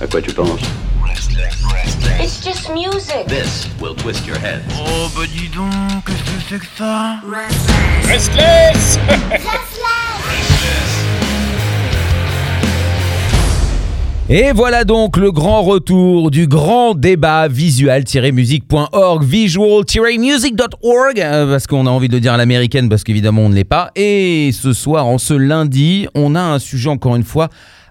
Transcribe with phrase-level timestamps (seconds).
[0.00, 0.60] À quoi tu penses
[2.20, 3.26] It's just music.
[3.28, 4.62] This will twist your head.
[4.76, 5.70] Oh bah dis donc,
[6.04, 7.20] qu'est-ce que c'est que ça
[8.08, 8.98] Restless
[14.28, 21.90] Et voilà donc le grand retour du grand débat visual-music.org, visual-music.org, euh, parce qu'on a
[21.90, 23.90] envie de le dire à l'américaine, parce qu'évidemment on ne l'est pas.
[23.94, 27.48] Et ce soir, en ce lundi, on a un sujet encore une fois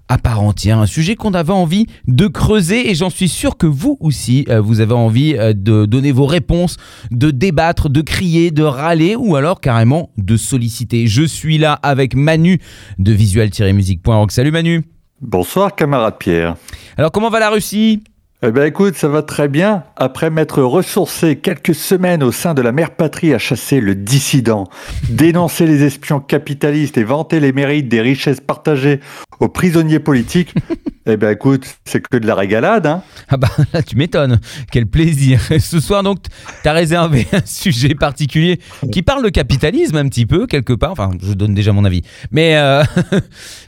[0.10, 3.66] à part entière, un sujet qu'on avait envie de creuser et j'en suis sûr que
[3.66, 6.78] vous aussi, euh, vous avez envie euh, de donner vos réponses,
[7.12, 11.08] de débattre, de crier, de râler ou alors carrément de solliciter.
[11.08, 12.60] Je suis là avec Manu
[13.00, 14.32] de visual-music.org.
[14.32, 14.84] Salut Manu
[15.22, 16.58] Bonsoir camarade Pierre.
[16.98, 18.04] Alors comment va la Russie?
[18.46, 19.86] Eh bien écoute, ça va très bien.
[19.96, 24.68] Après m'être ressourcé quelques semaines au sein de la mère patrie à chasser le dissident,
[25.08, 29.00] dénoncer les espions capitalistes et vanter les mérites des richesses partagées
[29.40, 30.54] aux prisonniers politiques,
[31.06, 32.86] eh bien écoute, c'est que de la régalade.
[32.86, 34.42] Hein Ah bah là tu m'étonnes,
[34.74, 35.40] quel plaisir.
[35.62, 36.18] Ce soir donc
[36.64, 38.60] t'as réservé un sujet particulier
[38.92, 42.02] qui parle de capitalisme un petit peu quelque part, enfin je donne déjà mon avis.
[42.32, 42.84] Mais euh,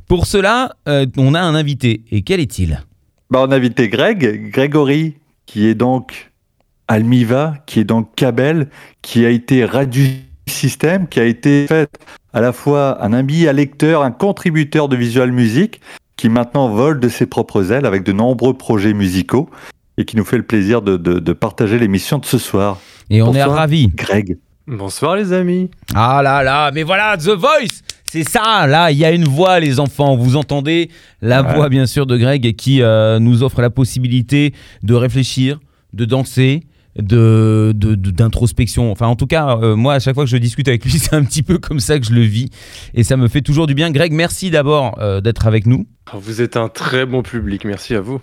[0.10, 2.04] pour cela, euh, on a un invité.
[2.12, 2.82] Et quel est-il?
[3.30, 6.32] Bah, On a invité Greg, Grégory, qui est donc
[6.88, 8.68] Almiva, qui est donc Cabel,
[9.02, 10.06] qui a été Radio
[10.48, 11.90] System, qui a été fait
[12.34, 15.82] à la fois un ami à lecteur, un contributeur de Visual Music,
[16.18, 19.50] qui maintenant vole de ses propres ailes avec de nombreux projets musicaux
[19.98, 22.80] et qui nous fait le plaisir de, de, de partager l'émission de ce soir.
[23.10, 23.88] Et on Bonsoir, est ravis.
[23.88, 24.38] Greg.
[24.68, 25.70] Bonsoir les amis.
[25.94, 27.82] Ah là là, mais voilà, The Voice
[28.16, 30.16] c'est ça, là, il y a une voix, les enfants.
[30.16, 30.90] Vous entendez
[31.22, 31.54] la ouais.
[31.54, 35.60] voix, bien sûr, de Greg qui euh, nous offre la possibilité de réfléchir,
[35.92, 36.62] de danser,
[36.98, 38.90] de d'introspection.
[38.90, 41.14] Enfin, en tout cas, euh, moi, à chaque fois que je discute avec lui, c'est
[41.14, 42.50] un petit peu comme ça que je le vis.
[42.94, 43.92] Et ça me fait toujours du bien.
[43.92, 45.86] Greg, merci d'abord euh, d'être avec nous.
[46.14, 47.66] Vous êtes un très bon public.
[47.66, 48.22] Merci à vous.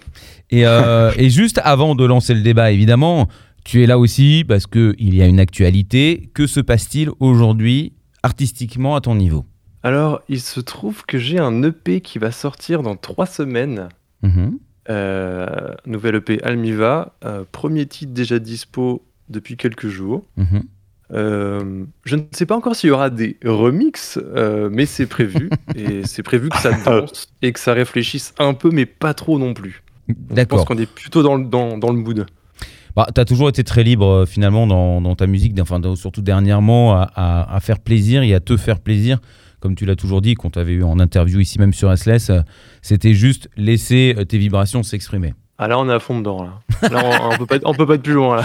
[0.51, 3.29] Et, euh, et juste avant de lancer le débat, évidemment,
[3.63, 6.31] tu es là aussi parce qu'il y a une actualité.
[6.33, 7.93] Que se passe-t-il aujourd'hui,
[8.23, 9.45] artistiquement, à ton niveau?
[9.83, 13.89] Alors, il se trouve que j'ai un EP qui va sortir dans trois semaines.
[14.23, 14.51] Mmh.
[14.91, 20.25] Euh, nouvelle EP Almiva, euh, premier titre déjà dispo depuis quelques jours.
[20.37, 20.59] Mmh.
[21.15, 24.19] Euh, je ne sais pas encore s'il y aura des remixes,
[24.71, 25.51] mais c'est prévu.
[25.75, 29.39] et c'est prévu que ça danse et que ça réfléchisse un peu, mais pas trop
[29.39, 29.83] non plus.
[30.09, 32.27] Je pense qu'on est plutôt dans le, dans, dans le mood.
[32.95, 36.95] Bah, tu as toujours été très libre finalement dans, dans ta musique, enfin, surtout dernièrement,
[36.95, 39.19] à, à, à, faire plaisir et à te faire plaisir
[39.63, 42.33] comme tu l'as toujours dit, qu'on t'avait eu en interview ici même sur SLS,
[42.83, 45.35] c'était juste laisser tes vibrations s'exprimer.
[45.65, 46.43] Ah là, on est à fond dedans.
[46.43, 48.39] Là, là on, on, peut pas on peut pas être plus loin.
[48.39, 48.43] Là.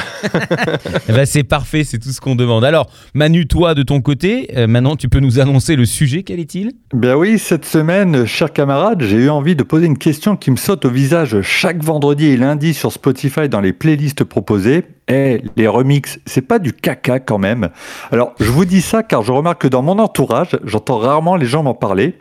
[1.08, 2.64] ben, c'est parfait, c'est tout ce qu'on demande.
[2.64, 6.22] Alors, Manu, toi, de ton côté, euh, maintenant, tu peux nous annoncer le sujet.
[6.22, 6.74] Quel est-il?
[6.94, 10.58] Ben oui, cette semaine, chers camarades, j'ai eu envie de poser une question qui me
[10.58, 14.84] saute au visage chaque vendredi et lundi sur Spotify dans les playlists proposées.
[15.08, 17.70] Eh, les remixes, c'est pas du caca quand même.
[18.12, 21.48] Alors, je vous dis ça car je remarque que dans mon entourage, j'entends rarement les
[21.48, 22.20] gens m'en parler.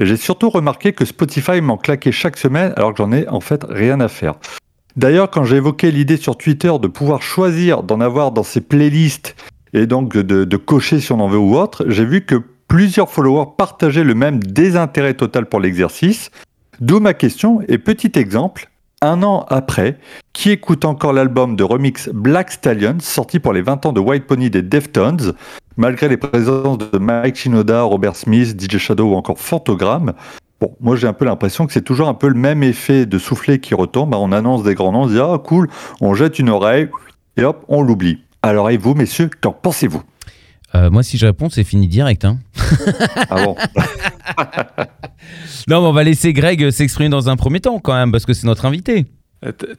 [0.00, 3.64] J'ai surtout remarqué que Spotify m'en claquait chaque semaine alors que j'en ai en fait
[3.68, 4.34] rien à faire.
[4.96, 9.34] D'ailleurs, quand j'ai évoqué l'idée sur Twitter de pouvoir choisir d'en avoir dans ses playlists
[9.72, 12.36] et donc de, cocher si on en veut ou autre, j'ai vu que
[12.68, 16.30] plusieurs followers partageaient le même désintérêt total pour l'exercice.
[16.80, 19.98] D'où ma question et petit exemple, un an après,
[20.32, 24.26] qui écoute encore l'album de remix Black Stallion, sorti pour les 20 ans de White
[24.26, 25.34] Pony des Deftones,
[25.76, 30.12] malgré les présences de Mike Shinoda, Robert Smith, DJ Shadow ou encore Fantogram
[30.60, 33.18] Bon, moi j'ai un peu l'impression que c'est toujours un peu le même effet de
[33.18, 34.14] soufflet qui retombe.
[34.14, 35.68] On annonce des grands noms, on dit ah cool,
[36.00, 36.88] on jette une oreille
[37.36, 38.22] et hop, on l'oublie.
[38.42, 40.02] Alors et vous, messieurs, qu'en pensez-vous?
[40.74, 42.24] Euh, moi, si je réponds, c'est fini direct.
[42.24, 42.38] Hein.
[43.30, 43.56] ah bon?
[45.66, 48.34] Non, mais on va laisser Greg s'exprimer dans un premier temps quand même, parce que
[48.34, 49.06] c'est notre invité.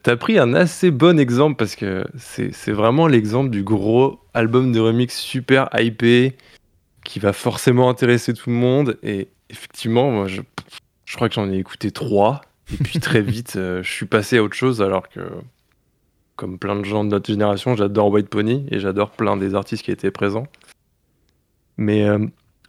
[0.03, 4.79] T'as pris un assez bon exemple parce que c'est vraiment l'exemple du gros album de
[4.79, 6.37] remix super hypé
[7.03, 8.99] qui va forcément intéresser tout le monde.
[9.01, 10.41] Et effectivement, moi, je,
[11.05, 12.41] je crois que j'en ai écouté trois.
[12.73, 15.21] Et puis très vite, euh, je suis passé à autre chose alors que,
[16.35, 19.83] comme plein de gens de notre génération, j'adore White Pony et j'adore plein des artistes
[19.83, 20.47] qui étaient présents.
[21.77, 22.19] Mais euh,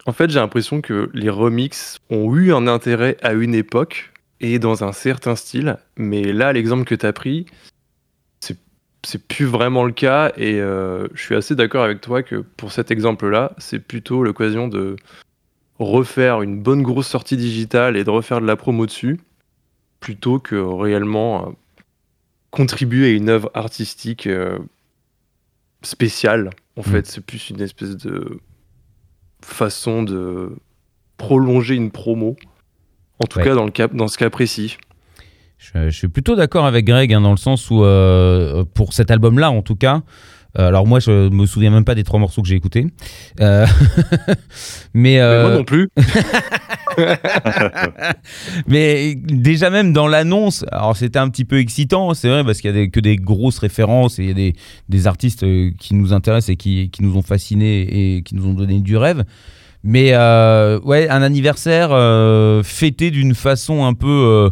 [0.05, 4.59] en fait, j'ai l'impression que les remixes ont eu un intérêt à une époque et
[4.59, 5.77] dans un certain style.
[5.95, 7.45] Mais là, l'exemple que tu as pris,
[9.07, 10.33] c'est plus vraiment le cas.
[10.37, 14.67] Et euh, je suis assez d'accord avec toi que pour cet exemple-là, c'est plutôt l'occasion
[14.67, 14.97] de
[15.79, 19.19] refaire une bonne grosse sortie digitale et de refaire de la promo dessus,
[19.99, 21.51] plutôt que réellement euh,
[22.51, 24.57] contribuer à une œuvre artistique euh,
[25.83, 26.49] spéciale.
[26.75, 26.83] En mmh.
[26.83, 28.39] fait, c'est plus une espèce de
[29.41, 30.51] façon de
[31.17, 32.35] prolonger une promo.
[33.19, 33.45] En tout ouais.
[33.45, 34.77] cas, dans, le cas, dans ce cas précis.
[35.57, 39.09] Je, je suis plutôt d'accord avec Greg hein, dans le sens où, euh, pour cet
[39.09, 40.01] album-là en tout cas,
[40.59, 42.85] euh, alors moi je me souviens même pas des trois morceaux que j'ai écoutés,
[43.41, 43.65] Euh,
[44.93, 45.89] mais, Mais moi non plus.
[48.67, 52.69] mais déjà même dans l'annonce, alors c'était un petit peu excitant, c'est vrai, parce qu'il
[52.69, 54.53] y a des- que des grosses références et il y a des,
[54.89, 55.45] des artistes
[55.79, 58.97] qui nous intéressent et qui, qui nous ont fascinés et qui nous ont donné du
[58.97, 59.23] rêve.
[59.83, 64.49] Mais euh, ouais, un anniversaire euh, fêté d'une façon un peu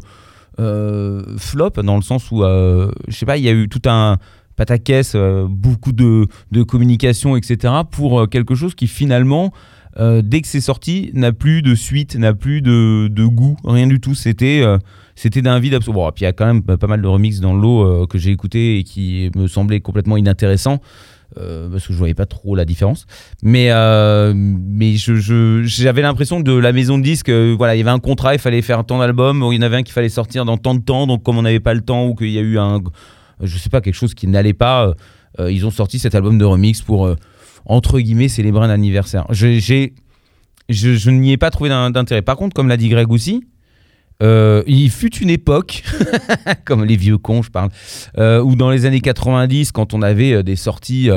[0.60, 4.18] euh, flop, dans le sens où, je sais pas, il y a eu tout un
[4.56, 5.16] pataquès,
[5.50, 9.52] beaucoup de, de communication, etc., pour quelque chose qui finalement,
[10.00, 14.00] dès que c'est sorti, n'a plus de suite, n'a plus de, de goût, rien du
[14.00, 14.16] tout.
[14.16, 14.64] C'était
[15.16, 15.96] c'était d'un vide absolu.
[15.96, 18.06] Bon, puis il y a quand même pas mal de remixes dans le lot euh,
[18.06, 20.80] que j'ai écouté et qui me semblaient complètement inintéressants.
[21.38, 23.06] Euh, parce que je voyais pas trop la différence,
[23.44, 27.80] mais euh, mais je- je- j'avais l'impression de la maison de disques, euh, voilà, il
[27.80, 29.92] y avait un contrat, il fallait faire tant d'albums, il y en avait un qui
[29.92, 32.30] fallait sortir dans tant de temps, donc comme on n'avait pas le temps ou qu'il
[32.32, 32.82] y a eu un,
[33.42, 34.94] je sais pas, quelque chose qui n'allait pas,
[35.50, 37.10] ils ont sorti cet album de remix pour
[37.66, 39.26] entre guillemets célébrer un anniversaire.
[39.32, 39.90] Je, je,
[40.70, 42.22] je n'y ai pas trouvé d'in- d'intérêt.
[42.22, 43.44] Par contre, comme l'a dit Greg aussi,
[44.24, 45.84] euh, il fut une époque,
[46.66, 47.70] comme les vieux cons, je parle,
[48.18, 51.10] euh, où dans les années 90, quand on avait euh, des sorties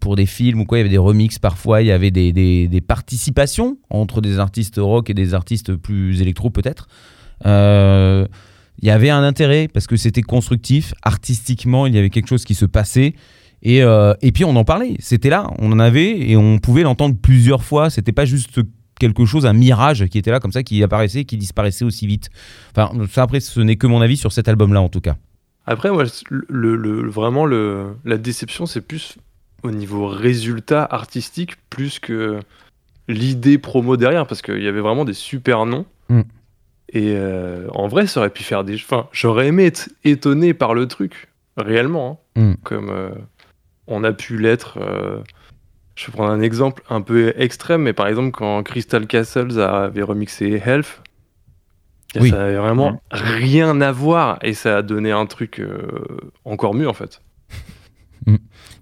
[0.00, 2.32] pour des films ou quoi, il y avait des remixes parfois, il y avait des,
[2.32, 6.88] des- participations entre des artistes rock et des artistes plus électro peut-être.
[7.44, 8.28] Il
[8.88, 12.54] y avait un intérêt parce que c'était constructif, artistiquement, il y avait quelque chose qui
[12.56, 13.14] se passait.
[13.62, 17.14] Et, et puis on en parlait, c'était là, on en avait et on pouvait l'entendre
[17.20, 17.90] plusieurs fois.
[17.90, 18.60] C'était pas juste
[19.02, 22.30] quelque chose, un mirage qui était là comme ça, qui apparaissait, qui disparaissait aussi vite.
[22.70, 25.16] Enfin, ça après, ce n'est que mon avis sur cet album-là en tout cas.
[25.66, 29.16] Après, moi, le, le- vraiment, le, la déception, c'est plus
[29.62, 32.40] au niveau résultat artistique, plus que
[33.08, 35.86] l'idée promo derrière, parce qu'il y avait vraiment des super noms.
[36.08, 36.20] Mm.
[36.94, 38.74] Et euh, en vrai, ça aurait pu faire des.
[38.74, 42.20] Enfin, j'aurais aimé être étonné par le truc, réellement.
[42.36, 42.40] hein.
[42.42, 42.54] Mm.
[42.64, 43.10] Comme euh,
[43.86, 44.78] on a pu l'être.
[44.80, 45.20] euh,
[46.02, 50.02] je vais prendre un exemple un peu extrême, mais par exemple, quand Crystal Castles avait
[50.02, 51.00] remixé Health,
[52.18, 52.30] Oui.
[52.30, 55.86] ça avait vraiment rien à voir et ça a donné un truc euh,
[56.44, 57.22] encore mieux en fait.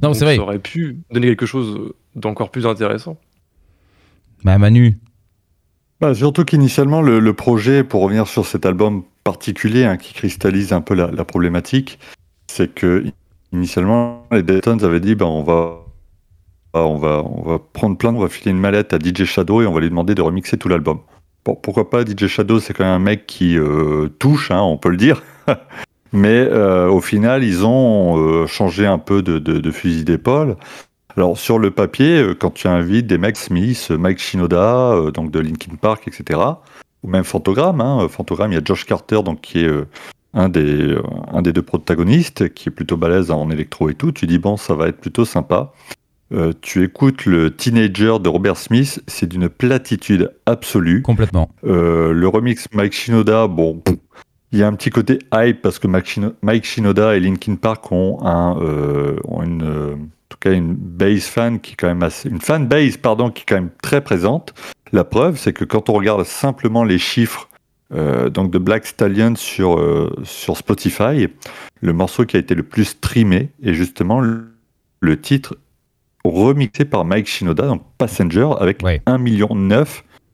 [0.03, 0.37] Non, Donc c'est vrai.
[0.37, 3.19] Ça aurait pu donner quelque chose d'encore plus intéressant.
[4.45, 4.99] Bah, Manu,
[6.01, 10.73] Bah, surtout qu'initialement, le, le projet, pour revenir sur cet album particulier hein, qui cristallise
[10.73, 11.99] un peu la, la problématique,
[12.47, 13.05] c'est que
[13.53, 15.85] initialement, les Daytons avaient dit bah, on, va,
[16.75, 19.67] on, va, on va prendre plein, on va filer une mallette à DJ Shadow et
[19.67, 21.01] on va lui demander de remixer tout l'album.
[21.45, 24.77] Bon, pourquoi pas DJ Shadow, c'est quand même un mec qui euh, touche, hein, on
[24.77, 25.23] peut le dire.
[26.13, 30.57] Mais euh, au final, ils ont euh, changé un peu de, fusil d'épaule.
[31.17, 35.75] Alors sur le papier, quand tu invites des mecs Smith, Mike Shinoda, donc de Linkin
[35.81, 36.41] Park, etc.,
[37.03, 39.71] ou même Fantogram, hein, Fantogram, il y a Josh Carter, donc qui est
[40.35, 40.97] un des
[41.33, 44.13] un des deux protagonistes, qui est plutôt balèze en électro et tout.
[44.13, 45.73] Tu dis bon, ça va être plutôt sympa.
[46.32, 51.03] Euh, tu écoutes le Teenager de Robert Smith, c'est d'une platitude absolue.
[51.03, 51.50] complètement.
[51.65, 53.82] Euh, le remix Mike Shinoda, bon,
[54.53, 57.56] il y a un petit côté hype parce que Mike, Shino- Mike Shinoda et Linkin
[57.56, 59.97] Park ont, un, euh, ont une, en
[60.29, 63.43] tout cas une base fan qui est quand même assez, une fan base pardon qui
[63.43, 64.55] est quand même très présente.
[64.93, 67.49] La preuve, c'est que quand on regarde simplement les chiffres
[67.93, 71.26] euh, donc de Black Stallion sur euh, sur Spotify,
[71.81, 74.52] le morceau qui a été le plus streamé est justement le,
[75.00, 75.57] le titre
[76.25, 79.00] remixé par Mike Shinoda, donc Passenger, avec Ouais.
[79.07, 79.49] 1,9 million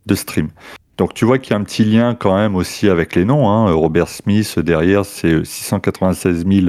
[0.07, 0.50] de streams.
[0.99, 3.49] Donc tu vois qu'il y a un petit lien quand même aussi avec les noms.
[3.50, 3.71] hein.
[3.73, 6.69] Robert Smith derrière, c'est 696 000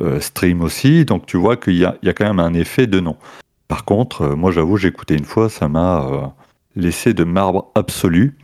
[0.00, 1.04] euh, streams aussi.
[1.04, 3.16] Donc tu vois qu'il y a, il y a quand même un effet de nom.
[3.68, 6.26] Par contre, euh, moi j'avoue, j'ai écouté une fois, ça m'a euh,
[6.76, 8.38] laissé de marbre absolu.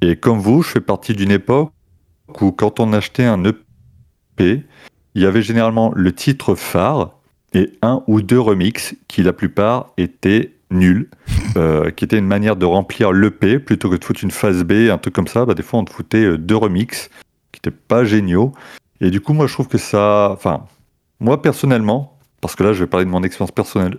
[0.00, 1.70] Et comme vous, je fais partie d'une époque
[2.40, 4.64] où quand on achetait un EP,
[5.14, 7.15] il y avait généralement le titre phare
[7.56, 11.08] et un ou deux remixes qui la plupart étaient nuls,
[11.56, 14.90] euh, qui était une manière de remplir l'EP plutôt que de foutre une phase B,
[14.90, 15.46] un truc comme ça.
[15.46, 17.08] Bah, des fois, on te foutait euh, deux remixes
[17.52, 18.52] qui n'étaient pas géniaux.
[19.00, 20.30] Et du coup, moi, je trouve que ça.
[20.32, 20.64] Enfin,
[21.18, 23.98] moi, personnellement, parce que là, je vais parler de mon expérience personnelle,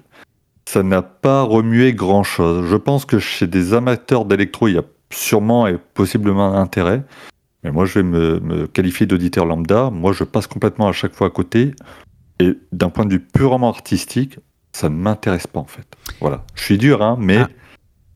[0.65, 2.67] ça n'a pas remué grand chose.
[2.67, 7.03] Je pense que chez des amateurs d'électro, il y a sûrement et possiblement un intérêt.
[7.63, 9.89] Mais moi, je vais me, me qualifier d'auditeur lambda.
[9.89, 11.73] Moi, je passe complètement à chaque fois à côté.
[12.39, 14.37] Et d'un point de vue purement artistique,
[14.73, 15.87] ça ne m'intéresse pas en fait.
[16.21, 16.43] Voilà.
[16.55, 17.47] Je suis dur, hein, mais Ah.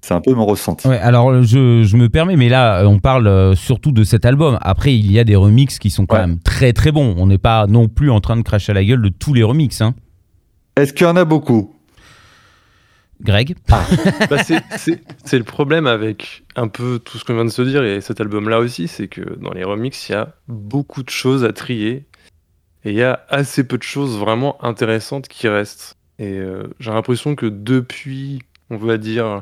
[0.02, 0.88] c'est un peu mon ressenti.
[0.88, 4.26] Ouais, alors je, je me permets, mais là, euh, on parle euh, surtout de cet
[4.26, 4.60] album.
[4.62, 6.28] Après, il y a des remixes qui sont quand Ouais.
[6.28, 7.16] même très très bons.
[7.18, 9.44] On n'est pas non plus en train de cracher à la gueule de tous les
[9.44, 9.82] remixes.
[9.82, 9.96] hein.
[10.78, 11.74] Est-ce qu'il y en a beaucoup?
[13.22, 13.56] Greg?
[14.30, 17.62] Bah, c'est- c'est c'est le problème avec un peu tout ce qu'on vient de se
[17.62, 21.10] dire et cet album-là aussi, c'est que dans les remixes, il y a beaucoup de
[21.10, 22.06] choses à trier
[22.84, 25.98] et il y a assez peu de choses vraiment intéressantes qui restent.
[26.20, 29.42] Et euh, j'ai l'impression que depuis, on va dire,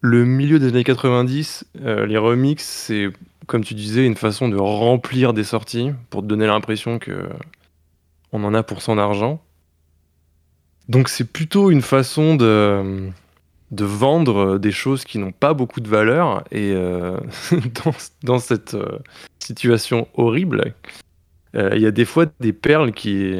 [0.00, 3.08] le milieu des années 90, euh, les remixes, c'est,
[3.46, 7.28] comme tu disais, une façon de remplir des sorties pour te donner l'impression que
[8.32, 9.42] on en a pour son argent.
[10.88, 13.10] Donc c'est plutôt une façon de
[13.70, 16.44] de vendre des choses qui n'ont pas beaucoup de valeur.
[16.50, 17.18] Et euh,
[18.22, 18.76] dans, cette
[19.38, 20.72] situation horrible,
[21.54, 23.34] il y a des fois des perles qui,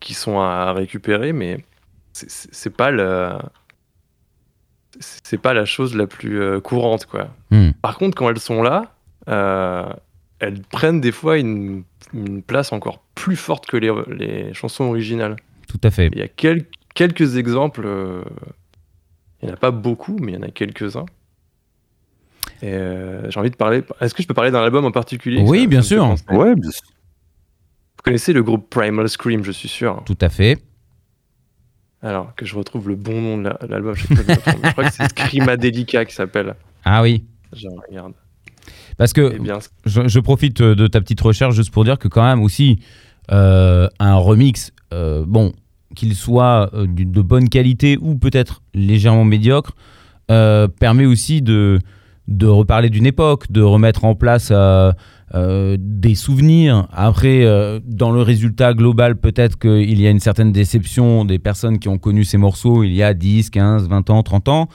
[0.00, 1.58] qui sont à récupérer, mais
[2.12, 3.50] c'est- pas la
[5.00, 7.28] c'est pas la chose la plus euh, courante quoi.
[7.50, 7.70] Hmm.
[7.80, 8.94] Par contre, quand elles sont là,
[9.28, 9.90] euh,
[10.38, 15.36] elles prennent des fois une, une place encore plus forte que les, les chansons originales.
[15.68, 16.08] Tout à fait.
[16.12, 17.82] Il y a quel- quelques exemples.
[17.86, 18.22] euh,
[19.40, 21.06] il n'y en a pas beaucoup, mais il y en a quelques-uns.
[22.62, 23.82] Euh, j'ai envie de parler.
[24.00, 25.42] Est-ce que je peux parler d'un album en particulier?
[25.44, 26.14] Oui, bien sûr.
[26.30, 26.82] Ouais, bien sûr.
[28.04, 30.02] Vous connaissez le groupe Primal Scream, je suis sûr.
[30.04, 30.58] Tout à fait.
[32.02, 33.94] Alors que je retrouve le bon nom de la- l'album.
[33.94, 36.56] Je, sais pas, je crois que c'est Scrimadelica qui s'appelle.
[36.84, 37.22] Ah oui.
[37.54, 38.14] Je regarde.
[38.96, 41.98] Parce que Eh bien, je, je profite euh, de ta petite recherche juste pour dire
[41.98, 42.80] que quand même aussi
[43.30, 45.52] euh, un remix, euh, bon,
[45.94, 49.76] qu'il soit de bonne qualité ou peut-être légèrement médiocre,
[50.32, 51.78] euh, permet aussi de,
[52.26, 54.52] de reparler d'une époque, de remettre en place
[55.34, 56.86] euh, des souvenirs.
[56.92, 61.78] Après, euh, dans le résultat global, peut-être qu'il y a une certaine déception des personnes
[61.78, 64.68] qui ont connu ces morceaux il y a 10, 15, 20 ans, 30 ans.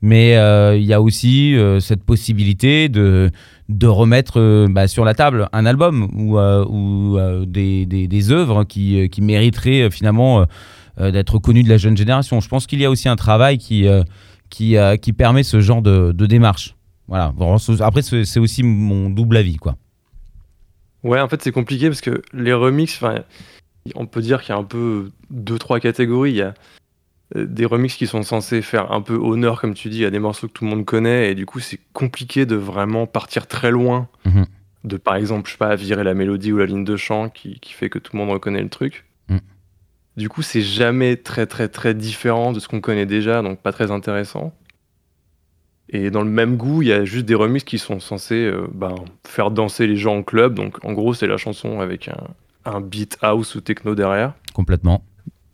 [0.00, 3.30] Mais euh, il y a aussi cette possibilité de,
[3.68, 9.20] de remettre bah, sur la table un album ou, ou des, des, œuvres qui, qui
[9.20, 10.46] mériteraient finalement
[10.98, 12.40] d'être connues de la jeune génération.
[12.40, 13.86] Je pense qu'il y a aussi un travail qui,
[14.48, 16.76] qui, qui permet ce genre de, de démarche.
[17.06, 17.34] Voilà.
[17.80, 19.56] Après, c'est aussi mon double avis.
[19.56, 19.76] Quoi.
[21.02, 23.00] Ouais, en fait, c'est compliqué parce que les remixes,
[23.94, 26.30] on peut dire qu'il y a un peu deux, trois catégories.
[26.30, 26.54] Il y a
[27.36, 30.18] euh, des remixes qui sont censés faire un peu honneur, comme tu dis, à des
[30.18, 33.70] morceaux que tout le monde connaît, et du coup, c'est compliqué de vraiment partir très
[33.70, 34.08] loin.
[34.24, 34.46] Mhm.
[34.82, 37.60] De, par exemple, je sais pas, virer la mélodie ou la ligne de chant qui,
[37.60, 39.04] qui fait que tout le monde reconnaît le truc.
[39.28, 39.40] Mhm.
[40.16, 43.72] Du coup, c'est jamais très, très, très différent de ce qu'on connaît déjà, donc pas
[43.72, 44.54] très intéressant.
[45.92, 48.66] Et dans le même goût, il y a juste des remixes qui sont censés euh,
[48.72, 48.94] ben,
[49.26, 50.54] faire danser les gens en club.
[50.54, 52.28] Donc en gros, c'est la chanson avec un,
[52.64, 54.34] un beat house ou techno derrière.
[54.54, 55.02] Complètement.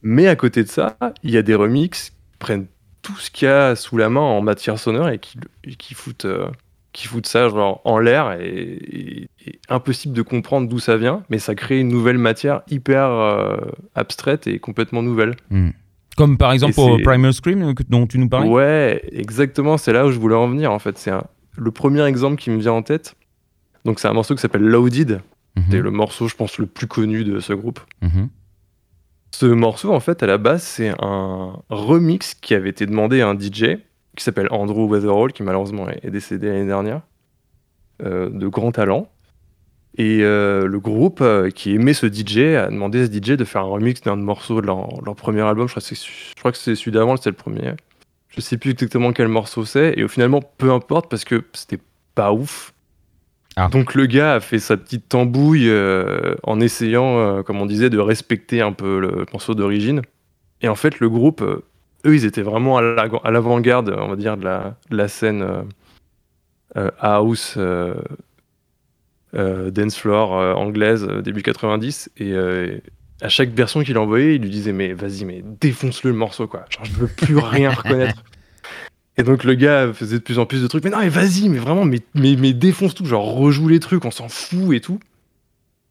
[0.03, 2.67] Mais à côté de ça, il y a des remixes qui prennent
[3.03, 5.95] tout ce qu'il y a sous la main en matière sonore et qui, et qui,
[5.95, 6.49] foutent, euh,
[6.93, 8.37] qui foutent ça genre, en l'air.
[8.41, 12.63] Et, et- et impossible de comprendre d'où ça vient, mais ça crée une nouvelle matière
[12.69, 13.57] hyper euh,
[13.95, 15.37] abstraite et complètement nouvelle.
[15.51, 15.71] Hmm.
[16.17, 18.49] Comme par exemple pour Primal Scream euh, dont tu nous parlais.
[18.49, 20.97] Ouais, exactement, c'est là où je voulais en venir en fait.
[20.99, 21.25] C'est un-
[21.57, 23.15] le premier exemple qui me vient en tête.
[23.85, 25.21] Donc c'est un morceau qui s'appelle Loaded.
[25.57, 25.65] Mhm.
[25.71, 27.81] C'est le morceau, je pense, le plus connu de ce groupe.
[28.03, 28.29] Mhm.
[29.33, 33.29] Ce morceau, en fait, à la base, c'est un remix qui avait été demandé à
[33.29, 33.79] un DJ
[34.17, 37.03] qui s'appelle Andrew Weatherall, qui malheureusement est est décédé l'année dernière,
[38.03, 39.09] euh, de grand talent.
[39.99, 43.45] Et euh, le groupe euh, qui aimait ce DJ a demandé à ce DJ de
[43.45, 45.67] faire un remix d'un morceau de leur, leur premier album.
[45.69, 47.73] Je crois que c'est, je crois que c'est celui d'avant, c'est le premier.
[48.29, 49.95] Je sais plus exactement quel morceau c'est.
[49.97, 51.81] Et au finalement, peu importe parce que c'était
[52.15, 52.75] pas ouf.
[53.57, 53.69] Ah.
[53.69, 57.99] Donc le gars a fait sa petite tambouille euh, en essayant, comme on disait, de
[57.99, 60.03] respecter un peu le morceau d'origine.
[60.61, 64.17] Et en fait, le groupe, eux, ils étaient vraiment à la- à l'avant-garde, on va
[64.17, 65.65] dire, de la, de la scène
[67.01, 67.57] house,
[69.37, 72.11] dance floor euh, anglaise, euh, début 90.
[72.19, 72.79] Et euh,
[73.21, 76.65] à chaque version qu'il envoyait, il lui disait Mais vas-y, mais défonce-le le morceau, quoi.
[76.71, 78.23] Genre, je veux plus rien reconnaître.
[79.19, 80.85] Et donc le gars faisait de plus en plus de trucs.
[80.85, 83.07] Mais non, mais vas-y, mais vraiment, mais, mais, mais défonce tout.
[83.07, 85.01] Genre, rejoue les trucs, on s'en fout et tout.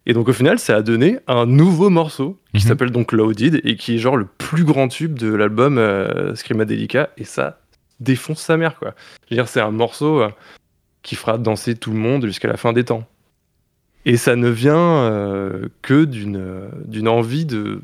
[0.06, 2.68] Et donc au final, ça a donné un nouveau morceau qui Mhm.
[2.70, 7.10] s'appelle donc Loaded et qui est genre le plus grand tube de l'album euh, Scrimadelica.
[7.18, 7.60] Et ça
[8.00, 8.94] défonce sa mère, quoi.
[9.28, 10.30] Je veux dire, c'est un morceau euh,
[11.02, 13.08] qui fera danser tout le monde jusqu'à la fin des temps.
[14.06, 17.82] Et ça ne vient euh, que d'une euh, envie de,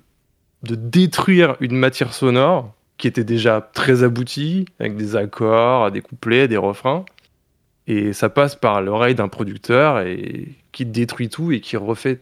[0.63, 6.47] de détruire une matière sonore qui était déjà très aboutie, avec des accords, des couplets,
[6.47, 7.03] des refrains.
[7.87, 12.19] Et ça passe par l'oreille d'un producteur et qui détruit tout et qui refait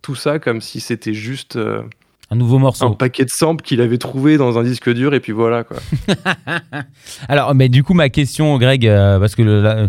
[0.00, 1.82] tout ça comme si c'était juste euh,
[2.30, 2.90] Un nouveau un morceau.
[2.94, 5.76] paquet de samples qu'il avait trouvé dans un disque dur et puis voilà quoi.
[7.28, 9.88] Alors, mais du coup, ma question, Greg, euh, parce que le- la- la-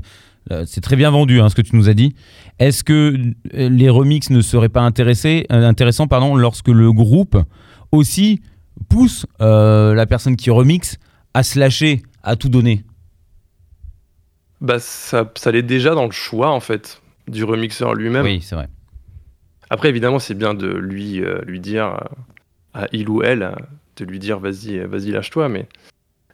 [0.66, 2.16] c'est très bien vendu hein, ce que tu nous as dit.
[2.60, 3.16] Est-ce que
[3.54, 7.38] euh, les remixes ne seraient pas intéressés, euh, intéressants pardon, lorsque le groupe
[7.92, 8.42] aussi
[8.90, 10.98] pousse euh, la personne qui remixe
[11.34, 12.84] à se lâcher, à tout donner?
[14.60, 18.26] Bah, ça, ça l'est déjà dans le choix, en fait, du remixeur lui-même.
[18.26, 18.70] Oui, c'est vrai.
[19.70, 23.52] Après, évidemment, c'est bien de lui, euh, lui dire euh, à il ou elle, euh,
[23.98, 25.50] de lui dire vas-y, euh, vas-y, lâche-toi.
[25.50, 25.68] Mais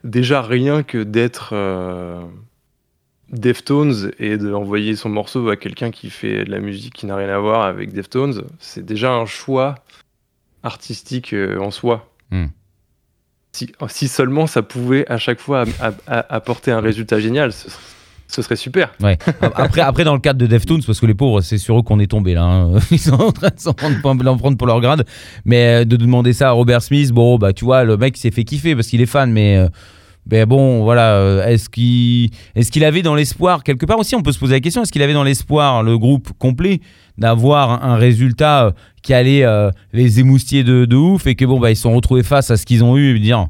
[0.04, 2.22] déjà, rien que d'être euh,
[3.34, 7.30] Deftones et d'envoyer son morceau à quelqu'un qui fait de la musique qui n'a rien
[7.30, 9.76] à voir avec Deftones, c'est déjà un choix
[10.64, 12.10] artistique euh, en soi.
[12.32, 12.46] Hmm.
[13.52, 15.66] Si, si seulement ça pouvait à chaque fois
[16.08, 17.82] apporter un résultat génial, ce, serait-
[18.28, 18.92] ce serait super.
[19.02, 19.18] Ouais.
[19.56, 22.00] Après, après, dans le cadre de Deftones, parce que les pauvres, c'est sur eux qu'on
[22.00, 22.44] est tombé là.
[22.44, 22.80] hein.
[22.92, 25.06] Ils sont en train de s'en prendre, pour- l'en prendre pour leur grade.
[25.46, 28.32] Mais euh, de demander ça à Robert Smith, bon, bah tu vois, le mec s'est
[28.32, 29.58] fait kiffer parce qu'il est fan, mais.
[29.58, 29.68] euh,
[30.26, 34.40] ben bon, voilà, euh, est-ce qu'il avait dans l'espoir, quelque part aussi, on peut se
[34.40, 36.80] poser la question, est-ce qu'il avait dans l'espoir, le groupe complet,
[37.18, 41.60] d'avoir un résultat euh, qui allait euh, les émoustiller de, de ouf et que bon,
[41.60, 43.48] bah, ils se sont retrouvés face à ce qu'ils ont eu et dire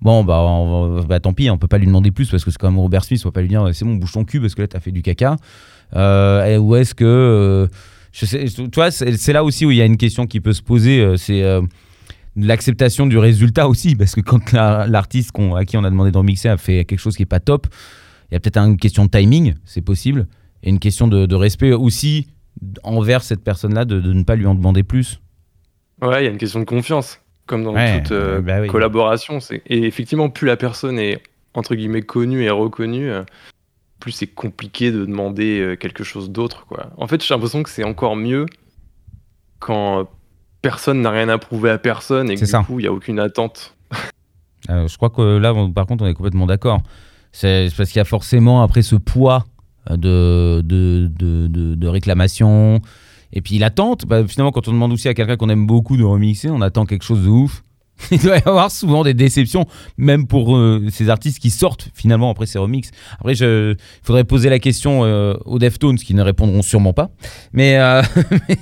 [0.00, 2.58] bon, bah, on bah tant pis, on peut pas lui demander plus parce que c'est
[2.58, 4.56] quand même Robert Smith, on va pas lui dire c'est bon, bouge ton cul parce
[4.56, 5.36] que là, t'as fait du caca.
[5.94, 7.68] Ou est-ce que.
[8.12, 11.14] tu vois, c'est là aussi où il y a une question qui peut se poser,
[11.16, 11.42] c'est
[12.36, 16.18] l'acceptation du résultat aussi, parce que quand la- l'artiste à qui on a demandé de
[16.18, 17.66] remixer a fait quelque chose qui est pas top,
[18.30, 20.26] il y a peut-être une question de timing, c'est possible,
[20.62, 22.28] et une question de, de respect aussi
[22.82, 25.20] envers cette personne-là, de, de ne pas lui en demander plus.
[26.02, 28.68] Ouais, il y a une question de confiance, comme dans Ouais, toute euh, bah oui.
[28.68, 29.38] collaboration.
[29.66, 31.22] Et effectivement, plus la personne est
[31.54, 33.22] entre guillemets connue et reconnue, euh,
[34.00, 36.66] plus c'est compliqué de demander euh, quelque chose d'autre.
[36.98, 38.44] En fait, j'ai l'impression que c'est encore mieux
[39.58, 40.08] quand
[40.68, 42.62] personne n'a rien à prouver à personne et que du ça.
[42.64, 43.74] coup, il n'y a aucune attente.
[44.68, 46.80] Euh, je crois que là, on- par contre, on est complètement d'accord.
[47.30, 49.44] C'est parce qu'il y a forcément après ce poids
[49.88, 52.80] de, de, de, de- de réclamation.
[53.32, 56.02] Et puis l'attente, bah, finalement, quand on demande aussi à quelqu'un qu'on aime beaucoup de
[56.02, 57.62] remixer, on attend quelque chose de ouf.
[58.10, 59.66] Il doit y avoir souvent des déceptions,
[59.98, 62.90] même pour euh, ces artistes qui sortent finalement après ces remixes.
[63.20, 67.10] Après, il faudrait poser la question euh, aux Deftones qui ne répondront sûrement pas.
[67.52, 68.02] Mais, euh,
[68.48, 68.58] mais,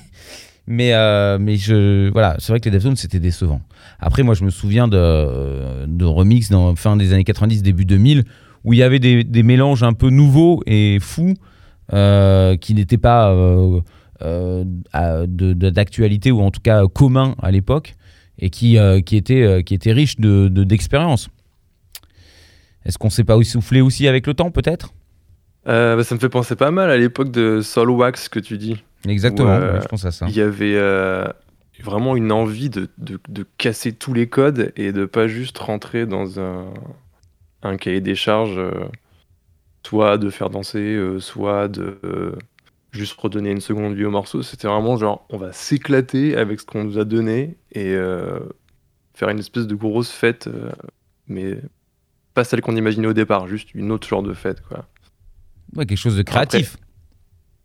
[0.68, 3.60] euh, mais je, voilà, c'est vrai que les Deftones c'était décevant.
[4.00, 8.24] Après, moi, je me souviens de, de remix dans fin des années 90, début 2000,
[8.64, 11.34] où il y avait des, des mélanges un peu nouveaux et fous
[11.92, 13.80] euh, qui n'étaient pas euh,
[14.22, 14.64] euh,
[14.96, 17.94] d'actualité ou en tout cas communs à l'époque
[18.38, 21.28] et qui, euh, qui, étaient, euh, qui étaient riches de- de- d'expérience.
[22.86, 24.92] Est-ce qu'on s'est pas soufflé aussi avec le temps, peut-être?
[25.68, 28.58] Euh, bah, ça me fait penser pas mal à l'époque de Soul Wax que tu
[28.58, 28.82] dis.
[29.08, 30.26] Exactement, ouais, je pense à ça.
[30.28, 31.26] Il y avait euh,
[31.82, 36.06] vraiment une envie de, de- de casser tous les codes et de pas juste rentrer
[36.06, 36.72] dans un,
[37.62, 38.70] un cahier des charges, euh,
[39.86, 42.32] soit de faire danser, euh, soit de euh,
[42.92, 44.42] juste redonner une seconde vie au morceau.
[44.42, 48.38] C'était vraiment genre, on va s'éclater avec ce qu'on nous a donné et euh,
[49.14, 50.70] faire une espèce de grosse fête, euh,
[51.28, 51.58] mais
[52.34, 54.86] pas celle qu'on imaginait au départ, juste une autre genre de fête, quoi.
[55.76, 56.76] Ouais, quelque chose de créatif.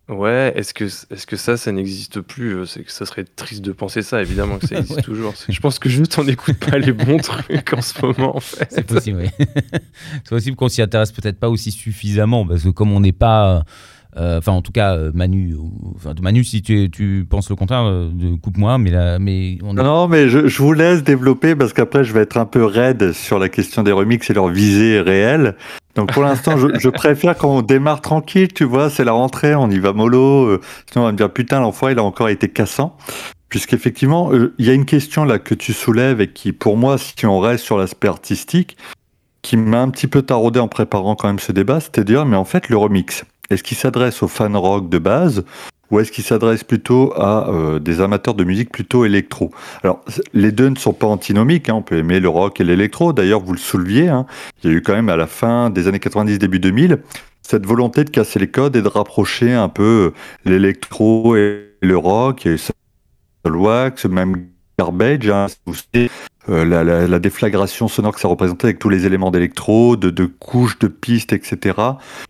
[0.10, 3.62] Ouais, est-ce que, est-ce que ça, ça n'existe plus Euh, C'est que ça serait triste
[3.64, 5.02] de penser ça, évidemment que ça existe Ouais.
[5.04, 5.34] toujours.
[5.48, 8.68] Je pense que juste on n'écoute pas les bons trucs en ce moment, en fait.
[8.72, 9.46] C'est possible, oui.
[10.24, 13.58] c'est possible qu'on s'y intéresse peut-être pas aussi suffisamment, parce que comme on n'est pas.
[13.58, 13.62] euh,
[14.40, 17.84] Enfin, en tout cas, euh, Manu, ou- enfin, Manu, si tu, tu penses le contraire,
[17.86, 18.10] euh,
[18.42, 22.04] coupe-moi, mais, là, mais on est- Non, mais je, je vous laisse développer parce qu'après
[22.04, 25.56] je vais être un peu raide sur la question des remixes et leur visée réelle.
[26.00, 29.80] Donc pour l'instant, je, préfère qu'on démarre tranquille, tu vois, c'est la rentrée, on y
[29.80, 30.46] va mollo.
[30.46, 32.96] euh, sinon on va me dire putain, l'enfoiré, il a encore été cassant.
[33.50, 36.98] Puisqu'effectivement, euh, il y a une question là que tu soulèves et qui, pour moi,
[36.98, 38.78] si on reste sur l'aspect artistique,
[39.42, 42.26] qui m'a un petit peu taraudé en préparant quand même ce débat, c'était de dire,
[42.26, 45.44] mais en fait, le remix, est-ce qu'il s'adresse aux fans rock de base
[45.92, 49.52] ou est-ce qu'il s'adresse plutôt à euh, des amateurs de musique plutôt électro?
[49.84, 53.14] Alors, les deux ne sont pas antinomiques, hein, on peut aimer le rock et l'électro,
[53.14, 54.26] d'ailleurs, vous le souleviez, hein,
[54.64, 57.00] il y a eu quand même à la fin des années 90, début 2000,
[57.42, 60.14] cette volonté de casser les codes et de rapprocher un peu
[60.46, 65.48] l'électro et le rock, il y a eu Wax, même Garbage, hein,
[66.48, 70.26] euh, la, la- la déflagration sonore que ça représentait avec tous les éléments d'électro, de,
[70.26, 71.76] couches, de pistes, etc.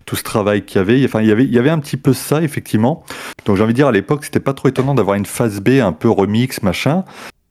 [0.07, 1.05] Tout ce travail qu'il y avait.
[1.05, 3.03] Enfin, il y avait, un petit peu ça, effectivement.
[3.45, 5.79] Donc j'ai envie de dire, à l'époque, c'était pas trop étonnant d'avoir une phase B
[5.79, 7.03] un peu remix, machin.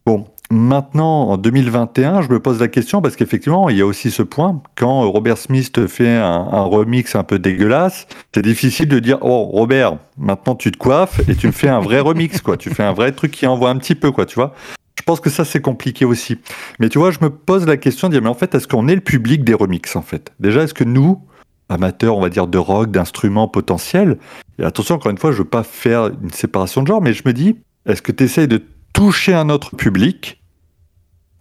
[0.05, 4.11] Bon, maintenant, en 2021, je me pose la question parce qu'effectivement, il y a aussi
[4.11, 4.61] ce point.
[4.75, 9.45] Quand Robert Smith fait un, un remix un peu dégueulasse, c'est difficile de dire, oh,
[9.45, 12.57] Robert, maintenant tu te coiffes et tu me fais un vrai remix, quoi.
[12.57, 14.55] Tu fais un vrai truc qui envoie un petit peu, quoi, tu vois.
[14.99, 16.39] Je pense que ça, c'est compliqué aussi.
[16.81, 18.89] Mais tu vois, je me pose la question de dire, mais en fait, est-ce qu'on
[18.89, 20.33] est le public des remixes, en fait?
[20.41, 21.23] Déjà, est-ce que nous,
[21.69, 24.19] amateurs, on va dire, de rock, d'instruments potentiels,
[24.59, 27.23] et attention, encore une fois, je veux pas faire une séparation de genre, mais je
[27.25, 27.57] me dis,
[27.87, 28.61] est-ce que tu essayes de
[28.93, 30.43] toucher un autre public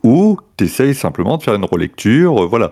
[0.04, 2.72] ou tu simplement de faire une relecture, euh, voilà.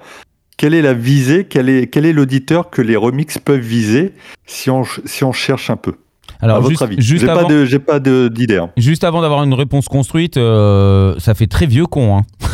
[0.58, 4.13] Quelle est la visée, quel est, l'auditeur que les remixes peuvent viser
[4.45, 5.95] si on cherche un peu?
[6.42, 8.58] À Alors, votre juste, avis juste J'ai pas avant, de- j'ai pas d'idée.
[8.58, 8.70] hein.
[8.78, 12.18] juste avant d'avoir une réponse construite, euh, ça fait très vieux con.
[12.18, 12.22] Hein.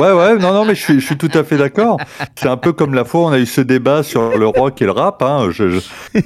[0.00, 1.98] Ouais, ouais, non, non, mais je suis, je suis tout à fait d'accord.
[2.34, 4.80] C'est un peu comme la fois où on a eu ce débat sur le rock
[4.80, 5.22] et le rap.
[5.22, 5.48] Hein.
[5.50, 5.80] Je, je-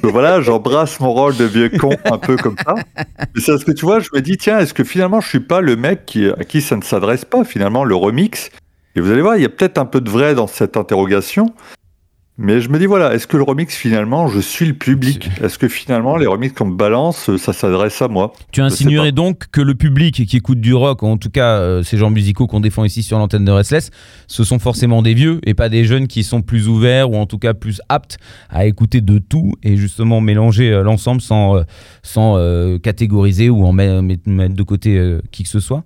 [0.05, 2.75] voilà, j'embrasse mon rôle de vieux con un peu comme ça.
[2.97, 5.41] Mais c'est ce que tu vois, je me dis, tiens, est-ce que finalement je suis
[5.41, 8.51] pas le mec qui, à qui ça ne s'adresse pas, finalement, le remix?
[8.95, 11.53] Et vous allez voir, il y a peut-être un peu de vrai dans cette interrogation.
[12.39, 15.59] Mais je me dis, voilà, est-ce que le remix, finalement, je suis le public Est-ce
[15.59, 19.63] que finalement, les remix qu'on me balance, ça s'adresse à moi Tu insinuerais donc que
[19.63, 22.85] le public qui écoute du rock, en tout cas euh, ces genres musicaux qu'on défend
[22.85, 23.91] ici sur l'antenne de Restless,
[24.27, 27.25] ce sont forcément des vieux et pas des jeunes qui sont plus ouverts ou en
[27.25, 28.19] tout cas plus aptes
[28.51, 31.63] à écouter de tout et justement mélanger euh, l'ensemble sans, euh,
[32.03, 35.85] sans euh, catégoriser ou en met- met- mettre de côté euh, qui que ce soit.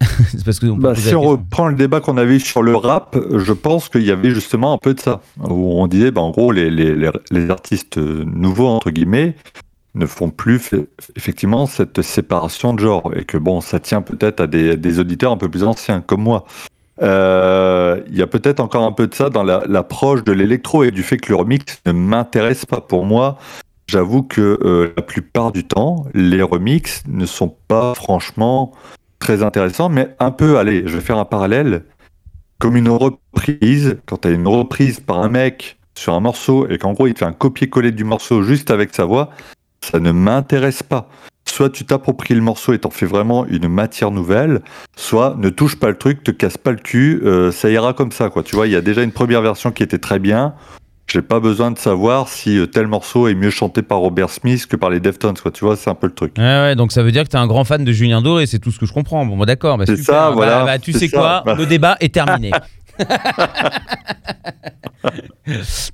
[0.30, 2.76] C'est parce que on peut Bah, si on reprend le débat qu'on avait sur le
[2.76, 6.20] rap, je pense qu'il y avait justement un peu de ça, où on disait, bah,
[6.20, 6.94] en gros, les, les,
[7.30, 9.34] les, artistes nouveaux, entre guillemets,
[9.94, 10.70] ne font plus
[11.16, 15.32] effectivement cette séparation de genre, et que bon, ça tient peut-être à des, des auditeurs
[15.32, 16.44] un peu plus anciens, comme moi.
[17.02, 20.84] Euh, Il y a peut-être encore un peu de ça dans la- l'approche de l'électro
[20.84, 23.38] et du fait que le remix ne m'intéresse pas pour moi.
[23.86, 28.72] J'avoue que euh, la plupart du temps, les remixes ne sont pas franchement
[29.24, 31.84] très intéressants, mais un peu, allez, je vais faire un parallèle,
[32.58, 36.76] comme une reprise, quand tu as une reprise par un mec sur un morceau et
[36.76, 39.30] qu'en gros il fait un copier-coller du morceau juste avec sa voix,
[39.80, 41.08] ça ne m'intéresse pas.
[41.48, 44.60] Soit tu t'appropries le morceau et t'en fais vraiment une matière nouvelle,
[44.94, 48.12] soit ne touche pas le truc, te casse pas le cul, euh, ça ira comme
[48.12, 48.42] ça, quoi.
[48.42, 50.54] Tu vois, il y a déjà une première version qui était très bien.
[51.06, 54.66] J'ai pas besoin de savoir si euh, tel morceau est mieux chanté par Robert Smith
[54.66, 55.50] que par les Deftones, quoi.
[55.50, 56.34] Tu vois, c'est un peu le truc.
[56.38, 58.46] Ouais, ouais, donc ça veut dire que tu es un grand fan de Julien Doré,
[58.46, 59.24] c'est tout ce que je comprends.
[59.26, 61.42] Bon, bah, d'accord, bah, C'est ça, Bah, voilà, bah, tu sais ça.
[61.44, 62.50] quoi, le débat est terminé.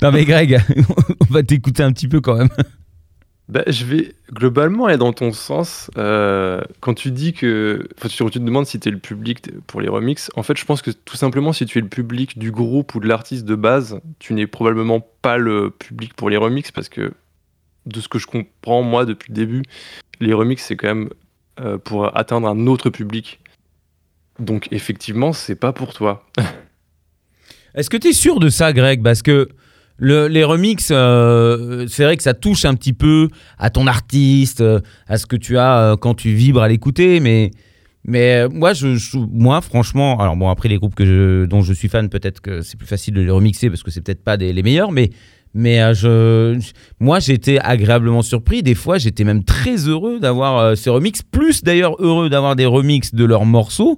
[0.02, 0.60] non mais Greg,
[1.30, 2.48] on va t'écouter un petit peu quand même.
[3.50, 5.90] Bah, je vais globalement aller dans ton sens.
[5.98, 7.88] euh, quand tu dis que.
[8.00, 10.30] Tu, te demandes si tu es le public pour les remixes.
[10.36, 13.00] En fait, je pense que tout simplement, si tu es le public du groupe ou
[13.00, 17.12] de l'artiste de base, tu n'es probablement pas le public pour les remixes parce que,
[17.86, 19.62] de ce que je comprends, moi, depuis le début,
[20.20, 21.10] les remixes, c'est quand même
[21.58, 23.40] euh, pour atteindre un autre public.
[24.38, 26.24] Donc, effectivement, c'est pas pour toi.
[27.74, 29.02] Est-ce que tu es sûr de ça, Greg?
[29.02, 29.48] Parce que
[30.00, 34.62] le- les remixes, euh, c'est vrai que ça touche un petit peu à ton artiste,
[34.62, 37.50] euh, à ce que tu as euh, quand tu vibres à l'écouter, mais.
[38.06, 38.72] Mais euh, moi,
[39.30, 42.86] moi, franchement, alors bon, après les groupes dont je suis fan, peut-être que c'est plus
[42.86, 45.10] facile de les remixer parce que c'est peut-être pas les meilleurs, mais,
[45.52, 45.78] mais
[46.98, 48.62] moi, j'étais agréablement surpris.
[48.62, 53.14] Des fois, j'étais même très heureux d'avoir ces remixes, plus d'ailleurs heureux d'avoir des remixes
[53.14, 53.96] de leurs morceaux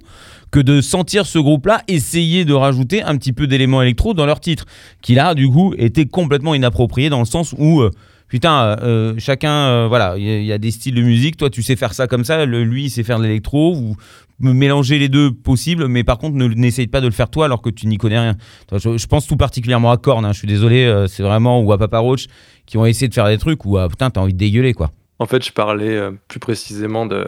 [0.53, 4.39] que de sentir ce groupe-là essayer de rajouter un petit peu d'éléments électro dans leur
[4.39, 4.65] titre,
[5.01, 7.89] qui là, du coup, était complètement inapproprié dans le sens où, euh,
[8.27, 11.75] putain, euh, chacun, euh, voilà, il y, a- des styles de musique, toi tu sais
[11.75, 13.95] faire ça comme ça, lui il sait faire de l'électro, vous
[14.39, 17.63] mélangez les deux possibles, mais par contre ne- n'essaye pas de le faire toi alors
[17.63, 18.35] que tu n'y connais rien.
[18.71, 21.97] Je, pense tout particulièrement à Korn, hein, je suis désolé, c'est vraiment, ou à Papa
[21.97, 22.27] Roach,
[22.67, 24.91] qui ont essayé de faire des trucs où, ah, putain, t'as envie de dégueuler, quoi.
[25.17, 27.25] En fait, je parlais plus précisément de,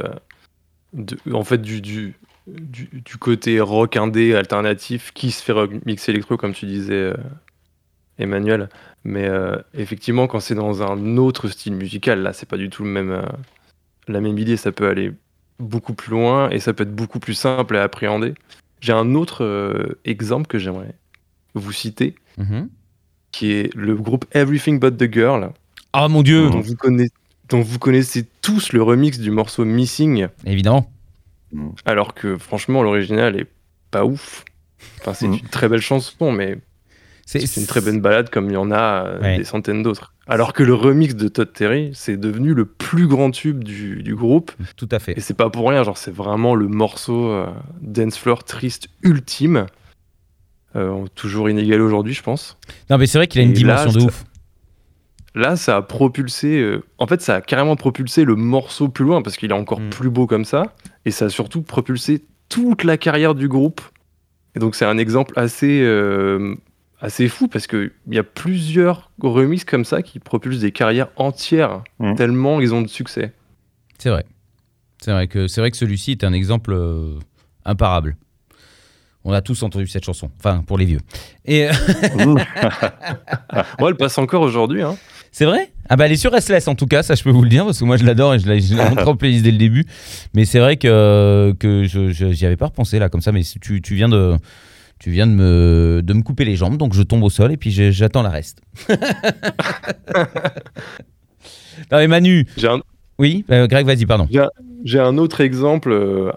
[0.93, 2.13] de- en fait, du, du,
[2.47, 7.13] du, du côté rock indé alternatif qui se fait remix électro, comme tu disais, euh,
[8.19, 8.69] Emmanuel.
[9.03, 12.84] Mais euh, effectivement, quand c'est dans un autre style musical, là, c'est pas du tout
[12.84, 13.21] le même, euh,
[14.08, 14.58] la même idée.
[14.58, 15.12] Ça peut aller
[15.60, 18.34] beaucoup plus loin et ça peut être beaucoup plus simple à appréhender.
[18.81, 20.93] J'ai un autre exemple que j'aimerais
[21.55, 22.69] vous citer, Mhm.
[23.31, 25.51] qui est le groupe Everything But the Girl,
[25.97, 27.12] Oh mon dieu, dont vous connaissez,
[27.49, 30.27] dont vous connaissez tous le remix du morceau Missing.
[30.45, 30.91] évidemment.
[31.86, 33.48] Alors que franchement, l'original est
[33.91, 34.44] pas ouf.
[35.02, 35.34] Enfin, c'est Mhm.
[35.36, 36.58] une très belle chanson, mais
[37.26, 39.38] c'est une très bonne balade comme il y en a euh, Ouais.
[39.38, 40.13] des centaines d'autres.
[40.28, 44.15] Alors que le remix de Todd Terry, c'est devenu le plus grand tube du, du
[44.15, 44.52] groupe.
[44.76, 45.13] Tout à fait.
[45.18, 47.46] Et c'est pas pour rien, genre c'est vraiment le morceau euh,
[47.82, 49.68] dance floor triste ultime.
[50.76, 52.58] Euh, toujours inégalé aujourd'hui, je pense.
[52.89, 54.26] Non mais c'est vrai qu'il a une Et là, dimension de ouf.
[55.36, 56.60] Là, ça a propulsé.
[56.62, 59.80] euh, En fait, ça a carrément propulsé le morceau plus loin parce qu'il est encore
[59.82, 59.89] Mm.
[59.89, 60.74] plus beau comme ça.
[61.06, 63.82] Et ça a surtout propulsé toute la carrière du groupe.
[64.56, 66.56] Et donc, c'est un exemple assez, euh,
[67.02, 71.84] assez fou parce qu'il y a plusieurs remixes comme ça qui propulsent des carrières entières
[72.00, 72.15] Mm.
[72.15, 73.34] tellement ils ont de succès.
[74.00, 74.26] C'est vrai.
[75.02, 77.19] C'est vrai que c'est vrai que celui-ci est un exemple euh,
[77.65, 78.15] imparable.
[79.25, 80.99] On a tous entendu cette chanson, enfin pour les vieux.
[81.45, 81.71] Et euh,
[83.79, 84.83] Moi, elle passe encore aujourd'hui.
[84.83, 84.95] Hein.
[85.31, 85.71] c'est vrai?
[85.89, 87.65] Ah bah elle est sur Restless en tout cas, ça je peux vous le dire,
[87.65, 89.85] parce que moi je l'adore et je l'ai en playlist dès le début.
[90.33, 93.81] Mais c'est vrai que, que je j'y avais pas repensé là comme ça, mais tu,
[93.81, 94.35] tu viens de...
[94.97, 97.57] Tu viens de me, de me couper les jambes, donc je tombe au sol et
[97.57, 98.61] puis j'attends la reste.
[98.89, 98.95] non
[101.91, 102.79] mais Manu, un,
[103.17, 104.27] oui, euh, Greg, vas-y, pardon.
[104.83, 106.31] j'ai un autre exemple euh,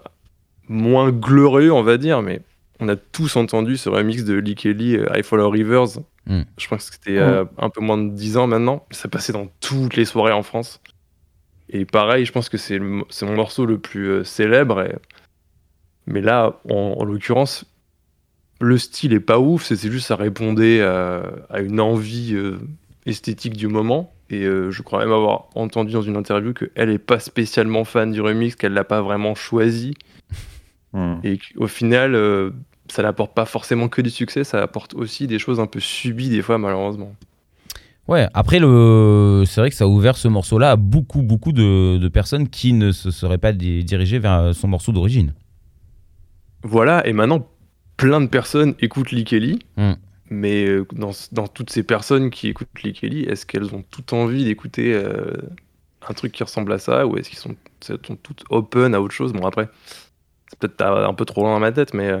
[0.67, 2.41] moins glorieux, on va dire, mais
[2.79, 5.99] on a tous entendu ce remix de Lee Kelly, euh, I Follow Rivers.
[6.25, 6.41] Mm.
[6.57, 8.85] Je pense que c'était euh, un peu moins de 10 ans maintenant.
[8.91, 10.81] Ça passait dans toutes les soirées en France.
[11.69, 14.81] Et pareil, je pense que c'est mon morceau le plus euh, célèbre.
[14.81, 14.95] et-
[16.07, 17.65] Mais là, en, en l'occurrence,
[18.61, 19.63] le style est pas ouf.
[19.65, 22.57] C'est c'est juste ça répondait à, à une envie euh,
[23.05, 24.13] esthétique du moment.
[24.31, 28.11] Et euh, je crois même avoir entendu dans une interview qu'elle est pas spécialement fan
[28.11, 29.95] du remix, qu'elle l'a pas vraiment choisi.
[30.93, 31.15] Hmm.
[31.23, 32.51] Et qu'au final, euh,
[32.91, 36.29] ça n'apporte pas forcément que du succès, ça apporte aussi des choses un peu subies
[36.29, 37.15] des fois, malheureusement.
[38.07, 39.43] Ouais, après, le...
[39.45, 42.73] c'est vrai que ça a ouvert ce morceau-là à beaucoup, beaucoup de, de personnes qui
[42.73, 45.33] ne se seraient pas di- dirigées vers euh, son morceau d'origine.
[46.63, 47.47] Voilà, et maintenant,
[47.97, 49.59] plein de personnes écoutent Lee Kelly.
[49.77, 49.91] Mm.
[50.31, 54.13] Mais euh, dans, dans toutes ces personnes qui écoutent Lee Kelly, est-ce qu'elles ont toutes
[54.13, 55.33] envie d'écouter euh,
[56.07, 59.33] un truc qui ressemble à ça Ou est-ce qu'ils sont, toutes open à autre chose?
[59.33, 59.69] Bon, après,
[60.47, 62.19] c'est peut-être un peu trop loin dans ma tête, mais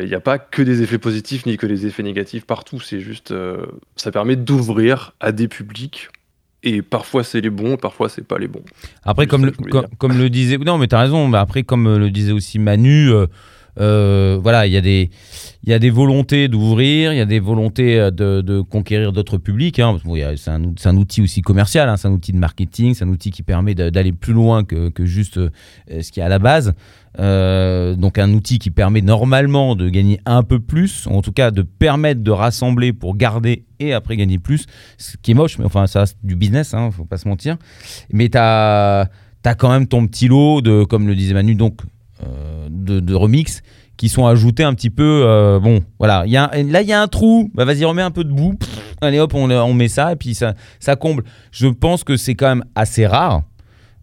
[0.00, 2.80] il n'y a pas que des effets positifs ni que des effets négatifs partout.
[2.80, 6.08] C'est juste, euh, ça permet d'ouvrir à des publics.
[6.64, 8.62] Et parfois c'est les bons, parfois c'est pas les bons.
[9.02, 10.58] Après, comme ça le, comme, le disait.
[10.58, 11.26] Non, mais t'as raison.
[11.28, 13.26] Mais après, comme euh, le disait aussi Manu, euh,
[13.80, 15.10] euh, voilà, il y, a des-
[15.66, 19.38] y a des volontés d'ouvrir, il y a des volontés euh, de, de conquérir d'autres
[19.38, 19.78] publics.
[19.78, 19.96] hein.
[20.36, 23.04] C'est un, ou- c'est un outil aussi commercial, hein, c'est un outil de marketing, c'est
[23.04, 25.50] un outil qui permet d'aller plus loin que, que juste euh,
[25.88, 26.74] ce qu'il y a à la base.
[27.18, 31.60] Donc un outil qui permet normalement de gagner un peu plus, en tout cas de
[31.62, 34.64] permettre de rassembler pour garder et après gagner plus,
[34.96, 37.56] ce qui est moche, mais enfin ça reste du business, hein, faut pas se mentir.
[38.12, 39.08] Mais tu as,
[39.58, 41.80] quand même ton petit lot de, comme le disait Manu, donc
[42.70, 43.62] de, de remix
[43.96, 45.22] qui sont ajoutés un petit peu.
[45.24, 48.02] euh, bon, voilà, il y a, là il y a un trou, bah, vas-y remets
[48.02, 48.58] un peu de boue,
[49.00, 51.24] allez hop, on, met ça et puis ça, ça comble.
[51.50, 53.42] Je pense que c'est quand même assez rare.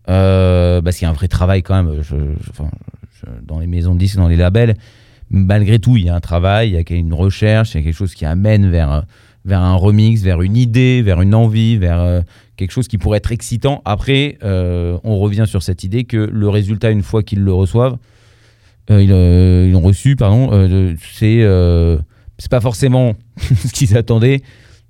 [0.10, 2.02] Euh, parce qu'il y a un vrai travail quand même
[3.44, 4.76] dans les maisons de disques, dans les labels.
[5.30, 7.84] Malgré tout, il y a un travail, il y a une recherche, il y a
[7.84, 9.02] quelque chose qui amène vers, euh,
[9.46, 12.22] vers un remix, vers une idée, vers une envie, vers euh,
[12.58, 13.82] quelque chose qui pourrait être excitant.
[13.86, 17.98] Après, euh, on revient sur cette idée que le résultat, une fois qu'ils le reçoivent,
[18.92, 20.50] euh, ils, l'ont reçu, pardon,
[21.18, 21.46] c'est
[22.42, 24.42] c'est pas forcément ce qu'ils attendaient,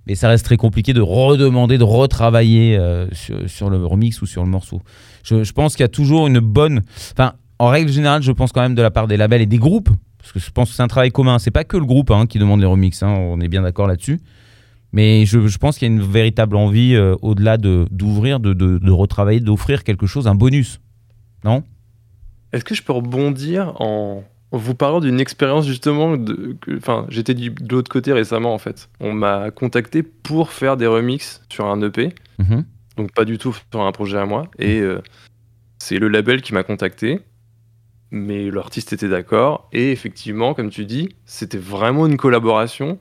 [0.06, 2.80] mais ça reste très compliqué de redemander, de retravailler
[3.12, 4.82] sur, le remix ou sur le morceau.
[5.24, 6.82] Je, pense qu'il y a toujours une bonne.
[7.58, 9.90] En règle générale, je pense quand même de la part des labels et des groupes,
[10.20, 11.40] parce que je pense que c'est un travail commun.
[11.40, 13.88] C'est pas que le groupe hein, qui demande les remixes, hein, on est bien d'accord
[13.88, 14.20] là-dessus.
[14.92, 18.54] Mais je, je pense qu'il y a une véritable envie, euh, au-delà de- d'ouvrir, de,
[18.54, 20.80] de, de retravailler, d'offrir quelque chose, un bonus.
[21.44, 21.64] Non?
[22.52, 27.36] Est-ce que je peux rebondir en, vous parlant d'une expérience justement de, que- enfin, j'étais
[27.36, 28.90] de l'autre côté récemment en fait.
[29.00, 32.66] On m'a contacté pour faire des remixes sur un EP, Mhm.
[32.98, 34.50] donc pas du tout sur un projet à moi.
[34.58, 35.02] Et euh,
[35.78, 37.20] c'est le label qui m'a contacté,
[38.10, 39.70] mais l'artiste était d'accord.
[39.72, 42.98] Et effectivement, comme tu dis, c'était vraiment une collaboration.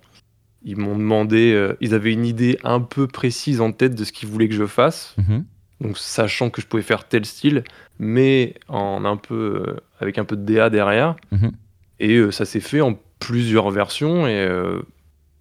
[0.63, 4.13] Ils m'ont demandé, euh, ils avaient une idée un peu précise en tête de ce
[4.13, 5.15] qu'ils voulaient que je fasse.
[5.19, 5.45] Mhm.
[5.81, 7.63] Donc sachant que je pouvais faire tel style,
[8.01, 11.15] mais en un peu euh, avec un peu de DA derrière.
[11.31, 11.53] Mhm.
[12.01, 14.49] Et euh, ça s'est fait en plusieurs versions et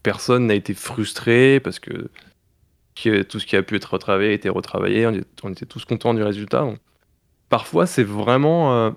[0.01, 2.09] personne n'a été frustré parce que
[2.95, 5.05] tout ce qui a pu être retravaillé a été retravaillé.
[5.43, 6.61] On, était tous contents du résultat.
[6.61, 6.79] Donc,
[7.49, 8.95] parfois c'est vraiment,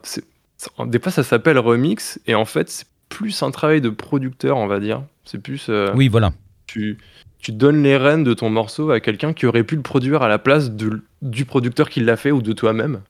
[0.86, 4.66] des fois ça s'appelle remix et en fait c'est plus un travail de producteur on
[4.66, 5.02] va dire.
[5.30, 6.32] C'est plus euh, Oui, voilà.
[6.66, 6.98] tu,
[7.38, 10.28] tu donnes les rênes de ton morceau à quelqu'un qui aurait pu le produire à
[10.28, 13.02] la place de, du producteur qui l'a fait ou de toi-même.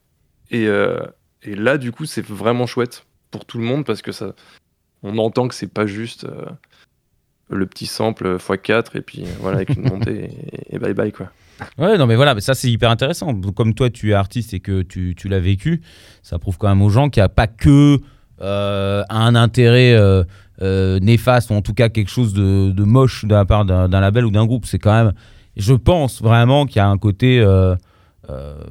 [0.50, 1.00] Et, euh,
[1.42, 4.34] et là, du coup, c'est vraiment chouette pour tout le monde parce que ça,
[5.02, 6.44] on entend que c'est pas juste euh,
[7.48, 10.24] le petit sample x4 et puis voilà, avec une montée
[10.68, 11.30] et, et bye bye quoi.
[11.78, 13.34] Ouais, non, mais voilà, mais ça c'est hyper intéressant.
[13.52, 15.80] Comme toi, tu es artiste et que tu, tu l'as vécu,
[16.22, 17.98] ça prouve quand même aux gens qu'il n'y a pas que
[18.42, 19.94] euh, un intérêt
[20.60, 24.24] néfaste, ou en tout cas quelque chose de, de moche de la part d'un label
[24.26, 24.66] ou d'un groupe.
[24.66, 25.12] C'est quand même,
[25.56, 27.40] je pense vraiment qu'il y a un côté.
[27.40, 27.74] euh,
[28.28, 28.62] euh,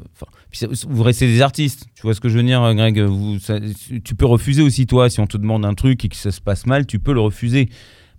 [0.87, 3.37] vous restez des artistes, tu vois ce que je veux dire, Greg vous,
[4.03, 6.41] Tu peux refuser aussi, toi, si on te demande un truc et que ça se
[6.41, 7.69] passe mal, tu peux le refuser.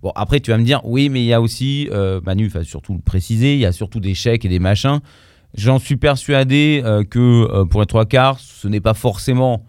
[0.01, 2.63] Bon, après, tu vas me dire, oui, mais il y a aussi, euh, Manu va
[2.63, 4.99] surtout le préciser, il y a surtout des chèques et des machins.
[5.53, 9.65] J'en suis persuadé euh, que, euh, pour être trois quarts, ce n'est pas forcément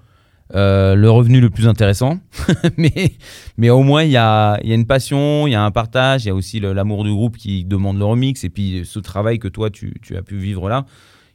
[0.55, 2.19] euh, le revenu le plus intéressant.
[2.77, 3.13] mais,
[3.57, 5.71] mais au moins, il y a, il y a une passion, il y a un
[5.71, 8.45] partage, il y a aussi l'amour du groupe qui demande le remix.
[8.45, 10.85] Et puis ce travail que toi, tu, tu as pu vivre là,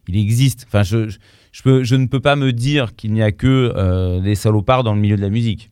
[0.07, 0.65] il existe.
[0.67, 1.17] Enfin, je, je,
[1.51, 4.83] je peux, je ne peux pas me dire qu'il n'y a que euh, des salopards
[4.83, 5.71] dans le milieu de la musique.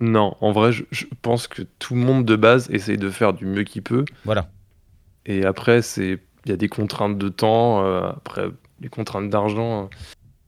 [0.00, 3.32] Non, en vrai, je, je pense que tout le monde de base essaye de faire
[3.32, 4.04] du mieux qu'il peut.
[4.26, 4.50] Voilà.
[5.24, 8.48] Et après, c'est il y a des contraintes de temps, euh, après
[8.80, 9.90] les contraintes d'argent.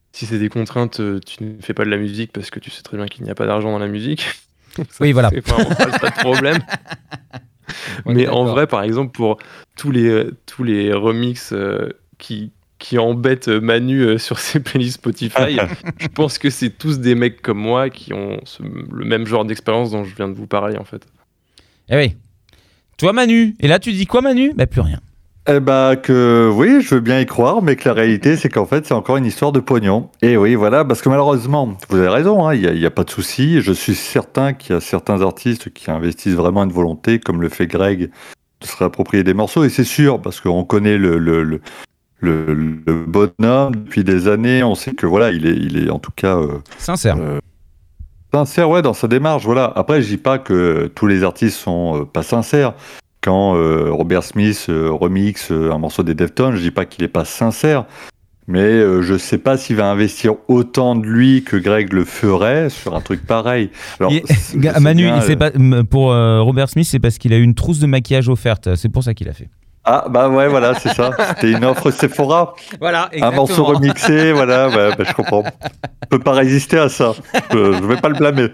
[0.09, 2.61] Euh, Si c'est des contraintes, euh, tu ne fais pas de la musique parce que
[2.61, 4.27] tu sais très bien qu'il n'y a pas d'argent dans la musique.
[4.77, 5.31] Ça, Oui, voilà.
[5.31, 5.65] pas,
[5.99, 6.59] pas de problème.
[8.07, 9.39] Mais en vrai, par exemple, pour
[9.77, 15.59] tous les, tous les remixes euh, qui, qui embêtent Manu euh, sur ses playlists Spotify,
[15.99, 19.45] je pense que c'est tous des mecs comme moi qui ont ce- le même genre
[19.45, 21.07] d'expérience dont je viens de vous parler en fait.
[21.91, 22.17] Eh oui.
[22.99, 23.55] Toi, Manu.
[23.61, 24.53] Et là, tu dis quoi, Manu?
[24.55, 25.01] Bah, plus rien.
[25.51, 28.67] Eh bah que oui, je veux bien y croire, mais que la réalité, c'est qu'en
[28.67, 30.11] fait, c'est encore une histoire de pognon.
[30.21, 33.09] Et oui, voilà, parce que malheureusement, vous avez raison, hein, il n'y a, pas de
[33.11, 33.63] souci.
[33.63, 37.49] Je suis certain qu'il y a certains artistes qui investissent vraiment une volonté, comme le
[37.49, 38.11] fait Greg,
[38.61, 39.65] de se réapproprier des morceaux.
[39.65, 41.61] Et c'est sûr, parce qu'on connaît le, le, le,
[42.21, 42.53] le,
[42.87, 44.63] le bonhomme depuis des années.
[44.63, 47.17] On sait que voilà, il est, il est en tout cas euh, Sincère.
[47.19, 47.39] euh,
[48.35, 49.47] sincère, ouais, dans sa démarche.
[49.47, 49.73] Voilà.
[49.77, 52.75] Après, je dis pas que tous les artistes sont euh, pas sincères.
[53.29, 57.05] Quand euh, Robert Smith euh, remix euh, un morceau des Deftones, je dis pas qu'il
[57.05, 57.85] est pas sincère,
[58.47, 62.97] mais je sais pas s'il va investir autant de lui que Greg le ferait sur
[62.97, 63.69] un truc pareil.
[64.01, 64.23] Alors, Il-
[64.81, 67.55] Manu, bien, il sait pas, m- pour Robert Smith, c'est parce qu'il a eu une
[67.55, 68.75] trousse de maquillage offerte.
[68.77, 69.51] C'est pour ça qu'il a fait.
[69.91, 71.13] Ah bah ouais, voilà, c'est ça.
[71.31, 74.69] C'était une offre Sephora, Voilà, un morceau remixé, voilà.
[74.69, 75.45] Ouais, bah, je comprends.
[76.03, 77.15] Je peux pas résister à ça.
[77.53, 78.49] Je, je vais pas le blâmer.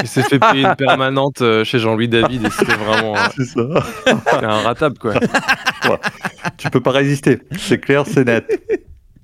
[0.00, 3.44] Il s'est fait payer une permanente euh, chez Jean-Louis David et c'était vraiment euh, C'est
[3.46, 3.62] ça.
[4.06, 5.14] c'était un ratable quoi.
[6.56, 7.40] tu peux pas résister.
[7.58, 8.44] C'est clair, c'est net.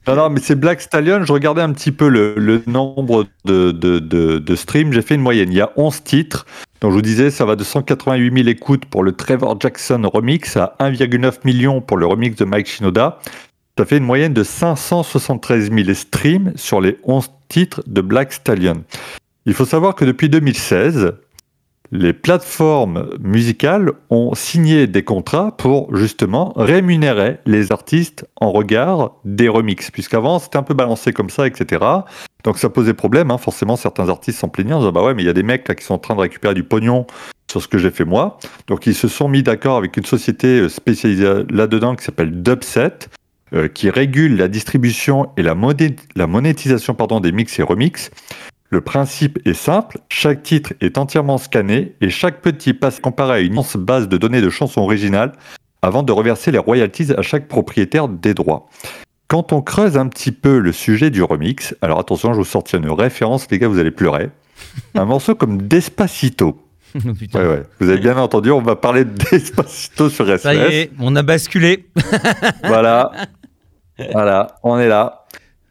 [0.06, 1.24] Non, non, mais c'est Black Stallion.
[1.24, 4.92] Je regardais un petit peu le, nombre de, de, de, de streams.
[4.92, 5.50] J'ai fait une moyenne.
[5.50, 6.46] Il y a 11 titres.
[6.80, 10.56] Donc, je vous disais, ça va de 188 000 écoutes pour le Trevor Jackson remix
[10.58, 13.18] à 1,9 million pour le remix de Mike Shinoda.
[13.78, 18.84] Ça fait une moyenne de 573 000 streams sur les 11 titres de Black Stallion.
[19.46, 21.14] Il faut savoir que depuis 2016,
[21.94, 29.48] les plateformes musicales ont signé des contrats pour justement rémunérer les artistes en regard des
[29.48, 31.84] remixes, puisqu'avant c'était un peu balancé comme ça, etc.
[32.42, 33.38] Donc ça posait problème, hein.
[33.38, 35.68] forcément certains artistes s'en plaignaient en disant bah ouais mais il y a des mecs
[35.68, 37.06] là qui sont en train de récupérer du pognon
[37.48, 38.38] sur ce que j'ai fait moi.
[38.66, 43.08] Donc ils se sont mis d'accord avec une société euh, spécialisée là-dedans qui s'appelle Dubset,
[43.52, 45.54] euh, qui régule la distribution et la,
[46.16, 48.10] la monétisation pardon, des mix et remix.
[48.74, 53.38] Le principe est simple, chaque titre est entièrement scanné et chaque petit passe comparé à
[53.38, 55.30] une immense base de données de chansons originales
[55.80, 58.68] avant de reverser les royalties à chaque propriétaire des droits.
[59.28, 62.80] Quand on creuse un petit peu le sujet du remix, alors attention, je vous sortir
[62.80, 64.30] une référence, les gars, vous allez pleurer.
[64.96, 66.60] Un morceau comme Despacito.
[66.94, 67.38] Putain.
[67.38, 70.40] Ouais, ouais, vous avez bien entendu, on va parler de Despacito sur SOS.
[70.40, 71.86] Ça y est, on a basculé.
[72.64, 73.12] Voilà.
[74.12, 75.23] voilà, on est là.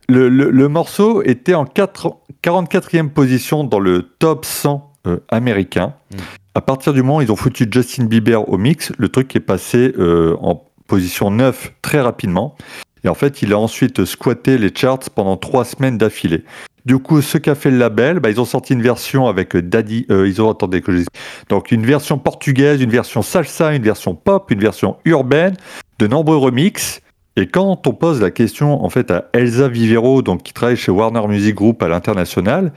[0.09, 5.93] Le, le- le morceau était en quatre- 44e position dans le top 100 euh, américain.
[6.11, 6.17] Mm.
[6.55, 9.39] À partir du moment où ils ont foutu Justin Bieber au mix, le truc est
[9.39, 12.55] passé euh, en position 9 très rapidement.
[13.03, 16.43] Et en fait, il a ensuite squatté les charts pendant trois semaines d'affilée.
[16.85, 20.05] Du coup, ce qu'a fait le label, bah, ils ont sorti une version avec Daddy.
[20.11, 21.03] euh, ils ont attendez que je
[21.49, 25.55] donc une version portugaise, une version salsa, une version pop, une version urbaine,
[25.99, 27.01] de nombreux remixes.
[27.35, 30.91] Et quand on pose la question en fait à Elsa Vivero, donc qui travaille chez
[30.91, 32.73] Warner Music Group à l'international,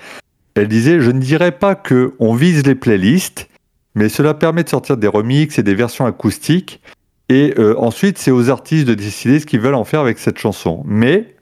[0.54, 3.48] elle disait je ne dirais pas que on vise les playlists,
[3.94, 6.80] mais cela permet de sortir des remixes et des versions acoustiques.
[7.28, 10.38] Et euh, ensuite, c'est aux artistes de décider ce qu'ils veulent en faire avec cette
[10.38, 10.82] chanson.
[10.86, 11.34] Mais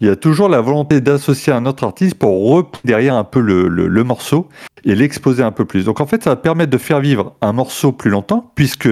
[0.00, 3.40] il y a toujours la volonté d'associer un autre artiste pour reprendre derrière un peu
[3.40, 4.48] le, le- le morceau
[4.84, 5.84] et l'exposer un peu plus.
[5.84, 8.88] Donc en fait, ça va permettre de faire vivre un morceau plus longtemps, puisque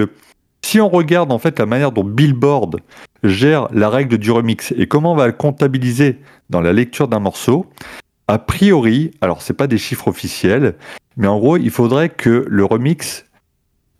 [0.65, 2.77] si on regarde en fait la manière dont Billboard
[3.23, 7.19] gère la règle du remix et comment on va le comptabiliser dans la lecture d'un
[7.19, 7.67] morceau,
[8.27, 10.75] a priori, alors c'est pas des chiffres officiels,
[11.17, 13.25] mais en gros, il faudrait que le remix,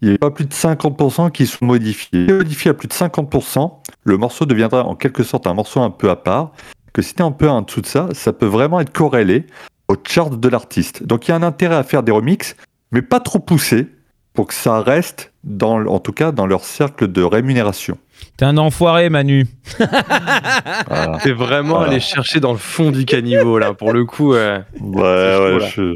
[0.01, 2.25] il n'y ait pas plus de 50% qui sont modifiés.
[2.25, 3.71] Si on modifie à plus de 50%,
[4.03, 6.51] le morceau deviendra en quelque sorte un morceau un peu à part,
[6.93, 9.45] que si tu un peu en dessous de ça, ça peut vraiment être corrélé
[9.87, 11.03] au chart de l'artiste.
[11.03, 12.55] Donc il y a un intérêt à faire des remixes,
[12.91, 13.87] mais pas trop poussés,
[14.35, 17.97] pour que ça reste, dans, en tout cas, dans leur cercle de rémunération.
[18.37, 19.45] T'es un enfoiré, Manu.
[19.77, 21.19] Voilà.
[21.23, 21.91] C'est vraiment Voilà.
[21.91, 23.73] aller chercher dans le fond du caniveau là.
[23.73, 25.95] Pour le coup, euh, Ouais, ouais, je-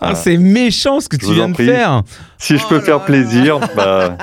[0.00, 2.02] Ah, c'est méchant ce que Je tu viens en de faire.
[2.38, 4.16] Si je peux Oh faire là plaisir, bah,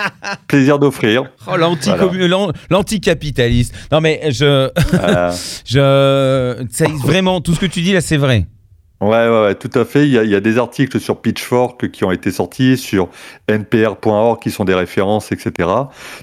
[0.47, 1.23] plaisir d'offrir.
[1.47, 1.91] Oh, l'anti-
[2.27, 3.73] l'an- l'anticapitaliste.
[3.91, 4.69] Non, mais je.
[4.91, 5.31] Voilà.
[5.65, 8.45] je vraiment, tout ce que tu dis là, c'est vrai.
[8.99, 10.07] Ouais, ouais, ouais, tout à fait.
[10.07, 13.09] Il y, a, il y a des articles sur Pitchfork qui ont été sortis, sur
[13.47, 15.69] npr.org qui sont des références, etc.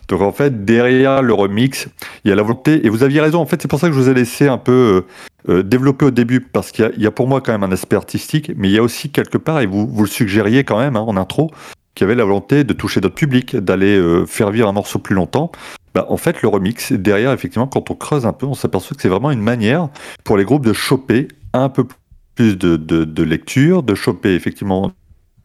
[0.09, 1.89] Donc en fait, derrière le remix,
[2.25, 3.95] il y a la volonté, et vous aviez raison, en fait, c'est pour ça que
[3.95, 5.07] je vous ai laissé un peu
[5.49, 7.71] euh, euh, développer au début, parce qu'il y y, a pour moi quand même un
[7.71, 10.81] aspect artistique, mais il y a aussi quelque part, et vous, vous le suggériez quand
[10.81, 11.53] même hein, en intro,
[11.95, 14.99] qu'il y avait la volonté de toucher d'autres publics, d'aller euh, faire vivre un morceau
[14.99, 15.53] plus longtemps.
[15.95, 19.03] Bah, en fait, le remix, derrière, effectivement, quand on creuse un peu, on s'aperçoit que
[19.03, 19.91] c'est vraiment une manière
[20.25, 21.97] pour les groupes de choper un peu plus
[22.37, 24.93] de, de, de lecture, de choper effectivement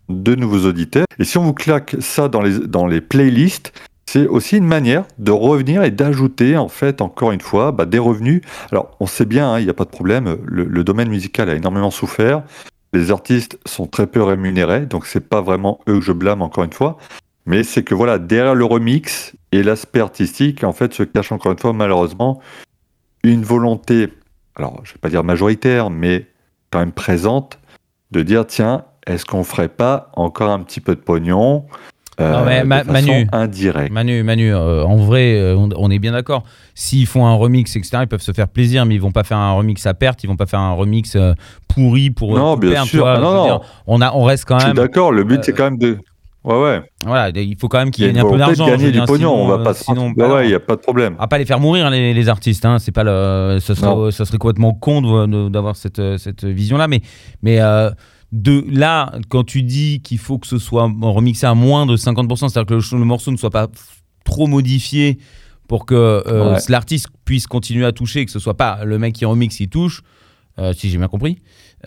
[0.10, 1.06] de nouveaux auditeurs.
[1.20, 2.42] Et si on vous claque ça dans
[2.88, 3.72] les, playlists,
[4.08, 8.00] c'est aussi une manière de revenir et d'ajouter, en fait, encore une fois, bah, des
[8.00, 8.42] revenus.
[8.72, 11.56] Alors, on sait bien, hein, il n'y a pas de problème, le, domaine musical a
[11.56, 12.44] énormément souffert.
[12.92, 16.64] Les artistes sont très peu rémunérés, donc c'est pas vraiment eux que je blâme, encore
[16.64, 16.98] une fois.
[17.46, 21.52] Mais c'est que voilà, derrière le remix et l'aspect artistique, en fait, se cache encore
[21.52, 22.42] une fois, malheureusement,
[23.24, 24.08] une volonté,
[24.56, 26.26] alors je vais pas dire majoritaire, mais
[26.72, 27.60] quand même présente,
[28.12, 31.66] de dire tiens, est-ce qu'on ferait pas encore un petit peu de pognon
[32.20, 33.28] euh, Non, mais de Ma- façon Manu.
[33.32, 36.44] indirecte Manu, Manu, euh, en vrai, euh, on, on est bien d'accord.
[36.76, 39.38] S'ils font un remix, etc., ils peuvent se faire plaisir, mais ils vont pas faire
[39.38, 41.18] un remix à perte, ils vont pas faire un remix
[41.68, 43.02] pourri pour Non, bien perdre, sûr.
[43.04, 43.44] vois, Ah, non, non.
[43.46, 44.78] dire, on a, on reste quand Je suis même.
[44.78, 45.98] d'accord, le but c'est quand même de.
[46.50, 46.82] Ouais, ouais.
[47.06, 48.66] Voilà, il faut quand même Il qu'il une un peu d'argent.
[48.68, 50.76] gagner du pognon, on va euh, pas se sinon, bah Ouais, il n'y a pas
[50.76, 51.16] de problème.
[51.20, 52.80] Va pas les faire mourir les, les artistes, hein.
[52.80, 57.02] c'est pas le, ça serait, ça serait complètement con d'avoir cette, cette vision-là, mais,
[57.44, 57.92] mais euh,
[58.32, 62.50] de là, quand tu dis qu'il faut que ce soit remixé à moins de 50%,
[62.50, 63.68] c'est-à-dire que le, le morceau ne soit pas
[64.26, 65.18] trop modifié
[65.68, 66.60] pour que euh, Ouais.
[66.70, 70.02] l'artiste puisse continuer à toucher, que ce soit pas le mec qui remixe qui touche,
[70.58, 71.38] euh, si j'ai bien compris.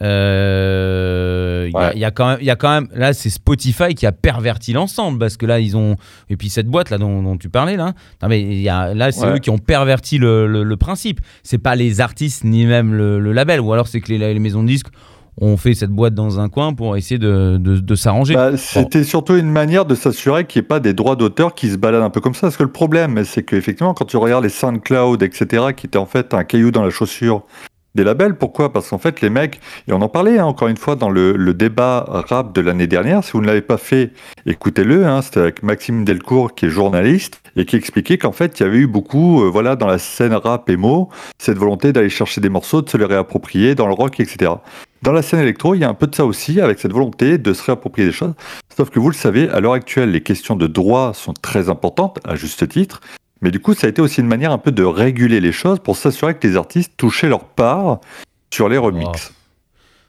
[0.01, 1.93] Euh, Il y a- Ouais.
[1.95, 4.13] il y, a quand même, il y a quand même, là, c'est Spotify qui a
[4.13, 5.97] perverti l'ensemble parce que là, ils ont,
[6.29, 9.13] et puis cette boîte là dont, dont tu parlais là, non mais y a, là,
[9.13, 9.35] c'est Ouais.
[9.37, 11.21] eux qui ont perverti le, le- le principe.
[11.43, 14.39] C'est pas les artistes ni même le, le label, ou alors c'est que les, les
[14.41, 14.89] maisons de disques
[15.41, 18.35] ont fait cette boîte dans un coin pour essayer de, de- de s'arranger.
[18.35, 21.71] Bah, C'était surtout une manière de s'assurer qu'il n'y ait pas des droits d'auteur qui
[21.71, 22.43] se baladent un peu comme ça.
[22.49, 26.07] Parce que le problème, c'est qu'effectivement, quand tu regardes les SoundCloud, etc., qui étaient en
[26.07, 27.45] fait un caillou dans la chaussure
[27.95, 28.73] des labels, pourquoi?
[28.73, 31.53] Parce qu'en fait, les mecs, et on en parlait hein, encore une fois dans le,
[31.53, 34.13] débat rap de l'année dernière, si vous ne l'avez pas fait,
[34.47, 38.63] écoutez-le, hein, c'était avec Maxime Delcourt, qui est journaliste, et qui expliquait qu'en fait, il
[38.63, 42.41] y avait eu beaucoup, euh, voilà, dans la scène rap émo, cette volonté d'aller chercher
[42.41, 44.53] des morceaux, de se les réapproprier dans le rock, etc.
[45.03, 47.37] Dans la scène électro, il y a un peu de ça aussi, avec cette volonté
[47.37, 48.35] de se réapproprier des choses.
[48.75, 52.21] Sauf que vous le savez, à l'heure actuelle, les questions de droit sont très importantes,
[52.25, 53.01] à juste titre.
[53.43, 55.79] Mais du coup, ça a été aussi une manière un peu de réguler les choses
[55.81, 57.99] pour s'assurer que les artistes touchaient leur part
[58.53, 59.33] sur les remixes.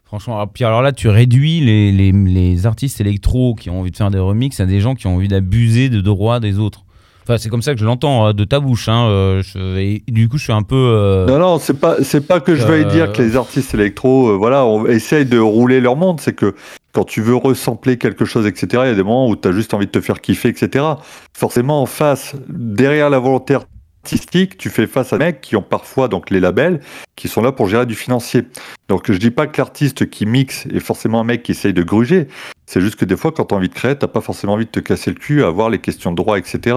[0.06, 3.90] Franchement, alors, puis alors là, tu réduis les, les, les artistes électro qui ont envie
[3.90, 6.82] de faire des remixes à des gens qui ont envie d'abuser de droits des autres.
[7.24, 8.90] Enfin, c'est comme ça que je l'entends euh, de ta bouche.
[8.90, 10.76] Hein, euh, je- et du coup, je suis un peu.
[10.76, 13.74] euh, Non, non, c'est pas, c'est pas que je Euh, veuille dire que les artistes
[13.74, 16.20] électro, euh, voilà, on essaye de rouler leur monde.
[16.20, 16.54] C'est que
[16.94, 19.52] quand tu veux ressembler quelque chose, etc., il y a des moments où tu as
[19.52, 20.86] juste envie de te faire kiffer, etc.
[21.34, 23.56] Forcément, en face, derrière la volonté
[24.04, 26.82] artistique, tu fais face à des mecs qui ont parfois, donc les labels,
[27.16, 28.44] qui sont là pour gérer du financier.
[28.90, 31.84] Donc je dis pas que l'artiste qui mixe est forcément un mec qui essaye de
[31.84, 32.28] gruger.
[32.68, 34.66] C'est juste que des fois, quand tu as envie de créer, t'as pas forcément envie
[34.66, 36.76] de te casser le cul à voir les questions de droit, etc.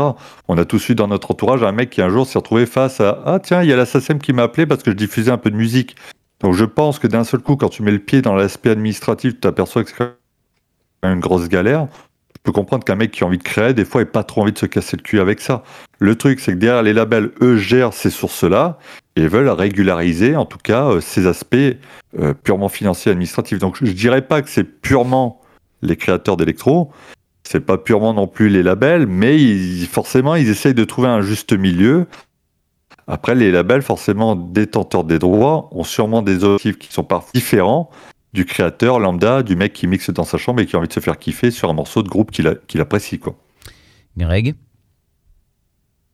[0.49, 3.01] On a tous eu dans notre entourage un mec qui un jour s'est retrouvé face
[3.01, 5.31] à Ah tiens, il y a la SACEM qui m'a appelé parce que je diffusais
[5.31, 5.97] un peu de musique.
[6.41, 9.35] Donc je pense que d'un seul coup, quand tu mets le pied dans l'aspect administratif,
[9.35, 10.07] tu t'aperçois que c'est
[11.03, 11.89] une grosse galère.
[12.35, 14.43] Je peux comprendre qu'un mec qui a envie de créer, des fois, n'a pas trop
[14.43, 15.65] envie de se casser le cul avec ça.
[15.99, 18.79] Le truc, c'est que derrière les labels, eux gèrent ces sources-là
[19.17, 21.57] et veulent régulariser, en tout cas, euh, ces aspects
[22.19, 23.59] euh, purement financiers et administratifs.
[23.59, 25.41] Donc je dirais pas que c'est purement
[25.83, 26.93] les créateurs d'électro,
[27.43, 29.39] c'est pas purement non plus les labels, mais
[29.87, 32.07] forcément, ils essayent de trouver un juste milieu.
[33.07, 37.91] Après, les labels, forcément détenteurs des droits, ont sûrement des objectifs qui sont parfois différents
[38.33, 40.93] du créateur lambda, du mec qui mixe dans sa chambre et qui a envie de
[40.93, 43.19] se faire kiffer sur un morceau de groupe qu'il a- qu'il apprécie.
[43.19, 43.35] Quoi.
[44.19, 44.55] Greg?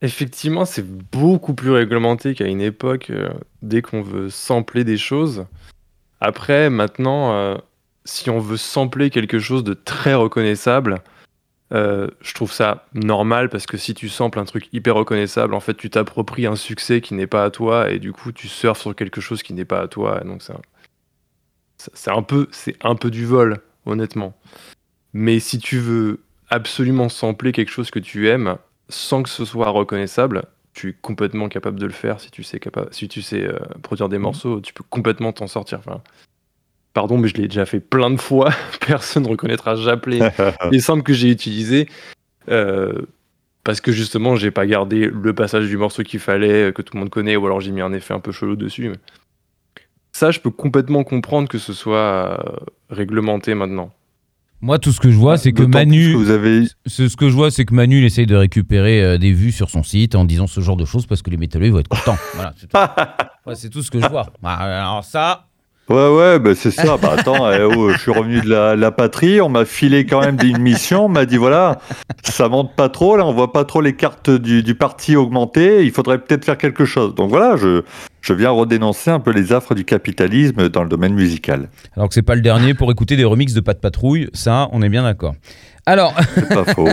[0.03, 3.30] Effectivement, c'est beaucoup plus réglementé qu'à une époque, euh,
[3.62, 5.47] dès qu'on veut sampler des choses.
[6.20, 7.57] Après, maintenant, euh,
[8.05, 11.03] si on veut sampler quelque chose de très reconnaissable,
[11.73, 15.61] euh, je trouve ça normal parce que si tu samples un truc hyper reconnaissable, en
[15.61, 18.81] fait, tu t'appropries un succès qui n'est pas à toi et du coup, tu surfes
[18.81, 20.20] sur quelque chose qui n'est pas à toi.
[20.23, 20.43] Et donc,
[21.77, 24.35] c'est un peu, c'est un peu du vol, honnêtement.
[25.14, 28.57] Mais si tu veux absolument sampler quelque chose que tu aimes
[28.89, 30.45] sans que ce soit reconnaissable,
[30.75, 33.59] tu es complètement capable de le faire si tu sais, capa- si tu sais euh,
[33.83, 35.79] produire des morceaux, tu peux complètement t'en sortir.
[35.79, 36.03] Enfin,
[36.95, 38.51] pardon, mais je l'ai déjà fait plein de fois.
[38.86, 40.20] Personne ne reconnaîtra jamais
[40.70, 41.88] les samples que j'ai utilisés.
[42.49, 43.03] euh,
[43.64, 46.95] parce que justement, j'ai pas gardé le passage du morceau qu'il fallait, euh, que tout
[46.95, 48.88] le monde connaît, ou alors j'ai mis un effet un peu chelou dessus.
[48.88, 48.97] mais-
[50.14, 52.36] ça, je peux complètement comprendre que ce soit euh,
[52.90, 53.90] réglementé maintenant.
[54.61, 56.12] Moi, tout ce que je vois, c'est que Manu.
[56.12, 59.03] que vous avez Ce, ce que je vois, c'est que Manu il essaye de récupérer
[59.03, 61.36] euh, des vues sur son site en disant ce genre de choses parce que les
[61.36, 62.18] métalleux ils vont être contents.
[62.34, 62.76] voilà, c'est tout.
[63.47, 64.26] Ouais, c'est tout ce que je vois.
[64.43, 65.47] Bah, alors ça,
[65.93, 66.97] Ouais, ouais, bah c'est ça.
[66.97, 70.20] Bah attends, eh, oh, je suis revenu de la, la patrie, on m'a filé quand
[70.20, 71.80] même une mission, on m'a dit voilà,
[72.22, 75.84] ça monte pas trop, là, on voit pas trop les cartes du, du parti augmenter,
[75.84, 77.14] il faudrait peut-être faire quelque chose.
[77.14, 77.82] Donc voilà, je,
[78.22, 81.68] je viens redénoncer un peu les affres du capitalisme dans le domaine musical.
[81.95, 84.68] alors que c'est pas le dernier pour écouter des remixes de Pas de Patrouille, ça,
[84.72, 85.34] on est bien d'accord.
[85.84, 86.88] Alors, C'est pas faux.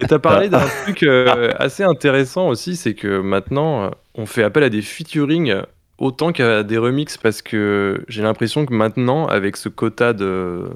[0.00, 4.44] Et t'as parlé d'un truc euh, assez intéressant aussi, c'est que maintenant, euh, on fait
[4.44, 5.52] appel à des featuring
[5.98, 10.68] autant qu'à des remixes, parce que j'ai l'impression que maintenant, avec ce quota de,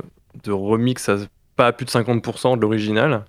[0.45, 1.17] de remix à
[1.57, 3.25] pas à plus de 50% de l'original,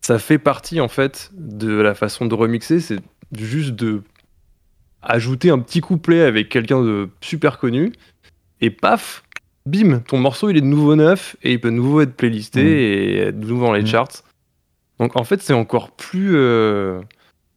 [0.00, 3.00] ça fait partie en fait de la façon de remixer, c'est
[3.36, 4.02] juste de
[5.02, 7.92] ajouter un petit couplet avec quelqu'un de super connu,
[8.60, 9.24] et paf,
[9.66, 12.62] bim, ton morceau il est de nouveau neuf, et il peut de nouveau être playlisté
[12.62, 12.66] Mm.
[12.68, 13.86] et être de nouveau dans les Mm.
[13.86, 14.22] charts.
[15.00, 17.00] Donc en fait, c'est encore plus, euh,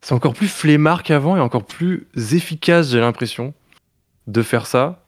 [0.02, 3.54] c'est encore plus flemmard qu'avant et encore plus efficace, j'ai l'impression,
[4.28, 5.04] de faire ça.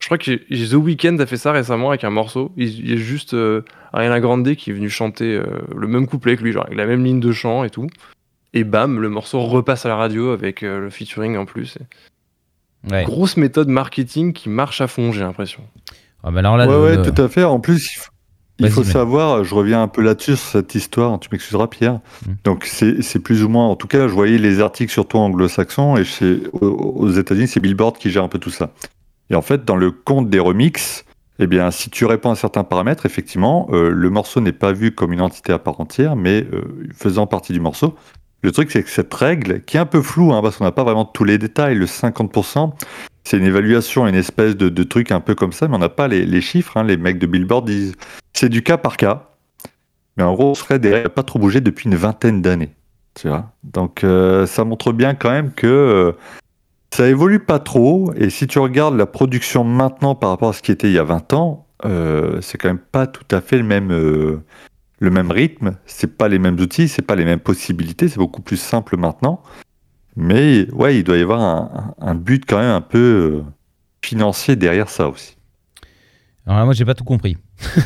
[0.00, 2.52] Je crois que The Weeknd a fait ça récemment avec un morceau.
[2.56, 6.36] Il, y a juste euh, Ariana Grande qui est venu chanter euh, le même couplet
[6.36, 7.88] que lui, genre avec la même ligne de chant et tout.
[8.52, 11.78] Et bam, le morceau repasse à la radio avec euh, le featuring en plus.
[12.86, 13.04] Et ouais.
[13.04, 15.62] Grosse méthode marketing qui marche à fond, j'ai l'impression.
[16.22, 17.44] Ah, bah alors là, ouais, le- ouais, tout à fait.
[17.44, 18.10] En plus,
[18.58, 22.00] il faut, mais- savoir, je reviens un peu là-dessus sur cette histoire, tu m'excuseras Pierre.
[22.26, 22.32] Mm.
[22.44, 26.04] Donc c'est plus ou moins, en tout cas, je voyais les articles surtout anglo-saxons et
[26.04, 28.72] chez, aux, aux États-Unis, c'est Billboard qui gère un peu tout ça.
[29.30, 31.04] Et en fait, dans le compte des remixes,
[31.38, 34.92] eh bien, si tu réponds à certains paramètres, effectivement, euh, le morceau n'est pas vu
[34.92, 37.96] comme une entité à part entière, mais euh, faisant partie du morceau.
[38.42, 40.72] Le truc, c'est que cette règle, qui est un peu floue, hein, parce qu'on n'a
[40.72, 42.72] pas vraiment tous les détails, le 50%,
[43.24, 46.08] c'est une évaluation, une espèce de, truc un peu comme ça, mais on n'a pas
[46.08, 46.76] les, chiffres.
[46.76, 46.84] hein.
[46.84, 47.94] Les mecs de Billboard disent
[48.32, 49.30] c'est du cas par cas.
[50.16, 52.70] Mais en gros, Fred n'a pas trop bougé depuis une vingtaine d'années.
[53.62, 56.12] Donc euh, ça montre bien quand même que euh,
[56.92, 58.12] ça évolue pas trop.
[58.14, 60.98] Et si tu regardes la production maintenant par rapport à ce qui était il y
[60.98, 65.30] a 20 ans, euh, c'est quand même pas tout à fait le même, le même
[65.30, 65.76] rythme.
[65.86, 68.08] C'est pas les mêmes outils, c'est pas les mêmes possibilités.
[68.08, 69.42] C'est beaucoup plus simple maintenant.
[70.16, 73.42] Mais ouais, il doit y avoir un, but quand même un peu euh,
[74.02, 75.36] financier derrière ça aussi.
[76.46, 77.36] alors là, moi, j'ai pas tout compris.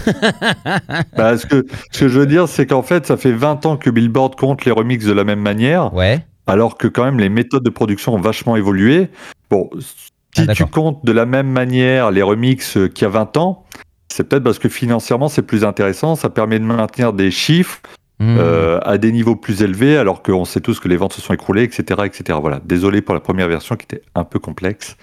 [1.16, 3.76] Bah, ce, que, ce que je veux dire, c'est qu'en fait, ça fait 20 ans
[3.76, 6.24] que Billboard compte les remixes de la même manière, Ouais.
[6.46, 9.08] alors que quand même les méthodes de production ont vachement évolué.
[9.50, 10.70] Bon, Ah, si tu d'accord.
[10.70, 13.64] comptes de la même manière les remixes euh, qu'il y a 20 ans,
[14.10, 17.80] c'est peut-être parce que financièrement c'est plus intéressant, ça permet de maintenir des chiffres
[18.20, 18.36] Hmm.
[18.38, 21.32] euh, à des niveaux plus élevés, alors qu'on sait tous que les ventes se sont
[21.34, 22.36] écroulées, etc., etc.
[22.42, 22.60] Voilà.
[22.64, 24.96] Désolé pour la première version qui était un peu complexe.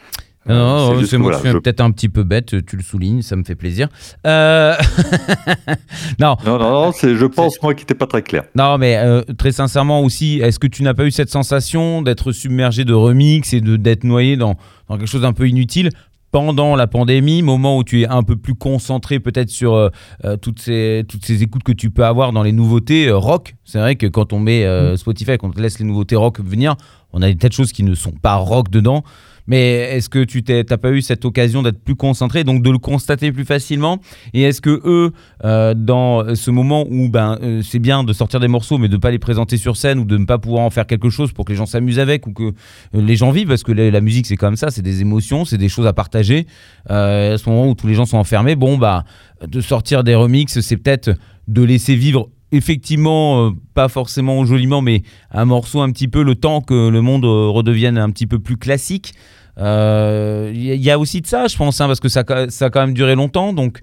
[0.47, 3.43] Non, Euh, c'est voilà, je- peut-être un petit peu bête, tu le soulignes, ça me
[3.43, 3.88] fait plaisir.
[4.28, 4.76] Euh,
[6.20, 8.43] non, Non, non, non, c'est, je pense moi qui n'était pas très clair.
[8.55, 12.32] non, mais euh, très sincèrement aussi, est-ce que tu n'as pas eu cette sensation d'être
[12.32, 14.55] submergé de remix et de d'être noyé dans,
[14.89, 15.89] dans quelque chose d'un peu inutile?
[16.36, 19.88] Pendant la pandémie, moment où tu es un peu plus concentré peut-être sur euh,
[20.26, 23.56] euh, toutes, ces, toutes ces écoutes que tu peux avoir dans les nouveautés euh, rock.
[23.64, 26.76] C'est vrai que quand on met euh, Spotify, quand on laisse les nouveautés rock venir,
[27.14, 29.06] on a des tas de choses qui ne sont pas rock dedans.
[29.48, 32.70] Mais est-ce que tu t'es- t'as pas eu cette occasion d'être plus concentré, donc de
[32.72, 34.00] le constater plus facilement?
[34.34, 35.12] Et est-ce que eux,
[35.43, 38.98] euh, dans ce moment où ben euh, c'est bien de sortir des morceaux, mais de
[38.98, 41.46] pas les présenter sur scène ou de ne pas pouvoir en faire quelque chose pour
[41.46, 42.52] que les gens s'amusent avec ou que euh,
[42.93, 45.70] les gens vivent, parce que la, musique c'est comme ça, c'est des émotions, c'est des
[45.70, 46.48] choses à partager.
[46.88, 49.04] À ce moment où tous les gens sont enfermés, bon bah
[49.46, 51.12] de sortir des remixes, c'est peut-être
[51.48, 56.36] de laisser vivre effectivement, euh, pas forcément joliment, mais un morceau un petit peu le
[56.36, 59.14] temps que le monde euh, redevienne un petit peu plus classique.
[59.58, 62.10] Euh, Il y, a- il y a aussi de ça, je pense, hein, parce que
[62.10, 63.80] ça, ça a quand même duré longtemps, donc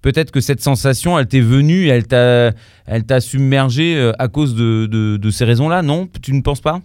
[0.00, 2.52] peut-être que cette sensation, elle t'est venue, elle t'a,
[2.86, 6.08] elle t'a submergé euh, à cause de- de ces raisons-là, non?
[6.22, 6.80] Tu ne penses pas?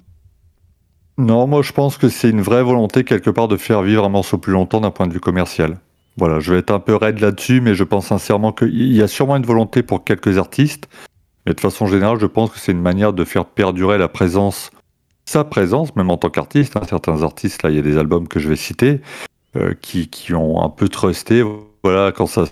[1.18, 4.10] Non, moi je pense que c'est une vraie volonté quelque part de faire vivre un
[4.10, 5.80] morceau plus longtemps d'un point de vue commercial.
[6.18, 9.08] Voilà, je vais être un peu raide là-dessus, mais je pense sincèrement qu'il y a
[9.08, 10.88] sûrement une volonté pour quelques artistes.
[11.48, 14.70] Mais de façon générale, je pense que c'est une manière de faire perdurer la présence,
[15.24, 16.76] sa présence, même en tant qu'artiste.
[16.76, 16.82] hein.
[16.88, 19.00] Certains artistes, là, il y a des albums que je vais citer,
[19.56, 21.46] euh, qui, qui ont un peu trusté.
[21.84, 22.44] Voilà, quand ça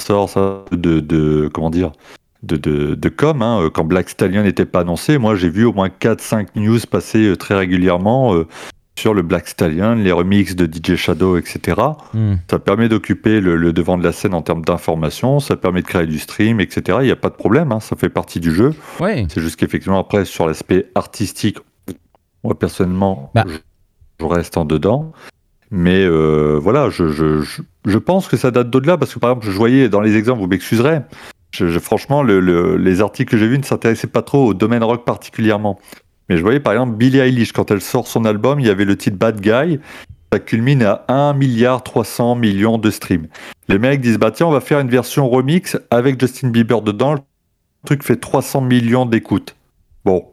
[0.00, 1.92] sort, ça, de, de comment dire,
[2.42, 5.66] de, de, de com, hein, euh, quand Black Stallion n'était pas annoncé, moi j'ai vu
[5.66, 8.34] au moins 4-5 news passer euh, très régulièrement
[8.98, 11.80] sur le Black Stallion, les remixes de DJ Shadow, etc.
[12.12, 12.34] Hmm.
[12.50, 15.86] Ça permet d'occuper le, le devant de la scène en termes d'information, ça permet de
[15.86, 16.98] créer du stream, etc.
[17.02, 18.74] Il n'y a pas de problème, hein, ça fait partie du jeu.
[19.00, 19.26] Ouais.
[19.30, 21.58] C'est juste qu'effectivement, après, sur l'aspect artistique,
[22.44, 23.44] moi personnellement, Bah.
[23.46, 23.56] je,
[24.20, 25.12] je reste en dedans.
[25.70, 29.30] Mais euh, voilà, je, je, je, je pense que ça date d'au-delà, parce que par
[29.30, 31.00] exemple, je voyais dans les exemples, vous m'excuserez,
[31.80, 35.04] franchement, le, le- les articles que j'ai vus ne s'intéressaient pas trop au domaine rock
[35.04, 35.78] particulièrement.
[36.28, 38.84] Mais je voyais par exemple Billie Eilish, quand elle sort son album, il y avait
[38.84, 39.78] le titre Bad Guy,
[40.32, 43.28] ça culmine à 1 milliard 300 millions de streams.
[43.68, 47.14] Les mecs disent, bah tiens, on va faire une version remix avec Justin Bieber dedans,
[47.14, 47.20] le
[47.86, 49.56] truc fait 300 millions d'écoutes.
[50.04, 50.26] Bon.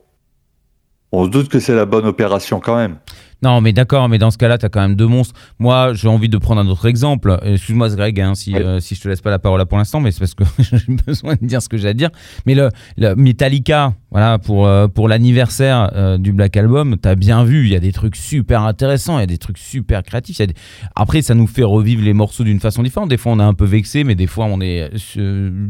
[1.11, 2.97] On se doute que c'est la bonne opération quand même.
[3.45, 5.35] Non, mais d'accord, mais dans ce cas-là, tu as quand même deux monstres.
[5.59, 7.37] Moi, j'ai envie de prendre un autre exemple.
[7.43, 8.59] Excuse-moi, Greg, hein, si, Oui.
[8.59, 10.43] euh, si je te laisse pas la parole là pour l'instant, mais c'est parce que
[10.63, 12.09] j'ai besoin de dire ce que j'ai à dire.
[12.47, 17.13] Mais le, le Metallica, voilà, pour, euh, pour l'anniversaire euh, du Black Album, tu as
[17.13, 20.01] bien vu, il y a des trucs super intéressants, il y a des trucs super
[20.01, 20.39] créatifs.
[20.39, 20.55] des-
[20.95, 23.09] Après, ça nous fait revivre les morceaux d'une façon différente.
[23.09, 25.67] Des fois, on est un peu vexé, mais des fois, on est euh,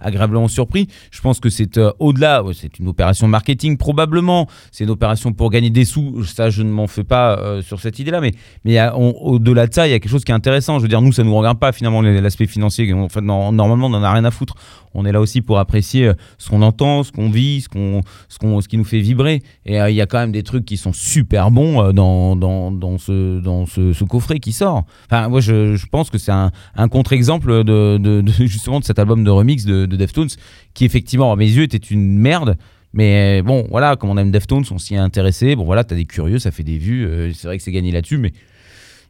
[0.00, 0.88] agréablement surpris.
[1.12, 5.70] Je pense que c'est au-delà, c'est une opération marketing probablement, c'est une opération pour gagner
[5.70, 6.24] des sous.
[6.24, 8.32] Ça, je ne m'en fais pas euh, sur cette idée-là, mais,
[8.64, 10.78] mais on- au-delà de ça, il y a quelque chose qui est intéressant.
[10.78, 12.92] Je veux dire, nous, ça nous regarde pas finalement l'aspect financier.
[12.92, 14.54] En normalement, on n'en a rien à foutre.
[14.96, 18.02] On est là aussi pour apprécier euh, ce qu'on entend, ce qu'on vit, ce, qu'on,
[18.28, 19.42] ce, qu'on, ce qui nous fait vibrer.
[19.66, 22.36] Et euh, il y a quand même des trucs qui sont super bons euh, dans,
[22.36, 24.84] dans, dans, ce, dans ce, coffret qui sort.
[25.06, 29.30] Enfin, moi, je, pense que c'est un, un contre-exemple de- justement de cet album de
[29.30, 30.28] remix de, de Deftones
[30.74, 32.56] qui, effectivement, à mes yeux, était une merde.
[32.94, 35.56] Mais bon, voilà, comme on aime Deftones, on s'y est intéressé.
[35.56, 37.04] Bon, voilà, t'as des curieux, ça fait des vues.
[37.06, 38.32] euh, c'est vrai que c'est gagné là-dessus, mais.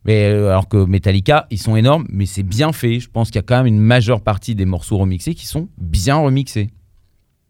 [0.07, 3.01] Mais euh, alors que Metallica, ils sont énormes, mais c'est bien fait.
[3.01, 5.69] Je pense qu'il y a quand même une majeure partie des morceaux remixés qui sont
[5.79, 6.69] bien remixés.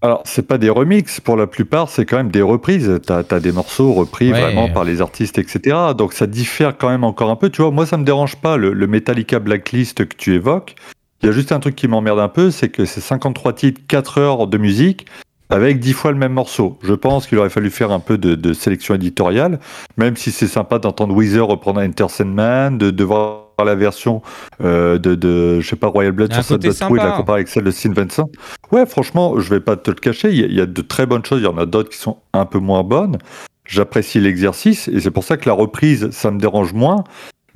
[0.03, 3.01] Alors, c'est pas des remixes, pour la plupart, c'est quand même des reprises.
[3.07, 4.41] T'as as des morceaux repris Ouais.
[4.41, 5.76] vraiment par les artistes, etc.
[5.99, 7.49] Donc ça diffère quand même encore un peu.
[7.51, 10.74] Tu vois, moi, ça me dérange pas, le, le Metallica Blacklist que tu évoques.
[11.22, 13.80] Il y a juste un truc qui m'emmerde un peu, c'est que c'est 53 titres,
[13.89, 15.07] 4 heures de musique,
[15.51, 16.78] avec 10 fois le même morceau.
[16.82, 19.61] Je pense qu'il aurait fallu faire un peu de, de sélection éditoriale,
[19.97, 24.20] même si c'est sympa d'entendre Weezer reprendre Enter Sandman, de, de voir la version
[24.62, 27.64] euh, de, de, je sais pas, Royal Blood sur Sad de la comparer avec celle
[27.64, 28.28] de Sin Vincent.
[28.72, 30.82] Ouais, franchement, je vais pas te le cacher, il y, a- il y a de
[30.82, 33.18] très bonnes choses, il y en a d'autres qui sont un peu moins bonnes.
[33.66, 37.05] J'apprécie l'exercice et c'est pour ça que la reprise, ça me dérange moins.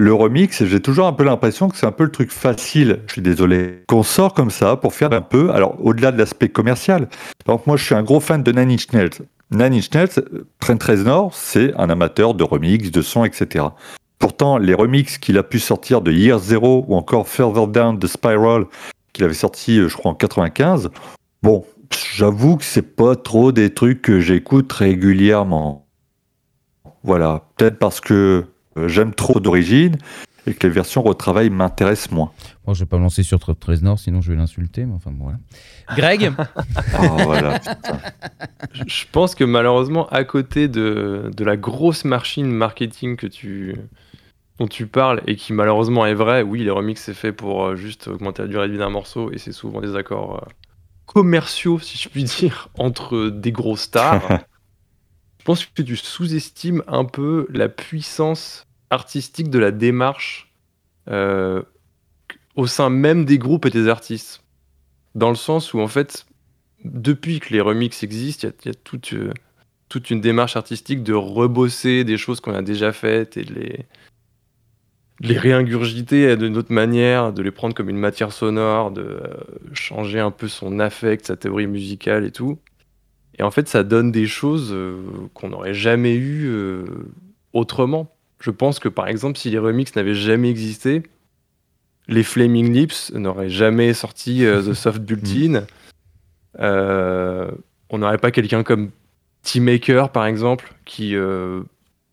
[0.01, 3.15] Le remix, j'ai toujours un peu l'impression que c'est un peu le truc facile, je
[3.15, 7.09] suis désolé, qu'on sort comme ça pour faire un peu, alors au-delà de l'aspect commercial.
[7.47, 9.27] Donc moi, je suis un gros fan de Nine Inch Nails.
[9.51, 10.25] Nine Inch Nails,
[10.61, 13.65] Trent Reznor, c'est un amateur de remix, de son, etc.
[14.21, 18.07] Pourtant, les remixes qu'il a pu sortir de Year Zero ou encore Further Down de
[18.07, 18.67] Spiral,
[19.13, 20.91] qu'il avait sorti, euh, je crois, en 95,
[21.43, 21.65] bon,
[22.15, 25.89] j'avoue que c'est pas trop des trucs que j'écoute régulièrement.
[27.03, 28.53] Voilà, peut-être parce que euh,
[28.87, 29.97] j'aime trop d'origine
[30.49, 32.33] et que les versions retravail m'intéressent moins.
[32.65, 34.85] Bon, je vais pas me lancer sur Trent Reznor, sinon je vais l'insulter.
[34.85, 35.39] Mais enfin, bon, voilà.
[35.97, 36.33] Greg
[36.95, 37.61] Ah, voilà.
[38.73, 43.75] Je pense que malheureusement, à côté de, de la grosse machine marketing que tu,
[44.59, 47.77] dont tu parles et qui malheureusement est vraie, oui, les remixes c'est fait pour euh,
[47.77, 50.49] juste augmenter la durée de vie d'un morceau et c'est souvent des accords euh,
[51.07, 54.23] commerciaux, si je puis dire, entre des gros stars.
[55.39, 60.53] je pense que tu sous-estimes un peu la puissance artistique de la démarche
[61.09, 61.63] euh,
[62.57, 64.43] au sein même des groupes et des artistes.
[65.15, 66.27] Dans le sens où en fait,
[66.85, 69.33] depuis que les remixes existent, il y a- toute, euh,
[69.89, 73.87] toute une démarche artistique de rebosser des choses qu'on a déjà faites et de les,
[75.21, 79.35] de réingurgiter d'une autre manière, de les prendre comme une matière sonore, de euh,
[79.73, 82.59] changer un peu son affect, sa théorie musicale et tout.
[83.39, 84.77] Et en fait, ça donne des choses
[85.33, 86.51] qu'on n'aurait jamais eues
[87.53, 88.13] autrement.
[88.41, 91.03] Je pense que par exemple, si les remixes n'avaient jamais existé,
[92.09, 95.65] les Flaming Lips n'auraient jamais sorti euh, The Soft Built-In.
[96.59, 97.51] Euh,
[97.91, 98.91] on n'aurait pas quelqu'un comme
[99.43, 101.63] T-Maker, par exemple, qui euh,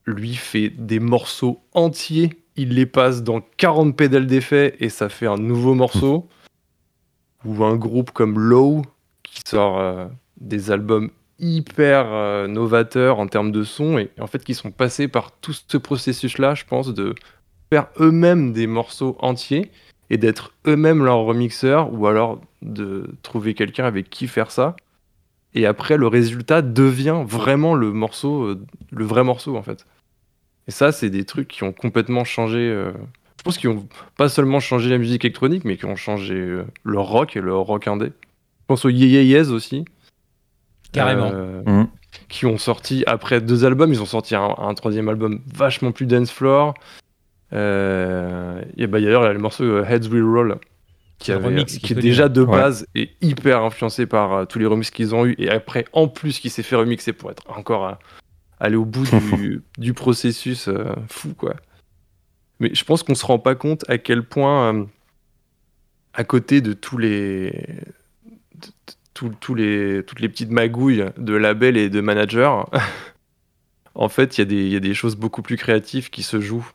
[0.05, 2.30] lui fait des morceaux entiers.
[2.55, 6.30] Il les passe dans 40 pédales d'effet et ça fait un nouveau morceau.
[7.45, 8.82] Ou un groupe comme Low
[9.21, 14.53] qui sort des albums hyper euh, novateurs en termes de son et en fait qui
[14.53, 17.15] sont passés par tout ce processus-là, je pense, de
[17.71, 19.71] faire eux-mêmes des morceaux entiers
[20.09, 24.75] et d'être eux-mêmes leurs remixeurs ou alors de trouver quelqu'un avec qui faire ça.
[25.53, 29.86] Et après, le résultat devient vraiment le morceau, euh, le vrai morceau en fait.
[30.67, 32.59] Et ça, c'est des trucs qui ont complètement changé.
[32.59, 32.91] euh,
[33.38, 36.99] je pense qu'ils ont pas seulement changé la musique électronique, mais qui ont changé le
[36.99, 38.07] rock et le rock indé.
[38.07, 39.86] Je pense aux Ye Ye Yes aussi.
[40.95, 41.31] Carrément.
[41.33, 41.87] Euh, Mhm.
[42.29, 46.05] Qui ont sorti après deux albums, ils ont sorti un, un troisième album vachement plus
[46.05, 46.73] dance floor.
[47.53, 50.57] Euh, et bah, d'ailleurs, il y a le morceau euh, Heads Will Roll
[51.19, 52.57] qui, avait- remix qui est est déjà de Ouais.
[52.57, 56.07] base et hyper influencé par euh, tous les remixes qu'ils ont eu et après en
[56.07, 57.99] plus qui s'est fait remixer pour être encore à-
[58.59, 59.03] aller au bout
[59.37, 61.53] du, du processus euh, fou quoi.
[62.59, 64.83] Mais je pense qu'on se rend pas compte à quel point, euh,
[66.13, 67.51] à côté de tous les,
[68.55, 72.51] de- toutes les petites magouilles de labels et de managers,
[73.95, 76.70] en fait, il y, a des- choses beaucoup plus créatives qui se jouent.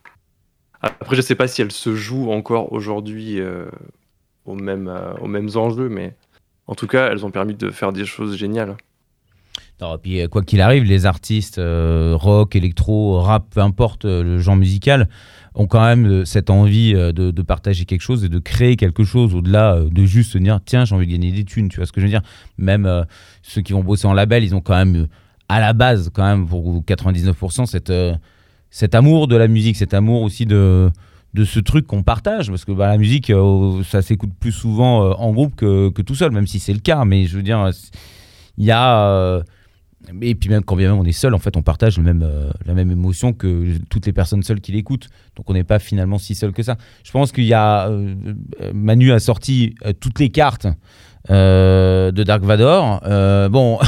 [0.80, 3.66] Après, je sais pas si elles se jouent encore aujourd'hui euh,
[4.46, 6.16] aux, mêmes, euh, aux mêmes enjeux, mais
[6.66, 8.76] en tout cas, elles ont permis de faire des choses géniales.
[9.82, 14.22] Et puis, euh, quoi qu'il arrive, les artistes euh, rock, électro, rap, peu importe euh,
[14.22, 15.08] le genre musical,
[15.54, 19.80] ont quand même cette envie de, partager quelque chose et de créer quelque chose au-delà
[19.80, 21.68] de juste se dire tiens, j'ai envie de gagner des thunes.
[21.68, 22.22] Tu vois ce que je veux dire?
[22.56, 23.04] Même
[23.42, 25.08] ceux qui vont bosser en label, ils ont quand même,
[25.48, 27.92] à la base, quand même, pour 99%, cette,
[28.70, 30.88] cet amour de la musique, cet amour aussi de,
[31.34, 32.48] de ce truc qu'on partage.
[32.48, 33.32] Parce que bah, la musique,
[33.84, 37.04] ça s'écoute plus souvent en groupe que, que tout seul, même si c'est le cas.
[37.04, 37.70] Mais je veux dire,
[38.56, 39.42] il y a.
[40.22, 42.22] et puis même quand bien même on est seul, en fait, on partage le même,
[42.24, 45.08] euh, la même émotion que toutes les personnes seules qui l'écoutent.
[45.36, 46.76] Donc on n'est pas finalement si seul que ça.
[47.04, 47.88] Je pense qu'il y a...
[47.88, 48.14] euh,
[48.62, 50.66] euh, Manu a sorti euh, toutes les cartes
[51.28, 53.00] de Dark Vador.
[53.50, 53.78] Bon,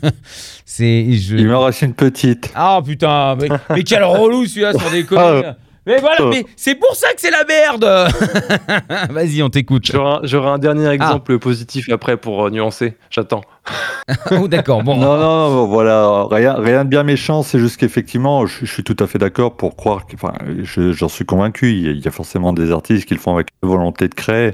[0.64, 1.12] c'est...
[1.12, 2.52] je- Il me reste une petite.
[2.54, 5.42] Ah putain, mais, mais quel relou celui-là sur des conneries.
[5.88, 7.84] Mais voilà, mais c'est pour ça que c'est la merde
[9.10, 9.90] Vas-y, on t'écoute.
[10.24, 12.96] J'aurai un, dernier exemple positif après pour euh, nuancer.
[13.08, 13.40] J'attends.
[14.30, 14.96] oh, d'accord, bon.
[14.96, 18.84] Non, non, non, voilà, rien, rien de bien méchant, c'est juste qu'effectivement, je, je suis
[18.84, 21.92] tout à fait d'accord pour croire, que, enfin, je- j'en suis convaincu, il y, a,
[21.92, 24.52] il y a forcément des artistes qui le font avec la volonté de créer.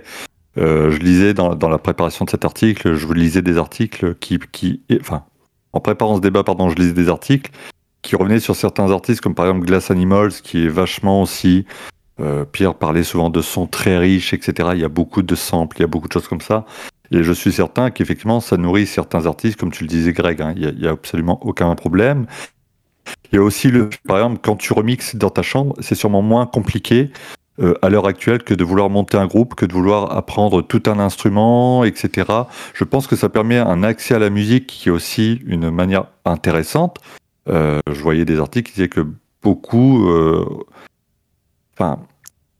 [0.56, 4.38] Euh, je lisais dans, dans la préparation de cet article, je lisais des articles qui,
[4.52, 5.24] qui, et- enfin,
[5.72, 7.50] en préparant ce débat, pardon, je lisais des articles
[8.04, 11.64] qui revenaient sur certains artistes, comme par exemple Glass Animals, qui est vachement aussi.
[12.20, 14.68] Euh, Pierre parlait souvent de sons très riches, etc.
[14.74, 16.64] Il y a beaucoup de samples, il y a beaucoup de choses comme ça.
[17.10, 20.40] Et je suis certain qu'effectivement, ça nourrit certains artistes, comme tu le disais, Greg.
[20.40, 20.54] hein.
[20.56, 22.26] Il n'y a, a absolument aucun problème.
[23.32, 26.22] Il y a aussi le, par exemple, quand tu remixes dans ta chambre, c'est sûrement
[26.22, 27.10] moins compliqué
[27.60, 30.82] euh, à l'heure actuelle que de vouloir monter un groupe, que de vouloir apprendre tout
[30.86, 32.30] un instrument, etc.
[32.74, 36.06] Je pense que ça permet un accès à la musique qui est aussi une manière
[36.24, 36.98] intéressante.
[37.48, 39.06] Euh, je voyais des articles qui disaient que
[39.42, 40.44] beaucoup, euh,
[41.74, 41.98] enfin,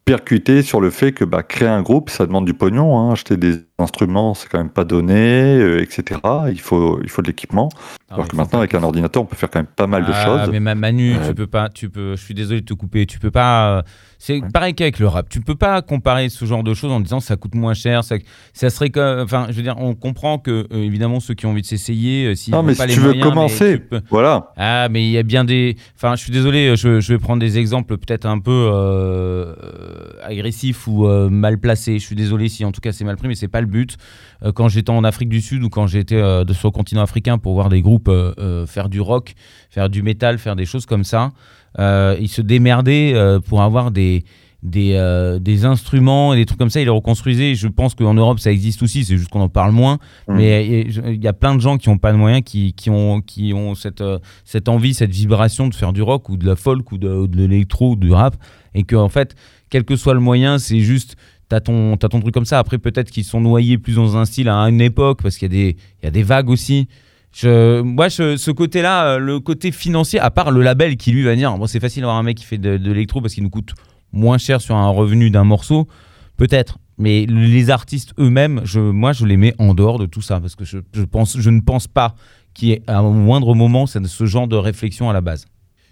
[0.04, 2.98] percuté sur le fait que bah, créer un groupe, ça demande du pognon.
[2.98, 3.12] hein.
[3.12, 6.20] Acheter des instruments, c'est quand même pas donné, euh, etc.
[6.50, 7.70] Il faut, il faut de l'équipement.
[8.10, 10.10] Ah, Alors que maintenant, avec un ordinateur, on peut faire quand même pas mal de
[10.12, 10.50] Ah, choses.
[10.52, 12.16] Mais ma- Manu, Euh, tu peux pas, tu peux.
[12.16, 13.06] Je suis désolé de te couper.
[13.06, 13.78] Tu peux pas.
[13.78, 13.82] euh,
[14.18, 15.28] C'est pareil qu'avec le rap.
[15.28, 18.04] Tu peux pas comparer ce genre de choses en disant ça coûte moins cher.
[18.04, 18.16] Ça,
[18.52, 19.22] ça serait que.
[19.22, 22.26] Enfin, je veux dire, on comprend que euh, évidemment ceux qui ont envie de s'essayer,
[22.26, 24.52] euh, s'ils Non, mais pas si les tu veux moyens, commencer, tu peux- voilà.
[24.56, 25.76] Ah, mais il y a bien des.
[25.96, 28.70] Enfin, je suis désolé, je, je vais prendre des exemples peut-être un peu
[30.22, 31.98] agressifs ou mal placés.
[31.98, 33.96] Je suis désolé si en tout cas c'est mal pris, mais c'est pas le but.
[34.54, 36.20] Quand j'étais en Afrique du Sud ou quand j'étais
[36.52, 39.34] sur le continent africain pour voir des groupes euh, euh, faire du rock,
[39.70, 41.32] faire du métal, faire des choses comme ça,
[41.78, 43.14] euh, ils se démerdaient
[43.46, 44.24] pour avoir des.
[44.66, 47.54] Des, euh, des instruments et des trucs comme ça, ils les reconstruisaient.
[47.54, 49.98] Je pense qu'en Europe, ça existe aussi, c'est juste qu'on en parle moins.
[50.26, 50.34] Mm.
[50.36, 53.20] Mais il y, a plein de gens qui n'ont pas de moyens, qui, qui ont,
[53.20, 56.56] qui ont cette, euh, cette envie, cette vibration de faire du rock ou de la
[56.56, 58.36] folk ou de, ou de l'électro ou du rap.
[58.74, 59.34] Et que, en fait,
[59.68, 61.16] quel que soit le moyen, c'est juste.
[61.50, 62.58] T'as ton, t'as ton truc comme ça.
[62.58, 65.54] Après, peut-être qu'ils sont noyés plus dans un style à une époque, parce qu'il y,
[65.54, 66.88] a des- il y a des vagues aussi.
[67.42, 71.56] Moi, ce côté-là, euh, le côté financier, à part le label qui lui va dire
[71.66, 73.72] c'est facile d'avoir un mec qui fait de, de l'électro parce qu'il nous coûte
[74.12, 75.88] moins cher sur un revenu d'un morceau,
[76.36, 76.78] peut-être.
[76.96, 80.54] Mais les artistes eux-mêmes, je, moi, je les mets en dehors de tout ça parce
[80.54, 82.14] que je, je pense, je ne pense pas
[82.54, 85.46] qu'il y ait à un moindre moment ce genre de réflexion à la base.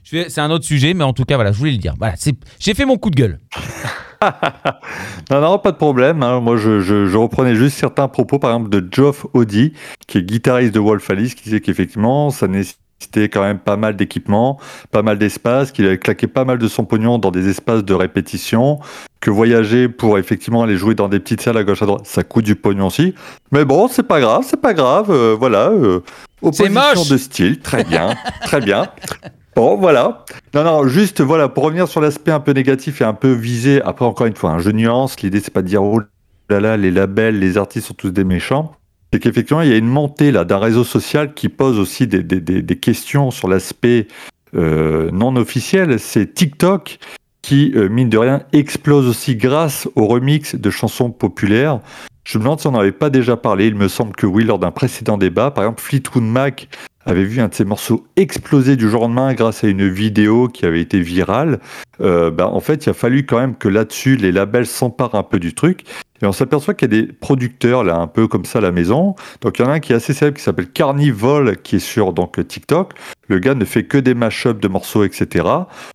[0.04, 1.94] C'est un autre sujet, mais en tout cas, voilà, je voulais le dire.
[1.98, 2.14] Voilà,
[2.58, 3.40] j'ai fait mon coup de gueule.
[5.30, 6.22] Non, non, pas de problème.
[6.22, 6.40] hein.
[6.40, 9.72] Moi, je, je- je reprenais juste certains propos, par exemple, de Geoff Audi,
[10.06, 13.96] qui est guitariste de Wolf Alice, qui disait qu'effectivement, ça nécessitait quand même pas mal
[13.96, 14.60] d'équipement,
[14.90, 17.94] pas mal d'espace, qu'il avait claqué pas mal de son pognon dans des espaces de
[17.94, 18.78] répétition,
[19.20, 22.22] que voyager pour effectivement aller jouer dans des petites salles à gauche à droite, ça
[22.22, 23.14] coûte du pognon aussi.
[23.50, 25.10] Mais bon, c'est pas grave, c'est pas grave.
[25.10, 25.70] euh, voilà.
[25.70, 26.00] euh,
[26.42, 27.08] opposition moche.
[27.08, 28.86] de style, très bien, très bien.
[29.54, 30.24] Bon, voilà.
[30.54, 33.82] Non, non, juste, voilà, pour revenir sur l'aspect un peu négatif et un peu visé,
[33.82, 36.00] après, encore une fois, un jeu nuance, l'idée, c'est pas de dire, oh
[36.48, 38.72] là là, les labels, les artistes sont tous des méchants.
[39.12, 42.22] C'est qu'effectivement, il y a une montée, là, d'un réseau social qui pose aussi des,
[42.22, 44.08] des, des, des questions sur l'aspect
[44.54, 46.00] euh, non officiel.
[46.00, 46.98] C'est TikTok
[47.42, 51.80] qui, euh, mine de rien, explose aussi grâce au remix de chansons populaires.
[52.24, 53.66] Je me demande si on n'en avait pas déjà parlé.
[53.66, 55.50] Il me semble que oui, lors d'un précédent débat.
[55.50, 56.68] Par exemple, Fleetwood Mac
[57.06, 60.48] avait vu un de ses morceaux exploser du jour au lendemain grâce à une vidéo
[60.48, 61.60] qui avait été virale.
[62.00, 65.22] Euh, bah, en fait, il a fallu quand même que là-dessus, les labels s'emparent un
[65.22, 65.84] peu du truc.
[66.22, 68.70] Et on s'aperçoit qu'il y a des producteurs là un peu comme ça à la
[68.70, 69.16] maison.
[69.40, 71.80] Donc il y en a un qui est assez célèbre qui s'appelle Carnivore qui est
[71.80, 72.92] sur donc TikTok.
[73.26, 75.44] Le gars ne fait que des mashups de morceaux, etc.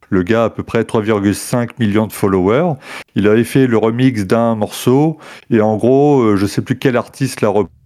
[0.09, 2.73] Le gars a à peu près 3,5 millions de followers.
[3.15, 5.17] Il avait fait le remix d'un morceau
[5.49, 7.76] et en gros, euh, je sais plus quel artiste l'a repris.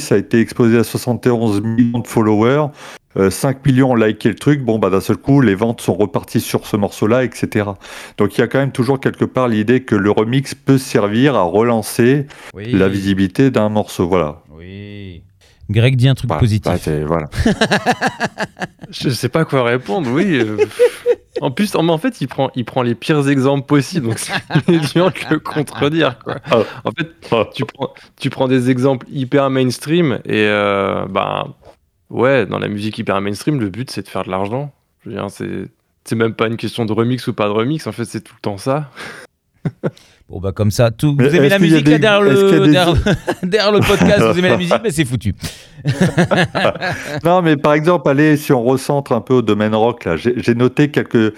[0.00, 2.66] Ça a été exposé à 71 millions de followers.
[3.16, 5.94] Euh, 5 millions ont liké le truc, bon bah d'un seul coup les ventes sont
[5.94, 7.66] reparties sur ce morceau-là, etc.
[8.18, 11.36] Donc il y a quand même toujours quelque part l'idée que le remix peut servir
[11.36, 12.72] à relancer Oui.
[12.72, 14.42] la visibilité d'un morceau, voilà.
[14.56, 15.22] Oui.
[15.70, 16.72] Greg dit un truc Bah, positif.
[16.86, 17.28] bah, voilà.
[18.90, 20.40] Je sais pas quoi répondre, oui.
[21.40, 24.32] En plus, en en fait, il prend, il prend les pires exemples possibles, donc c'est
[24.94, 26.18] dur de le contredire.
[26.20, 26.36] Quoi.
[26.50, 26.58] Ah.
[26.84, 27.08] En fait,
[27.52, 31.48] tu prends, tu prends des exemples hyper mainstream et euh, bah,
[32.10, 34.72] ouais, dans la musique hyper mainstream, le but c'est de faire de l'argent.
[35.02, 35.64] Je veux dire, c'est,
[36.04, 38.34] c'est même pas une question de remix ou pas de remix, en fait, c'est tout
[38.36, 38.90] le temps ça.
[40.28, 41.14] Bon bah comme ça, tout.
[41.18, 42.94] Vous aimez la musique là, derrière, le, des- derrière,
[43.42, 45.34] derrière le podcast, vous aimez la musique, mais c'est foutu.
[47.24, 50.54] Non, mais par exemple, allez, si on recentre un peu au domaine rock, là, j'ai
[50.54, 51.34] noté quelques.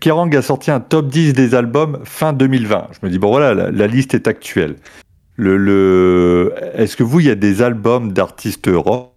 [0.00, 2.88] Kerrang a sorti un top 10 des albums fin 2020.
[2.92, 4.76] Je me dis, bon voilà, la, liste est actuelle.
[5.36, 6.52] Le.
[6.74, 9.12] Est-ce que vous, il y a des albums d'artistes rock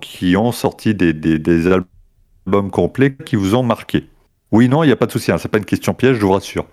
[0.00, 4.08] qui ont sorti des, des, des albums complets qui vous ont marqué?
[4.52, 6.22] Oui, non, il n'y a pas de souci, hein, c'est pas une question piège, je
[6.22, 6.66] vous rassure.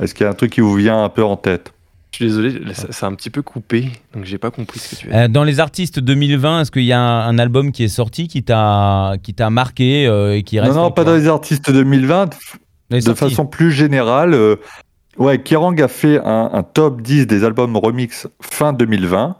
[0.00, 1.72] Est-ce qu'il y a un truc qui vous vient un peu en tête?
[2.18, 5.08] Je suis désolé, c'est un petit peu coupé, donc j'ai pas compris ce que tu
[5.08, 5.16] as dit.
[5.16, 8.26] Euh, dans les artistes 2020, est-ce qu'il y a un, un album qui est sorti
[8.26, 11.70] qui t'a qui t'a marqué euh, et qui reste Non, non, pas dans les artistes
[11.70, 12.30] 2020.
[12.88, 13.20] Les de sorties.
[13.20, 14.56] façon plus générale, euh,
[15.18, 19.36] ouais, Kerrang a fait un, un top 10 des albums remix fin 2020.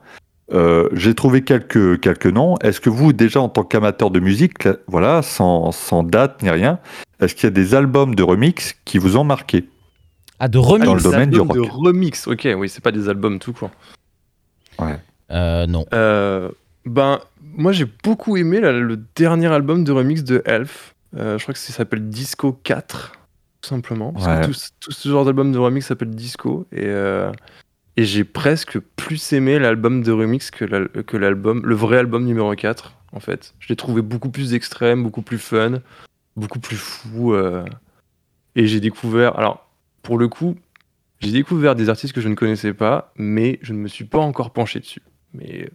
[0.52, 2.56] Euh, J'ai trouvé quelques, quelques noms.
[2.62, 6.50] Est-ce que vous, déjà en tant qu'amateur de musique, là, voilà, sans, sans date ni
[6.50, 6.78] rien,
[7.20, 9.64] est-ce qu'il y a des albums de remix qui vous ont marqué?
[10.38, 11.54] Ah, de remix Dans le domaine du rock.
[11.54, 13.70] de remix, ok, oui, c'est pas des albums tout court.
[15.30, 15.84] Euh, Non.
[15.92, 16.50] Euh,
[16.84, 20.94] ben, moi j'ai beaucoup aimé là, le dernier album de remix de Elf.
[21.16, 23.12] Euh, je crois que ça s'appelle Disco 4,
[23.62, 24.12] tout simplement.
[24.12, 24.40] Parce Ouais.
[24.42, 26.66] que tout, tout ce genre d'album de remix s'appelle Disco.
[26.72, 27.32] Et, euh,
[27.96, 30.64] et j'ai presque plus aimé l'album de remix que
[31.02, 33.54] que l'album, le vrai album numéro 4, en fait.
[33.58, 35.80] Je l'ai trouvé beaucoup plus extrême, beaucoup plus fun,
[36.36, 37.32] beaucoup plus fou.
[37.32, 37.64] euh,
[38.54, 39.38] et j'ai découvert.
[39.38, 39.65] Alors,
[40.06, 40.54] pour le coup,
[41.18, 44.20] j'ai découvert des artistes que je ne connaissais pas, mais je ne me suis pas
[44.20, 45.02] encore penché dessus.
[45.34, 45.68] Mais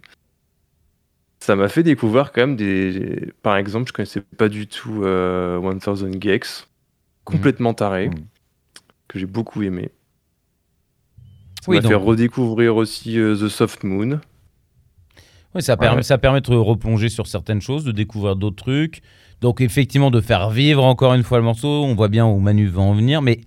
[1.38, 3.30] ça m'a fait découvrir quand même des.
[3.42, 6.66] Par exemple, je connaissais pas du tout euh, 1000 Gex,
[7.24, 8.14] complètement taré, Mhm.
[9.06, 9.90] que j'ai beaucoup aimé.
[11.60, 14.18] Ça Oui, m'a fait redécouvrir aussi euh, The Soft Moon.
[15.54, 19.02] Oui, ça permet, ça permet de replonger sur certaines choses, de découvrir d'autres trucs.
[19.42, 21.84] Donc, effectivement, de faire vivre encore une fois le morceau.
[21.84, 23.20] On voit bien où Manu va en venir.
[23.20, 23.40] Mais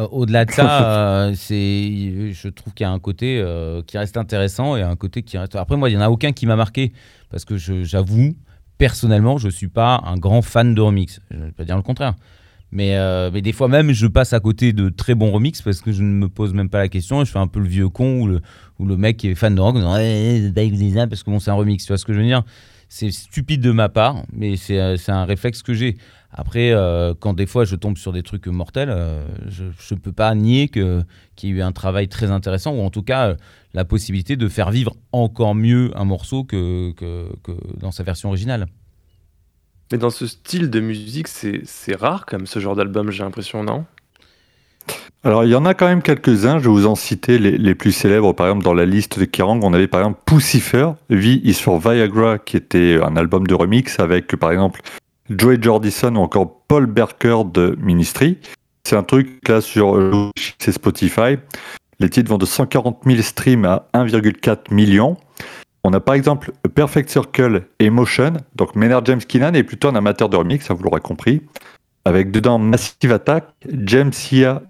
[0.00, 3.96] euh, au-delà de ça, euh, c'est, je trouve qu'il y a un côté euh, qui
[3.96, 5.54] reste intéressant et un côté qui reste.
[5.56, 6.92] Après, moi, il n'y en a aucun qui m'a marqué.
[7.30, 8.36] Parce que j'avoue,
[8.78, 11.20] personnellement, je ne suis pas un grand fan de remix.
[11.30, 12.14] Je ne vais pas dire le contraire.
[12.70, 12.96] Mais,
[13.32, 16.02] mais des fois même, je passe à côté de très bons remix parce que je
[16.02, 18.20] ne me pose même pas la question et je fais un peu le vieux con
[18.20, 18.40] ou le,
[18.80, 21.50] ou le mec qui est fan de rock en disant Eh, parce que bon, c'est
[21.50, 21.84] un remix.
[21.84, 22.42] Tu vois ce que je veux dire?
[22.88, 24.78] C'est stupide de ma part, mais c'est
[25.08, 25.96] un réflexe que j'ai.
[26.36, 30.10] Après, euh, quand des fois je tombe sur des trucs mortels, euh, je ne peux
[30.12, 31.04] pas nier qu'il
[31.44, 33.34] y a eu un travail très intéressant ou en tout cas euh,
[33.72, 38.30] la possibilité de faire vivre encore mieux un morceau que, que, que dans sa version
[38.30, 38.66] originale.
[39.92, 43.62] Mais dans ce style de musique, c'est c'est rare comme ce genre d'album, j'ai l'impression,
[43.62, 43.84] non?
[45.22, 46.58] Alors, il y en a quand même quelques-uns.
[46.58, 48.34] Je vais vous en citer les, les plus célèbres.
[48.34, 51.78] Par exemple, dans la liste de Kerrang, on avait par exemple Pussifer, V is for
[51.78, 54.82] Viagra, qui était un album de remix avec, par exemple,
[55.30, 58.38] Joey Jordison ou encore Paul Berker de Ministry.
[58.84, 61.38] C'est un truc là sur c'est Spotify.
[61.98, 65.16] Les titres vont de 140 000 streams à 1,4 million.
[65.84, 68.34] On a par exemple Perfect Circle Emotion.
[68.56, 71.42] Donc Maynard James Keenan est plutôt un amateur de remix, ça vous l'aurez compris.
[72.04, 74.62] Avec dedans Massive Attack, James Sia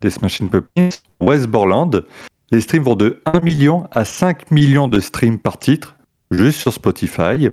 [0.00, 2.04] des Smashing Pumpkins, West Borland.
[2.50, 5.96] Les streams vont de 1 million à 5 millions de streams par titre,
[6.30, 7.50] juste sur Spotify.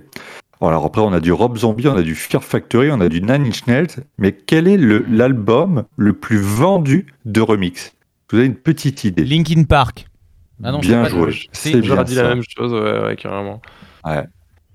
[0.62, 3.08] Bon, Alors après, on a du Rob Zombie, on a du Fear Factory, on a
[3.08, 3.88] du Nine Inch Nails.
[4.16, 7.94] Mais quel est l'album le, plus vendu de remix?
[8.30, 9.24] Vous avez une petite idée.
[9.24, 10.06] Linkin Park.
[10.62, 11.32] Ah non, Bien joué.
[11.50, 13.60] c'est- C'est bien J'aurais dit la même chose, ouais, ouais, carrément.
[14.04, 14.22] Ouais.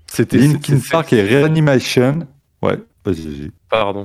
[0.06, 0.36] C'était.
[0.36, 2.26] Linkin Park et Reanimation.
[2.60, 2.76] Ouais,
[3.06, 3.50] vas-y, vas-y.
[3.70, 4.04] Pardon.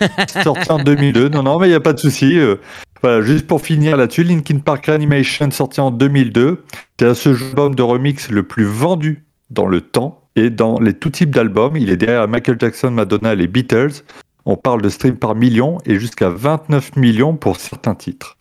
[0.44, 1.30] sorti en 2002.
[1.30, 2.38] Non, non, mais il n'y a pas de souci.
[2.38, 2.56] Euh,
[3.02, 6.62] voilà, juste pour finir là-dessus, Linkin Park Animation sorti en 2002.
[7.00, 10.94] C'est à ce album de remix le plus vendu dans le temps et dans les
[10.94, 11.76] tout types d'albums.
[11.76, 14.02] Il est derrière Michael Jackson, Madonna et les Beatles.
[14.44, 18.36] On parle de streams par million et jusqu'à 29 millions pour certains titres.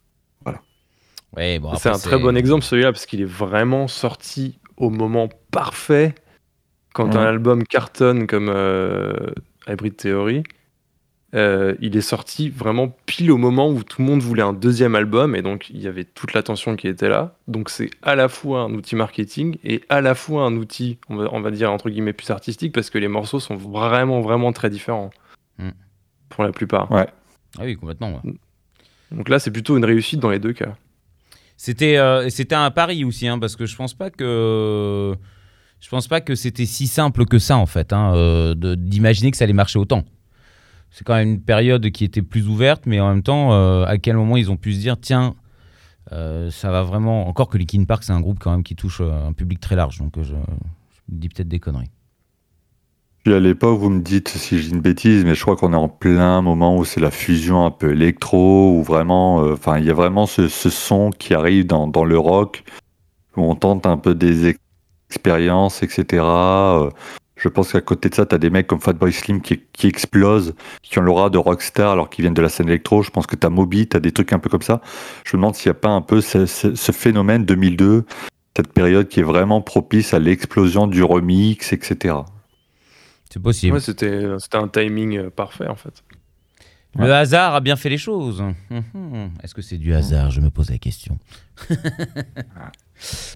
[1.37, 5.29] Ouais, bon, c'est un très bon exemple celui-là parce qu'il est vraiment sorti au moment
[5.51, 6.13] parfait
[6.93, 7.17] quand Mhm.
[7.17, 9.13] un album cartonne comme euh,
[9.65, 10.43] Hybrid Theory.
[11.33, 14.95] Euh, il est sorti vraiment pile au moment où tout le monde voulait un deuxième
[14.95, 17.35] album et donc il y avait toute l'attention qui était là.
[17.47, 21.15] Donc c'est à la fois un outil marketing et à la fois un outil, on
[21.15, 24.51] va, on va dire entre guillemets plus artistique parce que les morceaux sont vraiment vraiment
[24.51, 25.09] très différents
[25.57, 25.71] Mhm.
[26.29, 26.91] pour la plupart.
[26.91, 27.07] Ouais.
[27.59, 28.13] Ah oui, complètement.
[28.23, 28.33] ouais.
[29.11, 30.75] Donc là c'est plutôt une réussite dans les deux cas.
[31.57, 35.13] C'était euh, c'était un pari aussi, hein, parce que je pense pas que
[35.79, 39.31] je pense pas que c'était si simple que ça en fait, hein, euh, de- d'imaginer
[39.31, 40.03] que ça allait marcher autant.
[40.91, 43.97] C'est quand même une période qui était plus ouverte, mais en même temps, euh, à
[43.97, 45.35] quel moment ils ont pu se dire tiens,
[46.11, 47.27] euh, ça va vraiment.
[47.27, 49.77] Encore que Linkin Park, c'est un groupe quand même qui touche euh, un public très
[49.77, 50.35] large, donc je, je
[51.07, 51.89] dis peut-être des conneries.
[53.23, 55.77] Puis à l'époque, vous me dites si j'ai une bêtise, mais je crois qu'on est
[55.77, 59.91] en plein moment où c'est la fusion un peu électro, où vraiment, enfin, il y
[59.91, 62.63] a vraiment ce, son qui arrive dans, le rock,
[63.37, 64.59] où on tente un peu des ex-
[65.07, 66.23] expériences, etc.
[67.41, 69.87] je pense qu'à côté de ça, tu as des mecs comme Fatboy Slim qui, qui
[69.87, 73.01] explosent, qui ont l'aura de rockstar alors qu'ils viennent de la scène électro.
[73.01, 74.81] Je pense que tu as Moby, tu as des trucs un peu comme ça.
[75.25, 78.05] Je me demande s'il n'y a pas un peu ce, ce- ce phénomène 2002,
[78.55, 82.15] cette période qui est vraiment propice à l'explosion du remix, etc.
[83.33, 83.73] C'est possible.
[83.75, 86.03] Ouais, c'était c'était un timing euh, parfait en fait.
[86.99, 88.43] Le hasard a bien fait les choses.
[88.69, 89.31] Mhm.
[89.41, 90.29] Est-ce que c'est du hasard?
[90.29, 91.17] Je me pose la question.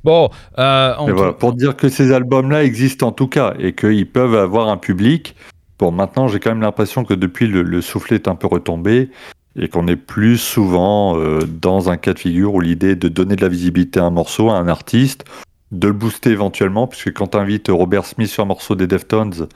[0.04, 4.36] bon, euh, voilà, pour dire que ces albums-là existent en tout cas et qu'ils peuvent
[4.36, 5.36] avoir un public.
[5.80, 9.10] Bon, maintenant, j'ai quand même l'impression que depuis le, le soufflet est un peu retombé
[9.58, 13.08] et qu'on est plus souvent euh, dans un cas de figure où l'idée est de
[13.08, 15.24] donner de la visibilité à un morceau, à un artiste,
[15.72, 19.48] de le booster éventuellement, puisque quand tu invites Robert Smith sur un morceau des Deftones,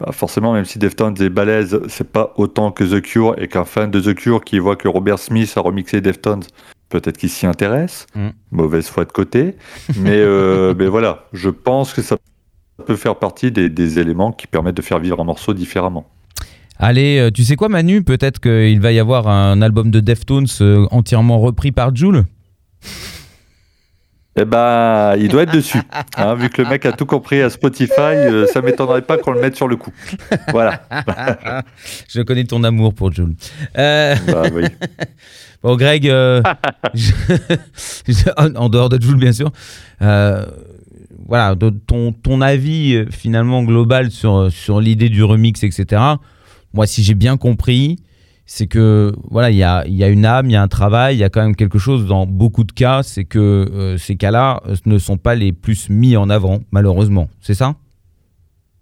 [0.00, 3.64] bah forcément, même si Deftones est balèze, c'est pas autant que The Cure et qu'un
[3.64, 6.44] fan de The Cure qui voit que Robert Smith a remixé Deftones,
[6.92, 8.06] peut-être qu'il s'y intéresse.
[8.14, 8.28] Mm.
[8.52, 9.56] Mauvaise foi de côté.
[9.96, 12.16] Mais, euh, mais voilà, je pense que ça
[12.86, 16.06] peut faire partie des, des éléments qui permettent de faire vivre un morceau différemment.
[16.78, 18.02] Allez, euh, tu sais quoi Manu?
[18.02, 22.24] Peut-être qu'il va y avoir un album de Deftones euh, entièrement repris par Jules
[24.36, 25.82] Eh ben, il doit être dessus.
[26.16, 29.32] hein, vu que le mec a tout compris à Spotify, euh, ça m'étonnerait pas qu'on
[29.32, 29.92] le mette sur le coup.
[30.50, 30.82] Voilà.
[32.08, 33.34] Je connais ton amour pour Jules.
[33.78, 34.64] Euh, Bah oui.
[35.62, 36.42] bon, Greg, euh,
[36.94, 37.12] je-
[38.08, 39.50] je- en- dehors de Jules, bien sûr,
[40.02, 40.46] euh,
[41.26, 46.02] voilà, de ton, ton avis euh, finalement global sur, sur l'idée du remix, etc.
[46.74, 47.96] Moi, si j'ai bien compris,
[48.46, 50.68] c'est que voilà, il y a, il y a une âme, il y a un
[50.68, 53.98] travail, il y a quand même quelque chose dans beaucoup de cas, c'est que euh,
[53.98, 57.28] ces cas-là ne sont pas les plus mis en avant, malheureusement.
[57.40, 57.76] C'est ça?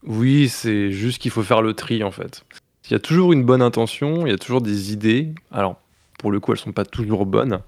[0.06, 2.44] Oui, c'est juste qu'il faut faire le tri en fait.
[2.88, 5.34] Il y a toujours une bonne intention, il y a toujours des idées.
[5.52, 5.76] Alors,
[6.20, 7.60] pour le coup, elles sont pas toujours bonnes,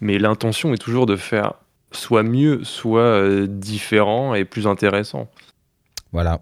[0.00, 1.54] mais l'intention est toujours de faire
[1.92, 5.28] soit mieux, soit euh, différent et plus intéressant.
[6.12, 6.40] Voilà.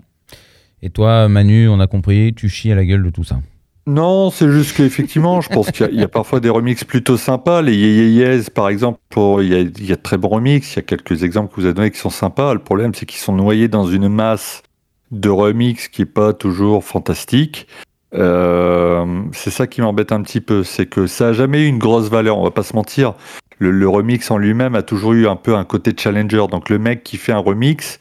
[0.82, 3.40] Et toi, Manu, on a compris, tu chies à la gueule de tout ça.
[3.86, 6.84] Non, c'est juste qu'effectivement, je pense qu'il y a- il y, a parfois des remixes
[6.84, 7.62] plutôt sympas.
[7.62, 10.18] Les Yé Yé Yes, par exemple, pour- il y, a, il y a de très
[10.18, 10.74] bons remixes.
[10.74, 12.52] Il y a quelques exemples que vous avez donnés qui sont sympas.
[12.52, 14.62] Le problème, c'est qu'ils sont noyés dans une masse
[15.10, 17.66] de remixes qui est pas toujours fantastique.
[18.14, 21.78] Euh, c'est ça qui m'embête un petit peu, c'est que ça a jamais eu une
[21.78, 22.38] grosse valeur.
[22.38, 23.14] On va pas se mentir.
[23.58, 26.46] Le, remix en lui-même a toujours eu un peu un côté challenger.
[26.50, 27.98] Donc le mec qui fait un remix,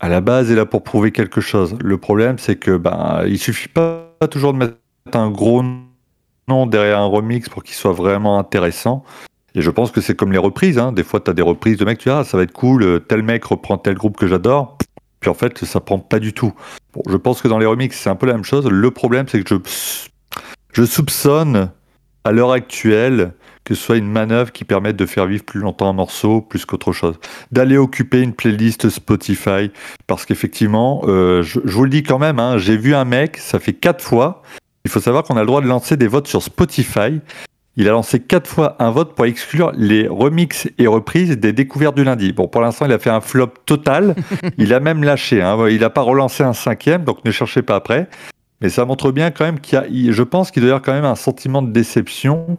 [0.00, 1.76] à la base, est là pour prouver quelque chose.
[1.82, 4.76] Le problème, c'est que ben, il suffit pas toujours de mettre
[5.14, 5.64] un gros
[6.48, 9.04] nom derrière un remix pour qu'il soit vraiment intéressant.
[9.54, 10.78] Et je pense que c'est comme les reprises.
[10.78, 10.92] Hein.
[10.92, 12.82] Des fois, tu as des reprises de mecs, tu dis, ah, ça va être cool,
[12.84, 14.78] euh, tel mec reprend tel groupe que j'adore.
[15.22, 16.52] Puis en fait, ça prend pas du tout.
[16.92, 18.68] Bon, je pense que dans les remixes, c'est un peu la même chose.
[18.68, 19.54] Le problème, c'est que
[20.72, 21.70] je, soupçonne
[22.24, 23.32] à l'heure actuelle
[23.64, 26.66] que ce soit une manœuvre qui permette de faire vivre plus longtemps un morceau, plus
[26.66, 27.20] qu'autre chose.
[27.52, 29.70] D'aller occuper une playlist Spotify.
[30.08, 33.36] Parce qu'effectivement, euh, je, je vous le dis quand même, hein, j'ai vu un mec,
[33.36, 34.42] ça fait quatre fois.
[34.84, 37.20] Il faut savoir qu'on a le droit de lancer des votes sur Spotify.
[37.76, 41.94] Il a lancé quatre fois un vote pour exclure les remixes et reprises des découvertes
[41.94, 42.32] du lundi.
[42.32, 44.14] Bon, pour l'instant, il a fait un flop total.
[44.58, 45.40] il a même lâché.
[45.40, 45.56] Hein.
[45.70, 48.08] Il n'a pas relancé un cinquième, donc ne cherchez pas après.
[48.60, 50.82] Mais ça montre bien quand même qu'il y a, je pense qu'il doit y avoir
[50.82, 52.58] quand même un sentiment de déception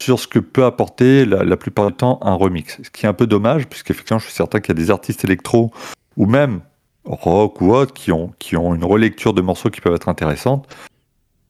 [0.00, 2.78] sur ce que peut apporter la, la plupart du temps un remix.
[2.82, 5.24] Ce qui est un peu dommage, puisqu'effectivement, je suis certain qu'il y a des artistes
[5.24, 5.72] électro
[6.16, 6.60] ou même
[7.04, 10.68] rock ou autres qui ont, qui ont une relecture de morceaux qui peuvent être intéressantes.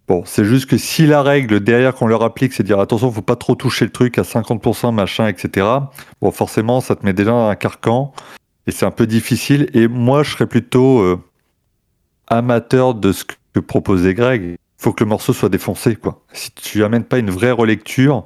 [0.09, 3.11] Bon, c'est juste que si la règle derrière qu'on leur applique, c'est de dire attention,
[3.13, 5.67] faut pas trop toucher le truc à 50%, machin, etc.
[6.21, 8.13] Bon, forcément, ça te met déjà dans un carcan
[8.67, 9.71] et c'est un peu difficile.
[9.75, 11.19] Et moi, je serais plutôt euh,
[12.27, 14.57] amateur de ce que proposait Greg.
[14.77, 16.25] Faut que le morceau soit défoncé, quoi.
[16.33, 18.25] Si tu amènes pas une vraie relecture,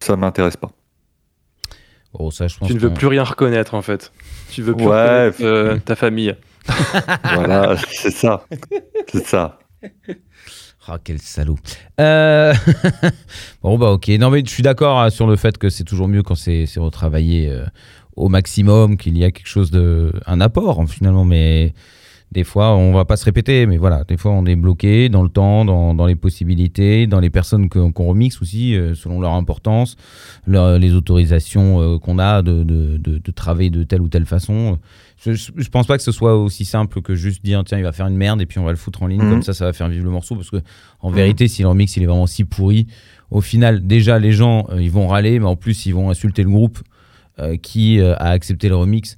[0.00, 0.70] ça m'intéresse pas.
[2.12, 4.12] Oh, ça, je pense Tu ne veux plus rien reconnaître en fait.
[4.50, 5.28] Tu veux plus Ouais.
[5.28, 6.34] reconnaître euh, ta famille.
[7.34, 8.44] Voilà, c'est ça.
[9.10, 9.58] C'est ça.
[10.86, 11.58] Ah, quel salaud.
[12.00, 12.54] Euh,
[13.62, 14.08] bon, bah, ok.
[14.08, 16.66] Non, mais je suis d'accord hein, sur le fait que c'est toujours mieux quand c'est
[16.66, 17.64] c'est retravaillé euh,
[18.16, 20.12] au maximum, qu'il y a quelque chose de.
[20.26, 21.24] un apport, hein, finalement.
[21.24, 21.74] Mais
[22.30, 25.22] des fois, on va pas se répéter, mais voilà, des fois, on est bloqué dans
[25.22, 29.32] le temps, dans, dans les possibilités, dans les personnes qu'on remixe aussi, euh, selon leur
[29.32, 29.96] importance,
[30.46, 34.26] leur- les autorisations euh, qu'on a de, de, de, de travailler de telle ou telle
[34.26, 34.78] façon.
[35.24, 37.90] Je, je, pense pas que ce soit aussi simple que juste dire tiens il va
[37.92, 39.30] faire une merde et puis on va le foutre en ligne Mhm.
[39.30, 40.58] comme ça ça va faire vivre le morceau parce que
[41.00, 42.86] en vérité si le remix il est vraiment si pourri
[43.32, 46.44] au final déjà les gens euh, ils vont râler mais en plus ils vont insulter
[46.44, 46.78] le groupe
[47.62, 49.16] qui a accepté le remix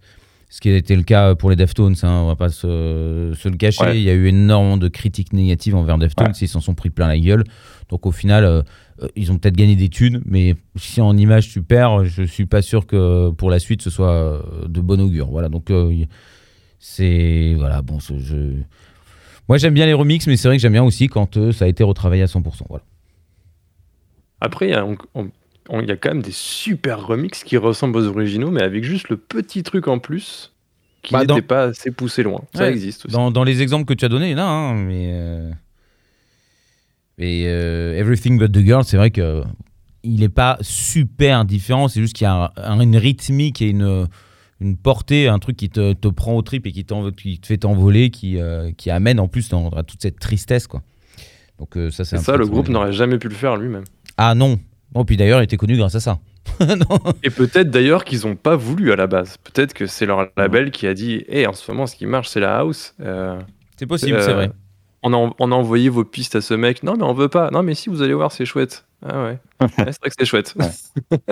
[0.52, 3.48] ce qui a été le cas pour les Deftones hein, on va pas se, se
[3.48, 3.96] le cacher Ouais.
[3.98, 6.32] il y a eu énormément de critiques négatives envers Deftones Ouais.
[6.42, 7.44] ils s'en sont pris plein la gueule
[7.88, 8.62] donc au final euh,
[9.02, 12.44] euh, ils ont peut-être gagné des thunes, mais si en image tu perds, je suis
[12.44, 15.28] pas sûr que pour la suite ce soit euh, de bon augure.
[15.30, 16.04] Voilà, donc euh,
[16.78, 17.98] c'est voilà bon.
[17.98, 18.12] ce-.
[19.48, 21.64] Moi j'aime bien les remixes, mais c'est vrai que j'aime bien aussi quand euh, ça
[21.64, 22.42] a été retravaillé à 100%.
[22.68, 22.84] Voilà.
[24.40, 25.30] Après, on- on-
[25.80, 29.08] il y a quand même des super remixes qui ressemblent aux originaux, mais avec juste
[29.08, 30.52] le petit truc en plus
[31.02, 32.42] qui Bah, dans- n'était pas assez poussé loin.
[32.54, 33.14] Ça existe aussi.
[33.14, 35.50] Dans, dans les exemples que tu as donnés, il y en a, hein, mais euh,
[37.18, 39.42] et euh, Everything But the Girl, c'est vrai que
[40.02, 41.88] il n'est pas super différent.
[41.88, 44.06] C'est juste qu'il y a un- une rythmique et une
[44.62, 48.10] une portée, un truc qui te, te prend au trip et qui, te fait t'envoler,
[48.10, 50.66] qui, euh, qui amène en plus dans, à toute cette tristesse.
[50.66, 50.82] Quoi.
[51.58, 53.84] Donc euh, ça, c'est le groupe n'aurait jamais pu le faire lui-même.
[54.18, 54.58] Ah non.
[54.92, 56.18] Bon, puis d'ailleurs, il était connu grâce à ça.
[56.60, 56.98] Non.
[57.22, 59.36] Et peut-être d'ailleurs qu'ils n'ont pas voulu à la base.
[59.38, 62.28] Peut-être que c'est leur label qui a dit Hé, en ce moment, ce qui marche,
[62.28, 62.94] c'est la house.
[63.00, 63.38] Euh,
[63.78, 64.50] C'est possible, Euh, c'est vrai.
[65.02, 66.82] on, a, on a envoyé vos pistes à ce mec.
[66.82, 67.50] Non, mais on veut pas.
[67.50, 68.84] Non, mais si, vous allez voir, c'est chouette.
[69.06, 69.38] Ah ouais.
[69.60, 70.54] Ouais, c'est vrai que c'est chouette.
[70.58, 71.24] Ouais,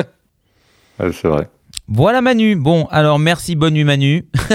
[1.12, 1.48] c'est vrai.
[1.90, 2.54] Voilà Manu.
[2.54, 4.26] Bon, alors merci, bonne nuit Manu.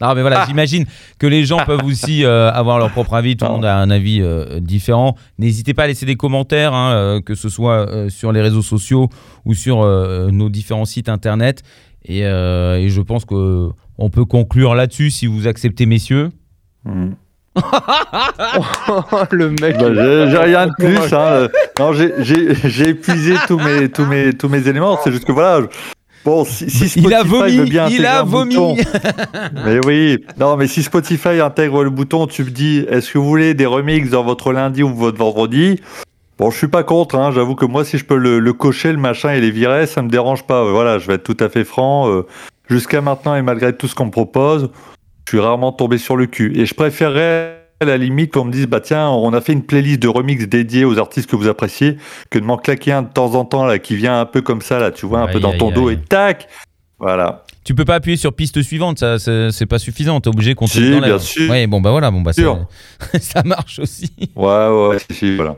[0.00, 0.86] non, mais voilà, j'imagine
[1.18, 3.36] que les gens peuvent aussi euh, avoir leur propre avis.
[3.36, 5.16] Tout le monde a un avis euh, différent.
[5.38, 8.62] N'hésitez pas à laisser des commentaires, hein, euh, que ce soit euh, sur les réseaux
[8.62, 9.10] sociaux
[9.44, 11.62] ou sur euh, nos différents sites internet.
[12.06, 13.68] Et, euh, et je pense que
[13.98, 16.30] on peut conclure là-dessus si vous acceptez, messieurs.
[17.58, 19.26] Mhm.
[19.32, 19.78] le mec.
[19.78, 19.94] Bah,
[20.30, 21.12] j'ai rien de plus.
[21.12, 21.48] hein.
[21.78, 24.98] Non, j'ai- épuisé tous mes, tous, mes, tous mes éléments.
[25.02, 25.66] C'est juste que voilà.
[26.24, 28.54] Bon, si, si il a Spotify vomi, veut bien il a un vomi.
[28.56, 28.76] bouton-
[29.64, 33.24] mais oui, non, mais si Spotify intègre le bouton, tu me dis, est-ce que vous
[33.28, 35.80] voulez des remixes dans votre lundi ou votre vendredi?
[36.36, 37.14] Bon, je suis pas contre.
[37.16, 37.30] Hein.
[37.32, 40.02] J'avoue que moi, si je peux le, le cocher, le machin et les virer, ça
[40.02, 40.64] me dérange pas.
[40.64, 42.08] Voilà, je vais être tout à fait franc.
[42.10, 42.26] euh,
[42.68, 44.68] Jusqu'à maintenant et malgré tout ce qu'on me propose,
[45.28, 46.58] je suis rarement tombé sur le cul.
[46.58, 49.62] Et je préférerais à la limite qu'on me dise bah tiens on a fait une
[49.62, 51.98] playlist de remix dédiée aux artistes que vous appréciez
[52.30, 54.62] que de m'en claquer un de temps en temps là qui vient un peu comme
[54.62, 56.48] ça là tu vois un Aïe, peu dans ton aïe, dos et tac
[56.98, 60.18] voilà Tu peux pas appuyer sur piste suivante, ça c'est pas suffisant.
[60.20, 61.48] T'es obligé qu'on te Si, dans bien sûr.
[61.50, 62.66] Ouais, bon bah voilà, bon bah Sûr.
[63.12, 64.10] ça, ça marche aussi.
[64.34, 65.56] ouais ouais si, si, voilà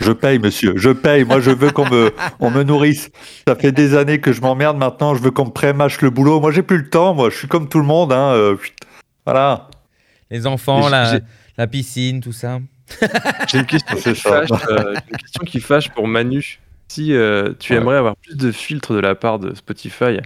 [0.00, 3.10] je paye monsieur je paye moi je veux qu'on me on me nourrisse
[3.46, 6.40] ça fait des années que je m'emmerde maintenant je veux qu'on me pré-mâche le boulot
[6.40, 8.56] moi j'ai plus le temps moi je suis comme tout le monde hein euh.
[9.24, 9.68] Voilà
[10.30, 11.20] Les enfants, J'ai-
[11.56, 12.60] la, piscine, tout ça.
[13.48, 14.46] J'ai une question C'est qui ça.
[14.46, 16.58] fâche, euh, une question qui fâche pour Manu.
[16.88, 17.78] Si euh, tu Ouais.
[17.78, 20.18] aimerais avoir plus de filtres de la part de Spotify,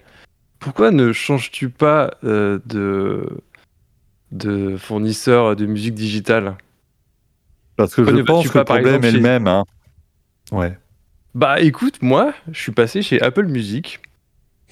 [0.59, 3.29] pourquoi ne changes-tu pas euh, de,
[4.33, 6.57] de fournisseur de musique digitale?
[7.77, 9.65] Parce que Pourquoi je pense que le problème exemple, est le même hein
[10.51, 10.77] ouais
[11.35, 14.01] Bah écoute, moi, je suis passé chez Apple Music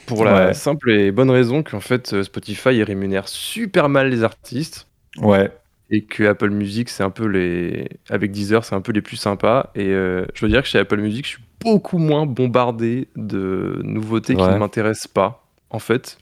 [0.07, 0.55] pour la Ouais.
[0.55, 4.87] simple et bonne raison qu'en fait euh, Spotify rémunère super mal les artistes.
[5.19, 5.51] Ouais.
[5.91, 9.17] Et que Apple Music c'est un peu les avec Deezer c'est un peu les plus
[9.17, 9.71] sympas.
[9.75, 13.81] Et euh, je veux dire que chez Apple Music je suis beaucoup moins bombardé de
[13.85, 15.47] nouveautés qui ne m'intéressent pas.
[15.71, 16.19] En fait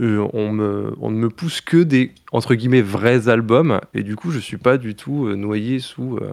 [0.00, 3.80] Euh, on me on ne me pousse que des entre guillemets vrais albums.
[3.94, 6.32] Et du coup je suis pas du tout euh, noyé sous euh,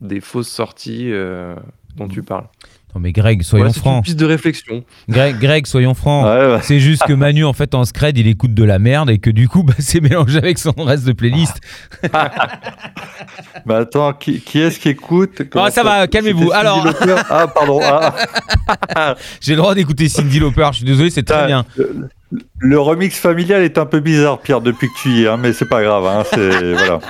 [0.00, 1.12] des fausses sorties
[1.96, 2.46] dont tu parles.
[2.94, 4.04] Non mais Greg, soyons Voilà, c'est une francs.
[4.04, 4.84] piste de réflexion.
[5.08, 6.26] Greg, Greg, soyons francs.
[6.26, 6.58] ouais, ouais.
[6.62, 9.30] C'est juste que Manu, en fait, en scred, il écoute de la merde et que
[9.30, 11.58] du coup, bah, c'est mélangé avec son reste de playlist.
[13.64, 15.40] Mais attends, qui, qui est-ce qui écoute?
[15.54, 16.52] Ah, ça va, calmez-vous.
[16.52, 16.86] Alors-
[17.30, 17.80] Ah, pardon.
[17.82, 19.14] ah.
[19.40, 21.64] J'ai le droit d'écouter Cindy Lauper, je suis désolé, c'est très bien.
[21.76, 22.08] Le,
[22.58, 25.52] le remix familial est un peu bizarre, Pierre, depuis que tu y es, hein, mais
[25.54, 26.04] c'est pas grave.
[26.06, 27.00] Hein, c'est voilà.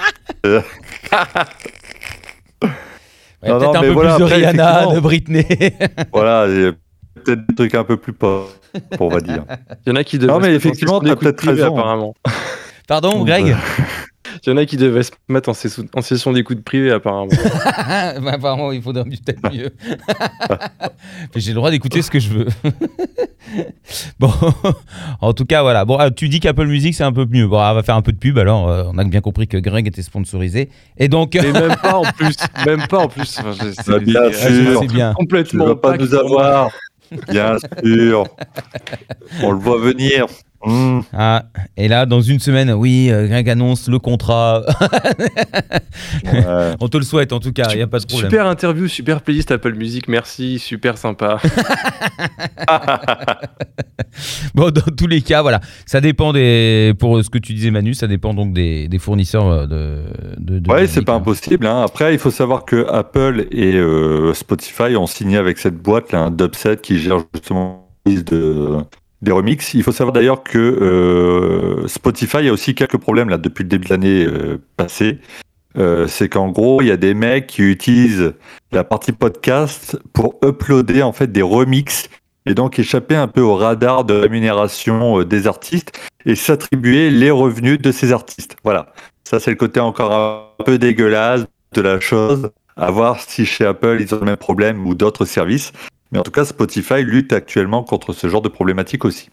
[3.43, 5.47] Ouais, Non, Peut-être non, un peu voilà, plus de après, Rihanna, de Britney.
[6.13, 6.73] voilà, il y a
[7.25, 8.49] peut-être des trucs un peu plus pop,
[9.01, 9.45] on va dire.
[9.87, 11.77] Il y en a qui devraient Non, mais effectivement, sur des peut-être raison.
[11.77, 12.15] apparemment.
[12.89, 13.57] Pardon, Greg
[14.47, 17.29] Il y en a qui devaient se mettre en, session- en session d'écoute privée, apparemment.
[18.23, 19.71] Bah, apparemment, il faudrait peut-être mieux.
[21.35, 22.47] Mais J'ai le droit d'écouter ce que je veux.
[24.19, 24.31] bon,
[25.21, 25.85] en tout cas, voilà.
[25.85, 27.47] Bon, ah, tu dis qu'Apple Music c'est un peu mieux.
[27.47, 28.39] Bon, on va faire un peu de pub.
[28.39, 30.69] Alors, euh, on a bien compris que Greg était sponsorisé.
[30.99, 32.37] Et donc, Et même pas en plus.
[32.67, 33.39] Même pas en plus.
[33.39, 33.55] Enfin,
[33.87, 34.79] Bah, bien sûr.
[34.81, 35.11] c'est bien.
[35.11, 35.65] Tu Complètement.
[35.65, 36.71] ne vas pas nous avoir.
[37.29, 38.25] Bien sûr.
[39.43, 40.27] On le voit venir.
[40.65, 41.01] Hmm.
[41.13, 41.45] Ah,
[41.77, 44.63] et là, dans une semaine, oui, euh, Greg annonce le contrat.
[46.25, 46.75] Ouais.
[46.81, 48.31] on te le souhaite en tout cas, il n'y a pas de problème.
[48.31, 51.39] Super interview, super playlist Apple Music, merci, super sympa.
[54.55, 56.93] Bon, dans tous les cas, voilà, ça dépend des.
[56.99, 60.03] Pour ce que tu disais, Manu, ça dépend donc des, des fournisseurs euh, de.
[60.39, 61.17] de, de Ouais, c'est pas hein.
[61.17, 61.67] impossible.
[61.67, 61.83] hein.
[61.83, 66.21] Après, il faut savoir que Apple et euh, Spotify ont signé avec cette boîte, là,
[66.21, 68.79] un Dubset, qui gère justement de,
[69.23, 69.75] des remixes.
[69.75, 73.87] Il faut savoir d'ailleurs que euh, Spotify a aussi quelques problèmes là depuis le début
[73.87, 75.19] de l'année euh, passée.
[75.79, 78.35] Euh, c'est qu'en gros, il y a des mecs qui utilisent
[78.73, 82.11] la partie podcast pour uploader en fait des remixes
[82.45, 87.81] et donc échapper un peu au radar de rémunération des artistes et s'attribuer les revenus
[87.81, 88.57] de ces artistes.
[88.65, 88.93] Voilà.
[89.25, 92.51] Ça, c'est le côté encore un peu dégueulasse de la chose.
[92.77, 95.73] À voir si chez Apple, ils ont le même problème ou d'autres services.
[96.13, 99.31] Mais en tout cas, Spotify lutte actuellement contre ce genre de problématique aussi.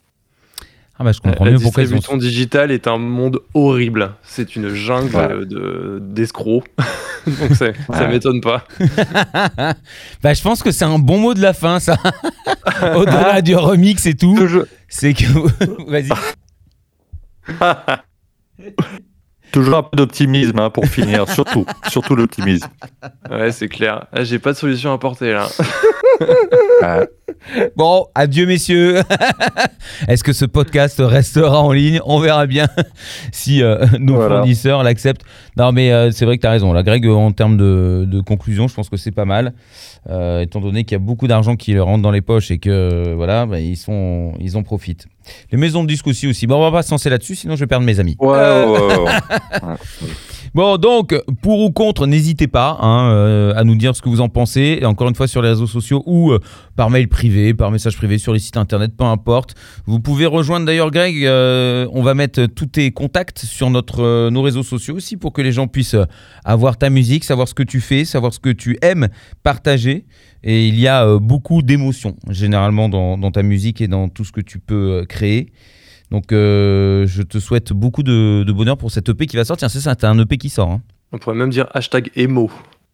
[0.98, 1.96] Ah bah je comprends La mieux pourquoi ils ont.
[1.96, 4.12] distribution digitale est un monde horrible.
[4.22, 5.46] C'est une jungle Ouais.
[5.46, 6.68] de d'escrocs.
[7.26, 8.08] Donc c'est- ça Ouais.
[8.08, 8.64] m'étonne pas.
[10.22, 11.96] bah je pense que c'est un bon mot de la fin, ça.
[12.96, 14.38] Au-delà du remix et tout,
[14.88, 15.24] c'est que.
[15.90, 16.10] Vas-y.
[19.52, 22.68] Toujours un peu d'optimisme hein, pour finir, surtout, surtout l'optimisme.
[23.30, 24.06] Ouais, c'est clair.
[24.12, 25.46] Ah, J'ai pas de solution à porter là.
[27.76, 29.00] Bon, adieu messieurs.
[30.08, 32.00] Est-ce que ce podcast restera en ligne?
[32.04, 32.66] On verra bien
[33.32, 34.36] si euh, nos Voilà.
[34.38, 35.22] fournisseurs l'acceptent.
[35.56, 36.72] Non, mais euh, c'est vrai que tu as raison.
[36.72, 39.54] Là, Greg, en termes de, de conclusion, je pense que c'est pas mal.
[40.08, 42.58] Euh, étant donné qu'il y a beaucoup d'argent qui leur rentre dans les poches et
[42.58, 45.06] que euh, voilà, bah, ils, sont, ils en profitent.
[45.52, 46.46] Les maisons de disques aussi, aussi.
[46.46, 48.16] Bon, on va pas se lancer là-dessus, sinon je vais perdre mes amis.
[48.18, 49.04] Ouais, Euh, ouais, ouais,
[49.62, 49.74] ouais.
[50.52, 54.20] Bon, donc, pour ou contre, n'hésitez pas hein, euh, à nous dire ce que vous
[54.20, 54.78] en pensez.
[54.80, 56.40] Et encore une fois, sur les réseaux sociaux ou euh,
[56.74, 59.54] par mail privé, par message privé, sur les sites internet, peu importe.
[59.86, 61.24] Vous pouvez rejoindre d'ailleurs Greg.
[61.24, 65.40] euh, on va mettre tous tes contacts sur notre, nos réseaux sociaux aussi pour que
[65.40, 65.96] les gens puissent
[66.44, 69.08] avoir ta musique, savoir ce que tu fais, savoir ce que tu aimes
[69.44, 70.04] partager.
[70.42, 74.24] Et il y a euh, beaucoup d'émotions, généralement, dans, dans ta musique et dans tout
[74.24, 75.52] ce que tu peux euh, créer.
[76.10, 79.70] Donc, euh, je te souhaite beaucoup de, de bonheur pour cette EP qui va sortir.
[79.70, 80.70] C'est ça, t'as un EP qui sort.
[80.70, 80.82] hein.
[81.12, 82.50] On pourrait même dire hashtag émo.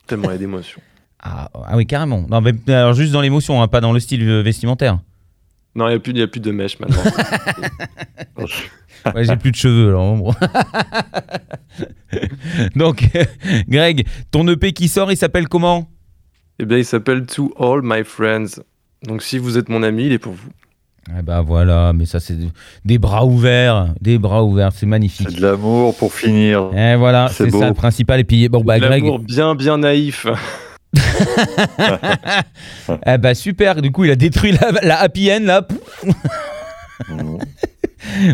[0.06, 0.80] Tellement il y a d'émotions.
[1.28, 2.24] Ah, ah oui, carrément.
[2.30, 5.00] Non, mais alors juste dans l'émotion, hein, pas dans le style vestimentaire.
[5.74, 7.02] Non, il n'y a, plus- a de mèche maintenant.
[9.14, 10.16] Ouais, j'ai plus de cheveux, alors.
[10.16, 10.34] bon.
[12.76, 13.08] Donc,
[13.68, 15.88] Greg, ton EP qui sort, il s'appelle comment?
[16.58, 18.60] Eh bien, il s'appelle To All My Friends.
[19.02, 20.48] Donc si vous êtes mon ami, il est pour vous.
[21.16, 22.34] Eh ben voilà, mais ça, c'est
[22.84, 23.94] des bras ouverts.
[24.00, 25.28] Des bras ouverts, c'est magnifique.
[25.30, 26.70] C'est de l'amour pour finir.
[26.76, 28.18] Et voilà, C'est ça le principal.
[28.20, 29.04] Et puis, bon, bah, De Greg.
[29.04, 30.26] L'amour bien, bien naïf.
[33.06, 33.80] Eh bah, super.
[33.82, 35.66] Du coup, il a détruit la, la happy end, là.
[37.08, 37.36] Mmh.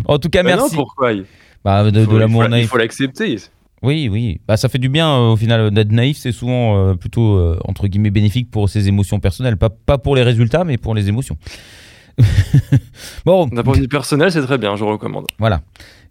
[0.06, 0.76] En tout cas, Mais non, merci.
[0.76, 1.12] pourquoi?
[1.12, 1.24] Il
[1.64, 2.68] Bah, de, de l'amour il faut- Il naïf.
[2.70, 3.36] faut l'accepter.
[3.82, 4.40] Oui, oui.
[4.46, 6.16] Bah, ça fait du bien euh, au final d'être naïf.
[6.16, 10.14] C'est souvent euh, plutôt euh, entre guillemets bénéfique pour ses émotions personnelles, pas, pas pour
[10.14, 11.36] les résultats, mais pour les émotions.
[13.24, 15.26] bon, D'un point de vue personnel, c'est très bien, je recommande.
[15.38, 15.62] voilà.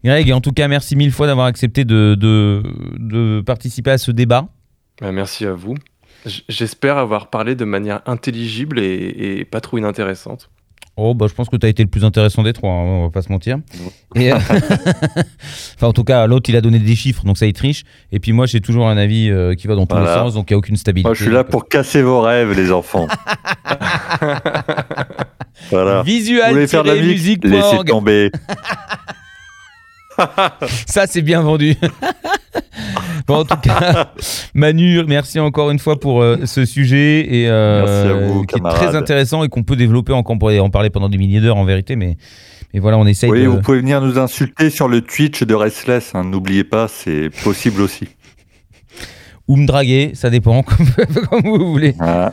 [0.04, 2.64] Greg, en tout cas, merci mille fois d'avoir accepté de, de,
[2.98, 4.48] de participer à ce débat.
[5.00, 5.76] Bah, merci à vous.
[6.50, 10.50] J'espère avoir parlé de manière intelligible et, et pas trop inintéressante.
[10.98, 13.04] Oh, bah, je pense que tu as été le plus intéressant des trois, hein, on
[13.06, 13.60] va pas se mentir.
[14.16, 14.36] Et, euh,
[15.76, 17.84] enfin, en tout cas, l'autre, il a donné des chiffres, donc ça, il triche.
[18.12, 20.50] Et puis moi, j'ai toujours un avis euh, qui va dans tous les sens, donc
[20.50, 21.08] il n'y a aucune stabilité.
[21.08, 23.08] Moi, je suis là pour casser vos rêves, les enfants.
[25.72, 26.04] voilà.
[26.04, 26.12] Vous
[26.50, 27.88] voulez faire de la musique Laissez Visual-musique.org.
[27.88, 28.32] tomber.
[30.88, 31.76] Ça, c'est bien vendu.
[33.28, 34.14] Bon, en tout cas,
[34.54, 38.96] Manu, merci encore une fois pour euh, ce sujet et euh, vous, qui est très
[38.96, 40.36] intéressant et qu'on peut développer encore.
[40.36, 42.18] On pourrait en parler pendant des milliers d'heures en vérité, mais,
[42.74, 43.48] mais voilà, on essaye Oui, de.
[43.48, 46.12] vous pouvez venir nous insulter sur le Twitch de Restless.
[46.14, 46.24] hein.
[46.24, 48.08] N'oubliez pas, c'est possible aussi.
[49.52, 50.64] Ou me draguer, ça dépend,
[51.30, 51.94] comme, vous voulez.
[51.98, 52.32] Voilà.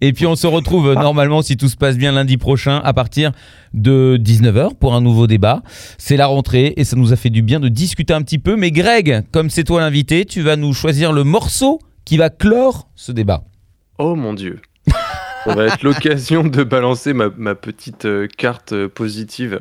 [0.00, 2.94] Et puis on se retrouve euh, normalement, si tout se passe bien, lundi prochain à
[2.94, 3.32] partir
[3.74, 5.62] de 19h pour un nouveau débat.
[5.98, 8.56] C'est la rentrée et ça nous a fait du bien de discuter un petit peu.
[8.56, 12.88] Mais Greg, comme c'est toi l'invité, tu vas nous choisir le morceau qui va clore
[12.94, 13.44] ce débat.
[13.98, 14.60] Oh mon dieu.
[15.44, 19.60] Ça va être l'occasion de balancer ma, ma petite euh, carte euh, positive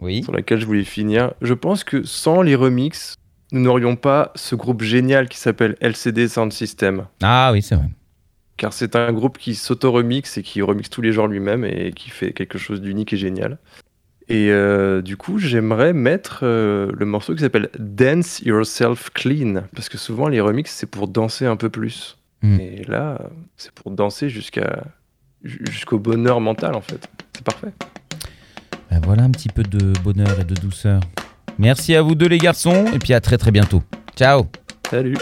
[0.00, 0.22] Oui.
[0.22, 1.32] sur laquelle je voulais finir.
[1.42, 3.16] Je pense que sans les remixes,
[3.52, 7.06] nous n'aurions pas ce groupe génial qui s'appelle LCD Sound System.
[7.22, 7.88] Ah oui, c'est vrai.
[8.56, 12.10] Car c'est un groupe qui s'auto-remixe et qui remixe tous les genres lui-même et qui
[12.10, 13.58] fait quelque chose d'unique et génial.
[14.28, 19.64] Et euh, du coup, j'aimerais mettre euh, le morceau qui s'appelle Dance Yourself Clean.
[19.74, 22.16] Parce que souvent, les remixes, c'est pour danser un peu plus.
[22.42, 22.60] Mm.
[22.60, 23.20] Et là,
[23.56, 24.84] c'est pour danser jusqu'à
[25.42, 27.06] jusqu'au bonheur mental, en fait.
[27.34, 27.72] C'est parfait.
[28.90, 31.00] Ben voilà un petit peu de bonheur et de douceur.
[31.58, 33.82] Merci à vous deux les garçons et puis à très très bientôt.
[34.16, 34.46] Ciao
[34.90, 35.16] Salut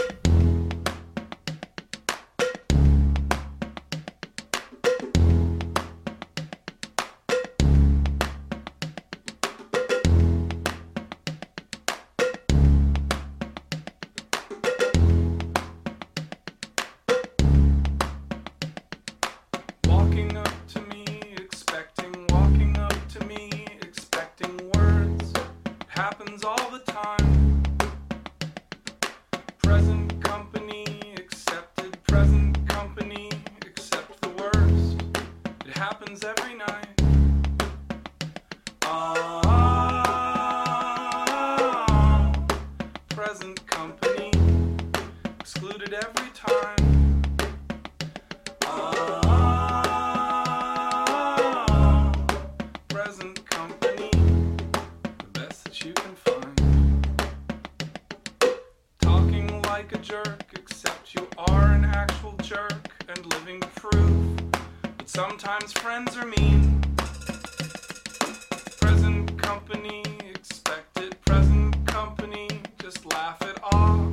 [73.13, 74.11] laugh it off.